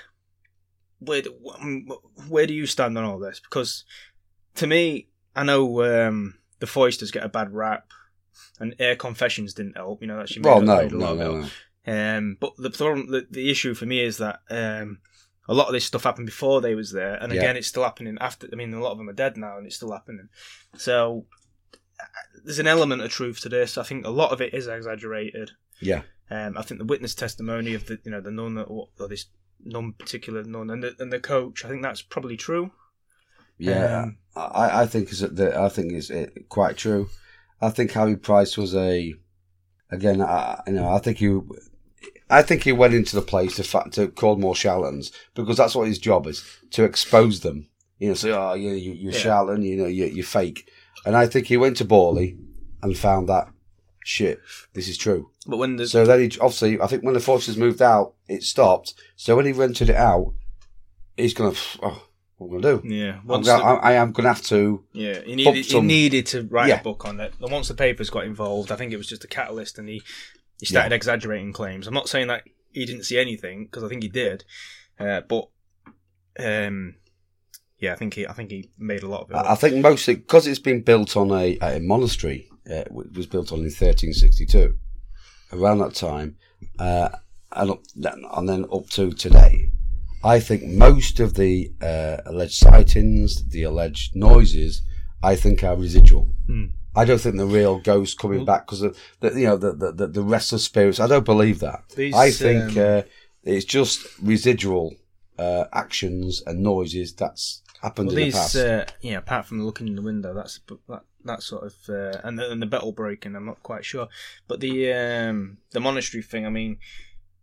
where 0.98 1.22
do, 1.22 1.36
um, 1.60 1.86
where 2.28 2.48
do 2.48 2.56
you 2.56 2.66
stand 2.66 2.98
on 2.98 3.04
all 3.04 3.20
this? 3.20 3.40
Because 3.40 3.84
to 4.56 4.66
me, 4.66 5.10
I 5.36 5.44
know 5.44 5.84
um, 6.08 6.40
the 6.60 6.66
Foysters 6.66 7.12
get 7.12 7.24
a 7.24 7.30
bad 7.30 7.54
rap, 7.54 7.92
and 8.60 8.74
Air 8.80 8.96
Confessions 8.96 9.54
didn't 9.54 9.78
help. 9.78 10.02
You 10.02 10.08
know, 10.08 10.18
made, 10.18 10.44
Well, 10.44 10.62
no, 10.62 10.88
no, 10.88 11.12
of 11.12 11.18
no. 11.86 12.16
Um, 12.18 12.38
but 12.40 12.54
the, 12.58 12.72
problem- 12.72 13.12
the 13.12 13.28
the 13.30 13.52
issue 13.52 13.76
for 13.76 13.86
me 13.86 14.00
is 14.04 14.18
that 14.18 14.40
um, 14.50 14.98
a 15.48 15.54
lot 15.54 15.68
of 15.68 15.74
this 15.74 15.86
stuff 15.86 16.04
happened 16.04 16.26
before 16.26 16.62
they 16.62 16.74
was 16.74 16.92
there, 16.92 17.18
and 17.22 17.32
Yeah. 17.32 17.42
again, 17.42 17.58
it's 17.58 17.68
still 17.68 17.84
happening 17.84 18.18
after. 18.20 18.48
I 18.52 18.56
mean, 18.56 18.74
a 18.74 18.82
lot 18.82 18.92
of 18.94 18.98
them 18.98 19.08
are 19.10 19.14
dead 19.14 19.38
now, 19.38 19.58
and 19.60 19.68
it's 19.68 19.76
still 19.76 19.92
happening. 19.92 20.30
So 20.78 21.28
uh, 22.00 22.04
there's 22.44 22.58
an 22.58 22.66
element 22.66 23.04
of 23.04 23.12
truth 23.12 23.40
to 23.42 23.50
this. 23.50 23.78
I 23.78 23.84
think 23.84 24.08
a 24.08 24.10
lot 24.10 24.32
of 24.32 24.42
it 24.42 24.56
is 24.56 24.66
exaggerated. 24.66 25.52
Yeah. 25.80 26.02
Um, 26.32 26.58
I 26.58 26.62
think 26.62 26.80
the 26.80 26.86
witness 26.86 27.14
testimony 27.14 27.74
of 27.74 27.86
the 27.88 28.00
you 28.06 28.12
know 28.12 28.22
the 28.22 28.32
nun 28.32 28.58
or 28.58 28.88
this 29.10 29.26
non 29.64 29.94
particular 29.94 30.44
nun 30.44 30.70
and 30.70 30.82
the, 30.84 30.96
and 31.00 31.12
the 31.12 31.20
coach. 31.20 31.66
I 31.66 31.70
think 31.70 31.82
that's 31.84 32.02
probably 32.02 32.38
true. 32.38 32.72
Yeah, 33.58 34.04
Um, 34.04 34.18
I, 34.36 34.82
I 34.84 34.86
think 34.88 35.12
is 35.12 35.20
that 35.20 35.56
I 35.56 35.70
think 35.70 35.92
is 35.94 36.10
it 36.10 36.48
quite 36.50 36.78
true. 36.78 37.10
I 37.62 37.70
think 37.70 37.92
Harry 37.92 38.16
Price 38.16 38.58
was 38.58 38.74
a 38.76 39.14
again. 39.92 40.22
I, 40.22 40.62
you 40.68 40.74
know, 40.74 40.90
I 40.90 41.00
think 41.00 41.18
he, 41.18 41.38
I 42.30 42.42
think 42.42 42.64
he 42.64 42.72
went 42.72 42.94
into 42.94 43.16
the 43.16 43.22
place 43.22 43.58
to 43.58 43.64
fa- 43.64 43.90
to 43.92 44.08
call 44.08 44.38
more 44.38 44.56
charlatans 44.56 45.12
because 45.36 45.58
that's 45.58 45.76
what 45.76 45.88
his 45.88 46.00
job 46.00 46.28
is 46.28 46.44
to 46.72 46.84
expose 46.86 47.42
them. 47.42 47.68
You 48.00 48.08
know, 48.10 48.14
say, 48.16 48.32
oh, 48.32 48.54
you, 48.54 48.72
you 48.72 48.94
you're 48.94 49.12
Yeah. 49.14 49.20
charlatan. 49.20 49.64
You 49.64 49.76
know, 49.78 49.86
you, 49.88 50.06
you're 50.06 50.26
fake. 50.26 50.70
And 51.06 51.16
I 51.16 51.28
think 51.28 51.48
he 51.48 51.58
went 51.58 51.78
to 51.78 51.86
Borley 51.86 52.38
and 52.82 52.98
found 52.98 53.28
that 53.30 53.48
shit. 54.06 54.40
This 54.74 54.88
is 54.88 54.98
true. 54.98 55.30
But 55.48 55.58
when 55.58 55.76
the 55.78 55.88
So 55.88 56.06
then 56.06 56.20
he 56.20 56.38
obviously, 56.40 56.80
I 56.80 56.88
think 56.88 57.04
when 57.04 57.14
the 57.16 57.20
forces 57.20 57.58
moved 57.58 57.82
out, 57.82 58.14
it 58.28 58.44
stopped. 58.44 58.94
So 59.16 59.36
when 59.36 59.46
he 59.46 59.52
rented 59.52 59.90
it 59.90 59.96
out, 59.96 60.34
he's 61.18 61.34
gonna. 61.34 61.56
Oh, 61.82 62.04
what 62.38 62.48
am 62.48 62.58
I 62.58 62.62
gonna 62.62 62.82
do? 62.82 62.88
Yeah, 62.96 63.20
I'm 63.22 63.28
gonna, 63.28 63.44
the- 63.44 63.52
I, 63.54 63.74
I 63.76 63.92
am 63.94 64.12
gonna 64.12 64.30
have 64.30 64.44
to. 64.44 64.84
Yeah, 64.94 65.22
he 65.22 65.36
needed, 65.36 65.66
he 65.66 65.82
needed 65.82 66.26
to 66.28 66.44
write 66.44 66.70
Yeah. 66.70 66.80
a 66.80 66.84
book 66.84 67.06
on 67.06 67.20
it. 67.20 67.34
And 67.42 67.52
once 67.52 67.68
the 67.68 67.74
papers 67.74 68.10
got 68.12 68.26
involved, 68.26 68.72
I 68.72 68.76
think 68.76 68.94
it 68.94 68.98
was 68.98 69.08
just 69.08 69.24
a 69.24 69.28
catalyst, 69.28 69.80
and 69.80 69.90
he 69.90 70.02
he 70.60 70.66
started 70.68 70.94
exaggerating 70.94 71.54
claims. 71.54 71.88
I'm 71.88 71.94
not 71.94 72.08
saying 72.10 72.28
that 72.28 72.44
he 72.72 72.86
didn't 72.86 73.04
see 73.06 73.18
anything 73.18 73.66
because 73.66 73.84
I 73.84 73.88
think 73.90 74.04
he 74.04 74.10
did, 74.10 74.44
uh, 75.00 75.22
but 75.22 75.50
um, 76.40 76.96
yeah, 77.80 77.94
I 77.94 77.96
think 77.96 78.14
he 78.14 78.28
I 78.28 78.34
think 78.34 78.52
he 78.52 78.70
made 78.78 79.02
a 79.04 79.08
lot 79.08 79.24
of 79.24 79.32
it. 79.32 79.36
I 79.36 79.54
I 79.54 79.56
think 79.56 79.76
mostly 79.78 80.16
because 80.16 80.46
it's 80.46 80.60
been 80.60 80.82
built 80.84 81.18
on 81.18 81.32
a, 81.32 81.58
a 81.62 81.80
monastery. 81.80 82.48
Uh, 82.70 82.76
it 82.76 82.92
was 82.92 83.26
built 83.26 83.52
on 83.52 83.58
in 83.60 83.66
1362. 83.66 84.76
Around 85.54 85.80
that 85.80 85.96
time, 85.96 86.38
uh, 86.80 87.10
and 87.52 87.72
up, 87.72 87.82
and 87.96 88.50
then 88.50 88.66
up 88.72 88.90
to 88.92 89.12
today, 89.12 89.72
I 90.24 90.40
think 90.40 90.64
most 90.64 91.20
of 91.20 91.34
the 91.34 91.72
uh, 91.82 92.18
alleged 92.26 92.54
sightings, 92.54 93.48
the 93.50 93.64
alleged 93.64 94.16
noises, 94.16 94.82
I 95.24 95.36
think 95.36 95.64
are 95.64 95.76
residual. 95.76 96.28
Hmm. 96.48 96.66
I 96.96 97.06
don't 97.06 97.20
think 97.20 97.38
the 97.38 97.46
real 97.46 97.80
ghost 97.80 98.20
coming 98.20 98.40
Well- 98.40 98.46
back 98.46 98.66
because 98.68 98.82
the 98.82 99.30
you 99.40 99.46
know 99.46 99.58
the, 99.58 99.74
the 99.74 99.92
the 99.92 100.08
the 100.08 100.24
restless 100.24 100.64
spirits. 100.66 101.00
I 101.00 101.08
don't 101.08 101.26
believe 101.26 101.60
that. 101.60 101.90
These, 101.96 102.14
I 102.14 102.32
think 102.32 102.78
um, 102.78 102.84
uh, 102.98 103.02
it's 103.44 103.66
just 103.66 104.06
residual 104.22 104.96
uh, 105.40 105.66
actions 105.74 106.44
and 106.46 106.60
noises 106.62 107.14
that's 107.14 107.62
happened 107.82 108.10
well, 108.10 108.18
in 108.18 108.24
these 108.26 108.34
the 108.34 108.40
past. 108.40 108.56
uh, 108.56 108.86
yeah, 109.02 109.18
apart 109.18 109.46
from 109.46 109.64
looking 109.66 109.88
in 109.88 109.96
the 109.96 110.02
window, 110.02 110.34
that's 110.34 110.60
that 110.90 111.02
that 111.26 111.44
sort 111.44 111.64
of 111.66 111.74
uh, 111.90 112.20
and 112.24 112.38
the, 112.40 112.52
and 112.52 112.62
the 112.62 112.66
bottle 112.66 112.92
breaking. 112.92 113.36
I'm 113.36 113.46
not 113.46 113.64
quite 113.64 113.86
sure, 113.86 114.08
but 114.48 114.60
the 114.60 114.92
um, 114.94 115.58
the 115.72 115.80
monastery 115.80 116.24
thing. 116.24 116.46
I 116.46 116.50
mean, 116.50 116.78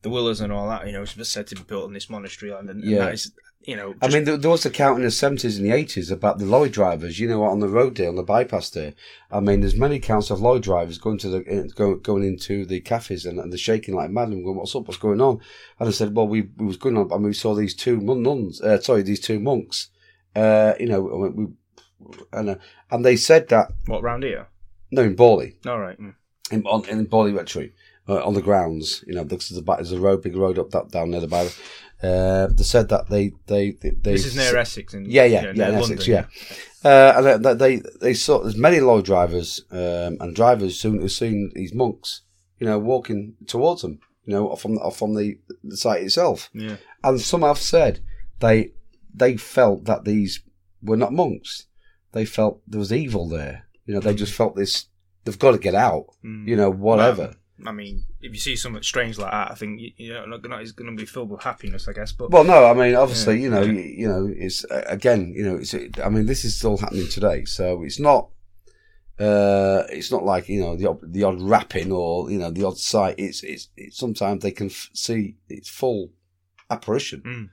the 0.02 0.10
Willers 0.10 0.40
and 0.40 0.52
all 0.52 0.68
that. 0.68 0.86
You 0.86 0.92
know, 0.92 1.00
was 1.00 1.28
said 1.28 1.46
to 1.48 1.54
be 1.56 1.62
built 1.62 1.86
in 1.88 1.94
this 1.94 2.10
monastery 2.10 2.50
and, 2.52 2.68
and 2.70 2.84
Yeah. 2.84 2.98
that 2.98 3.14
is 3.14 3.32
you 3.62 3.76
know. 3.76 3.94
I 4.00 4.08
mean, 4.08 4.24
there, 4.24 4.36
there 4.36 4.50
was 4.50 4.64
a 4.64 4.70
count 4.70 4.98
in 4.98 5.04
the 5.04 5.10
seventies 5.10 5.58
and 5.58 5.66
the 5.66 5.74
eighties 5.74 6.10
about 6.10 6.38
the 6.38 6.46
lorry 6.46 6.68
drivers. 6.70 7.18
You 7.18 7.28
know, 7.28 7.42
on 7.42 7.60
the 7.60 7.68
road 7.68 7.96
there, 7.96 8.08
on 8.08 8.14
the 8.14 8.22
bypass 8.22 8.70
there. 8.70 8.94
I 9.30 9.40
mean, 9.40 9.60
there's 9.60 9.74
many 9.76 9.98
counts 9.98 10.30
of 10.30 10.40
lorry 10.40 10.60
drivers 10.60 10.96
going 10.98 11.18
to 11.18 11.28
the 11.28 11.42
in- 11.42 11.68
go, 11.74 11.96
going 11.96 12.22
into 12.24 12.64
the 12.64 12.80
cafes 12.80 13.26
and, 13.26 13.38
and 13.38 13.52
they're 13.52 13.58
shaking 13.58 13.94
like 13.94 14.10
mad 14.10 14.28
and 14.28 14.44
going, 14.44 14.56
"What's 14.56 14.74
up? 14.76 14.86
What's 14.86 14.96
going 14.98 15.20
on?" 15.20 15.40
And 15.80 15.88
I 15.88 15.92
said, 15.92 16.14
"Well, 16.14 16.28
we, 16.28 16.42
we 16.56 16.66
was 16.66 16.76
going 16.76 16.96
on, 16.96 17.10
and 17.12 17.24
we 17.24 17.32
saw 17.34 17.54
these 17.54 17.74
two 17.74 17.98
nuns. 17.98 18.60
Uh, 18.60 18.80
sorry, 18.80 19.02
these 19.02 19.20
two 19.20 19.40
monks. 19.40 19.90
Uh, 20.36 20.74
you 20.78 20.86
know, 20.86 21.00
we 21.34 21.46
and 22.32 22.50
uh, 22.50 22.54
and 22.90 23.04
they 23.04 23.16
said 23.16 23.48
that 23.48 23.72
what 23.86 24.02
round 24.02 24.22
here? 24.22 24.48
no 24.90 25.02
in 25.02 25.16
Borley, 25.16 25.54
All 25.66 25.78
right. 25.80 26.00
mm. 26.00 26.14
in 26.50 26.62
on, 26.66 26.84
in 26.88 27.06
Borley 27.06 27.36
Rectory." 27.36 27.74
Uh, 28.10 28.24
on 28.24 28.32
the 28.32 28.40
grounds, 28.40 29.04
you 29.06 29.12
know, 29.14 29.22
this 29.22 29.50
is 29.50 29.58
a, 29.58 29.60
there's 29.60 29.92
a 29.92 30.00
road, 30.00 30.22
big 30.22 30.34
road 30.34 30.58
up 30.58 30.70
that 30.70 30.90
down 30.90 31.10
there 31.10 31.20
the 31.20 31.26
Bible. 31.26 31.50
Uh, 32.02 32.46
they 32.46 32.62
said 32.62 32.88
that 32.88 33.06
they 33.10 33.32
they 33.46 33.72
they, 33.72 33.90
they 33.90 34.12
This 34.12 34.24
is 34.24 34.34
near 34.36 34.56
Essex 34.56 34.94
in- 34.94 35.04
yeah 35.04 35.24
yeah 35.24 35.42
yeah, 35.42 35.46
yeah, 35.48 35.52
near 35.52 35.66
in 35.66 35.74
London, 35.74 35.98
Essex 35.98 36.08
yeah. 36.08 36.24
Uh, 36.84 37.12
and 37.16 37.44
they, 37.44 37.54
they 37.54 37.82
they 38.00 38.14
saw 38.14 38.38
there's 38.38 38.56
many 38.56 38.80
lorry 38.80 39.02
drivers 39.02 39.62
um, 39.72 40.16
and 40.20 40.34
drivers 40.34 40.80
soon 40.80 41.02
have 41.02 41.12
seen 41.12 41.50
these 41.54 41.74
monks, 41.74 42.22
you 42.58 42.66
know, 42.66 42.78
walking 42.78 43.34
towards 43.46 43.82
them, 43.82 43.98
you 44.24 44.32
know, 44.32 44.54
from 44.56 44.78
from 44.90 45.14
the, 45.14 45.38
the 45.62 45.76
site 45.76 46.02
itself. 46.02 46.48
Yeah. 46.54 46.76
And 47.04 47.20
some 47.20 47.42
have 47.42 47.58
said 47.58 48.00
they 48.40 48.72
they 49.12 49.36
felt 49.36 49.84
that 49.84 50.04
these 50.04 50.40
were 50.80 50.96
not 50.96 51.12
monks. 51.12 51.66
They 52.12 52.24
felt 52.24 52.60
there 52.66 52.78
was 52.80 52.92
evil 52.92 53.28
there. 53.28 53.66
You 53.86 53.94
know, 53.94 54.00
they 54.00 54.14
just 54.14 54.34
felt 54.34 54.56
this. 54.56 54.86
They've 55.24 55.38
got 55.38 55.52
to 55.52 55.58
get 55.58 55.74
out. 55.74 56.06
Mm. 56.24 56.46
You 56.48 56.56
know, 56.56 56.70
whatever. 56.70 57.34
I 57.66 57.72
mean, 57.72 58.04
if 58.20 58.32
you 58.32 58.38
see 58.38 58.54
something 58.54 58.82
strange 58.82 59.18
like 59.18 59.32
that, 59.32 59.50
I 59.50 59.54
think 59.54 59.80
you, 59.80 59.90
you 59.96 60.12
know, 60.14 60.24
not 60.26 60.42
gonna, 60.42 60.58
it's 60.58 60.70
going 60.72 60.90
to 60.90 60.96
be 60.96 61.06
filled 61.06 61.30
with 61.30 61.42
happiness, 61.42 61.88
I 61.88 61.92
guess. 61.92 62.12
But 62.12 62.30
Well, 62.30 62.44
no, 62.44 62.66
I 62.66 62.72
mean, 62.72 62.94
obviously, 62.94 63.34
Yeah, 63.36 63.42
you 63.42 63.50
know, 63.50 63.62
yeah. 63.62 63.72
you, 63.72 63.80
you 63.80 64.08
know, 64.08 64.32
it's 64.36 64.64
uh, 64.64 64.84
again, 64.86 65.32
you 65.36 65.44
know, 65.44 65.56
it's. 65.56 65.74
I 65.74 66.08
mean, 66.08 66.26
this 66.26 66.44
is 66.44 66.56
still 66.56 66.76
happening 66.76 67.08
today, 67.08 67.44
so 67.44 67.82
it's 67.82 67.98
not. 67.98 68.28
Uh, 69.18 69.82
it's 69.90 70.12
not 70.12 70.24
like 70.24 70.48
you 70.48 70.60
know 70.60 70.76
the 70.76 70.86
odd, 70.88 71.00
the 71.02 71.24
odd 71.24 71.40
rapping 71.40 71.90
or 71.90 72.30
you 72.30 72.38
know 72.38 72.52
the 72.52 72.64
odd 72.64 72.78
sight. 72.78 73.16
It's 73.18 73.42
it's, 73.42 73.68
it's 73.76 73.98
sometimes 73.98 74.42
they 74.44 74.52
can 74.52 74.68
f- 74.68 74.90
see 74.92 75.34
its 75.48 75.68
full 75.68 76.10
apparition. 76.70 77.22
Mm. 77.26 77.48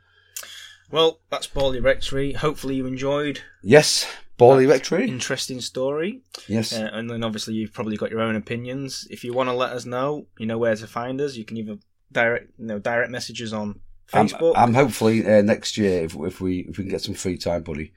Well, 0.92 1.22
that's 1.32 1.48
Borley 1.48 1.84
Rectory. 1.84 2.34
Hopefully, 2.34 2.76
you 2.76 2.86
enjoyed. 2.86 3.42
Yes, 3.64 4.06
Borley 4.38 4.68
Rectory. 4.68 5.08
Interesting 5.08 5.62
story. 5.62 6.22
Yes. 6.48 6.74
Uh, 6.74 6.90
and 6.92 7.10
then 7.10 7.24
obviously 7.24 7.54
you've 7.54 7.74
probably 7.74 7.98
got 7.98 8.12
your 8.12 8.22
own 8.22 8.36
opinions. 8.36 9.08
If 9.10 9.24
you 9.24 9.34
want 9.34 9.50
to 9.50 9.54
let 9.54 9.72
us 9.72 9.86
know, 9.86 10.28
you 10.38 10.46
know 10.46 10.58
where 10.58 10.76
to 10.76 10.88
find 10.88 11.22
us. 11.22 11.36
You 11.36 11.46
can 11.46 11.58
either 11.58 11.78
direct, 12.12 12.52
you 12.58 12.66
know, 12.66 12.80
direct 12.80 13.12
messages 13.12 13.54
on 13.54 13.80
I'm, 14.14 14.28
Facebook. 14.28 14.54
I'm 14.56 14.74
hopefully 14.74 15.26
uh, 15.26 15.42
next 15.42 15.78
year 15.78 16.04
if, 16.04 16.16
if 16.16 16.42
we 16.42 16.60
if 16.70 16.78
we 16.78 16.84
can 16.84 16.92
get 16.92 17.02
some 17.02 17.16
free 17.16 17.38
time, 17.38 17.64
buddy, 17.64 17.94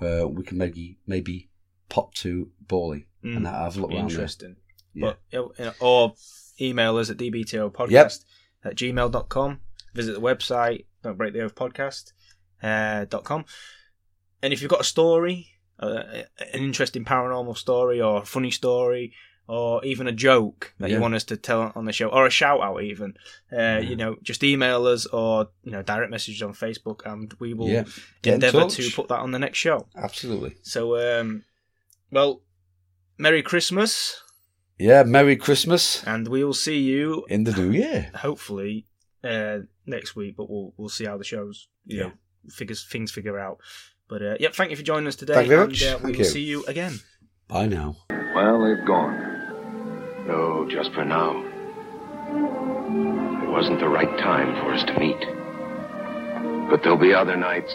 uh, 0.00 0.26
we 0.26 0.44
can 0.44 0.58
maybe 0.58 0.98
maybe 1.06 1.48
pop 1.88 2.14
to 2.14 2.50
Borley 2.66 3.04
Mm, 3.24 3.36
and 3.36 3.46
have 3.46 3.76
a 3.76 3.80
look 3.80 3.90
around 3.90 4.10
there. 4.10 4.16
Interesting. 4.16 4.56
Yeah. 4.94 5.12
But, 5.12 5.20
you 5.30 5.52
know, 5.64 5.72
or 5.78 6.14
email 6.60 6.96
us 6.96 7.08
at 7.08 7.18
dbtopodcast 7.18 7.90
Yep. 7.90 8.12
at 8.64 8.74
gmail.com. 8.74 9.60
Visit 9.94 10.14
the 10.14 10.20
website, 10.20 10.86
don't 11.04 11.16
break 11.16 11.32
the 11.32 11.42
oath 11.42 11.54
podcast, 11.54 12.12
uh, 12.64 13.04
dot 13.04 13.22
com. 13.22 13.44
And 14.42 14.52
if 14.52 14.60
you've 14.60 14.70
got 14.70 14.80
a 14.80 14.84
story, 14.84 15.51
uh, 15.82 16.22
an 16.54 16.60
interesting 16.60 17.04
paranormal 17.04 17.56
story 17.56 18.00
or 18.00 18.22
a 18.22 18.26
funny 18.26 18.50
story, 18.50 19.12
or 19.48 19.84
even 19.84 20.06
a 20.06 20.12
joke 20.12 20.72
that 20.78 20.88
Yeah. 20.88 20.96
you 20.96 21.02
want 21.02 21.14
us 21.14 21.24
to 21.24 21.36
tell 21.36 21.72
on 21.74 21.84
the 21.84 21.92
show, 21.92 22.08
or 22.08 22.26
a 22.26 22.30
shout 22.30 22.60
out 22.60 22.82
even, 22.82 23.14
uh, 23.52 23.80
you 23.82 23.96
know, 23.96 24.16
just 24.22 24.44
email 24.44 24.86
us 24.86 25.04
or, 25.06 25.48
you 25.64 25.72
know, 25.72 25.82
direct 25.82 26.10
message 26.10 26.40
on 26.42 26.54
Facebook 26.54 27.00
and 27.04 27.34
we 27.40 27.52
will 27.52 27.68
Yeah. 27.68 27.84
Endeavour 28.24 28.68
to 28.68 28.90
put 28.92 29.08
that 29.08 29.18
on 29.18 29.32
the 29.32 29.38
next 29.40 29.58
show. 29.58 29.88
Absolutely. 29.96 30.56
So, 30.62 30.96
um, 31.20 31.44
well, 32.10 32.42
Merry 33.18 33.42
Christmas, 33.42 34.22
Yeah. 34.78 35.02
Merry 35.02 35.36
Christmas 35.36 36.02
and 36.06 36.28
we 36.28 36.44
will 36.44 36.54
see 36.54 36.78
you 36.78 37.26
in 37.28 37.44
the 37.44 37.52
new 37.52 37.70
year. 37.72 38.10
hopefully 38.14 38.86
uh, 39.24 39.58
next 39.86 40.16
week. 40.16 40.36
But 40.36 40.48
we'll 40.50 40.72
we'll 40.76 40.88
see 40.88 41.04
how 41.04 41.18
the 41.18 41.24
shows 41.24 41.68
you 41.84 41.96
Yeah. 41.98 42.02
know 42.04 42.12
figures 42.50 42.84
things 42.84 43.10
figure 43.12 43.38
out. 43.38 43.58
But 44.12 44.20
uh, 44.22 44.34
yep, 44.38 44.52
thank 44.52 44.70
you 44.70 44.76
for 44.76 44.82
joining 44.82 45.06
us 45.06 45.16
today. 45.16 45.32
Thank 45.32 45.46
you 45.46 45.56
very 45.56 45.62
and, 45.62 45.72
much. 45.72 45.82
uh, 45.82 45.96
we 45.96 46.02
Thank 46.02 46.16
will 46.18 46.24
you. 46.26 46.30
see 46.30 46.42
you 46.42 46.66
again. 46.66 47.00
Bye 47.48 47.64
now. 47.64 47.96
Well, 48.10 48.62
they've 48.62 48.86
gone. 48.86 50.26
No, 50.26 50.68
just 50.70 50.92
for 50.92 51.02
now. 51.02 51.40
It 53.42 53.48
wasn't 53.48 53.80
the 53.80 53.88
right 53.88 54.18
time 54.18 54.54
for 54.56 54.74
us 54.74 54.84
to 54.84 55.00
meet. 55.00 55.16
But 56.68 56.82
there'll 56.82 56.98
be 56.98 57.14
other 57.14 57.36
nights, 57.38 57.72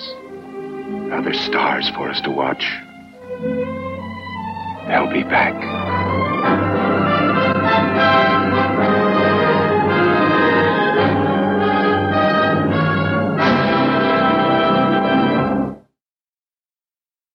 other 1.12 1.34
stars 1.34 1.90
for 1.96 2.08
us 2.08 2.22
to 2.22 2.30
watch. 2.30 2.64
They'll 4.88 5.12
be 5.12 5.24
back. 5.24 5.56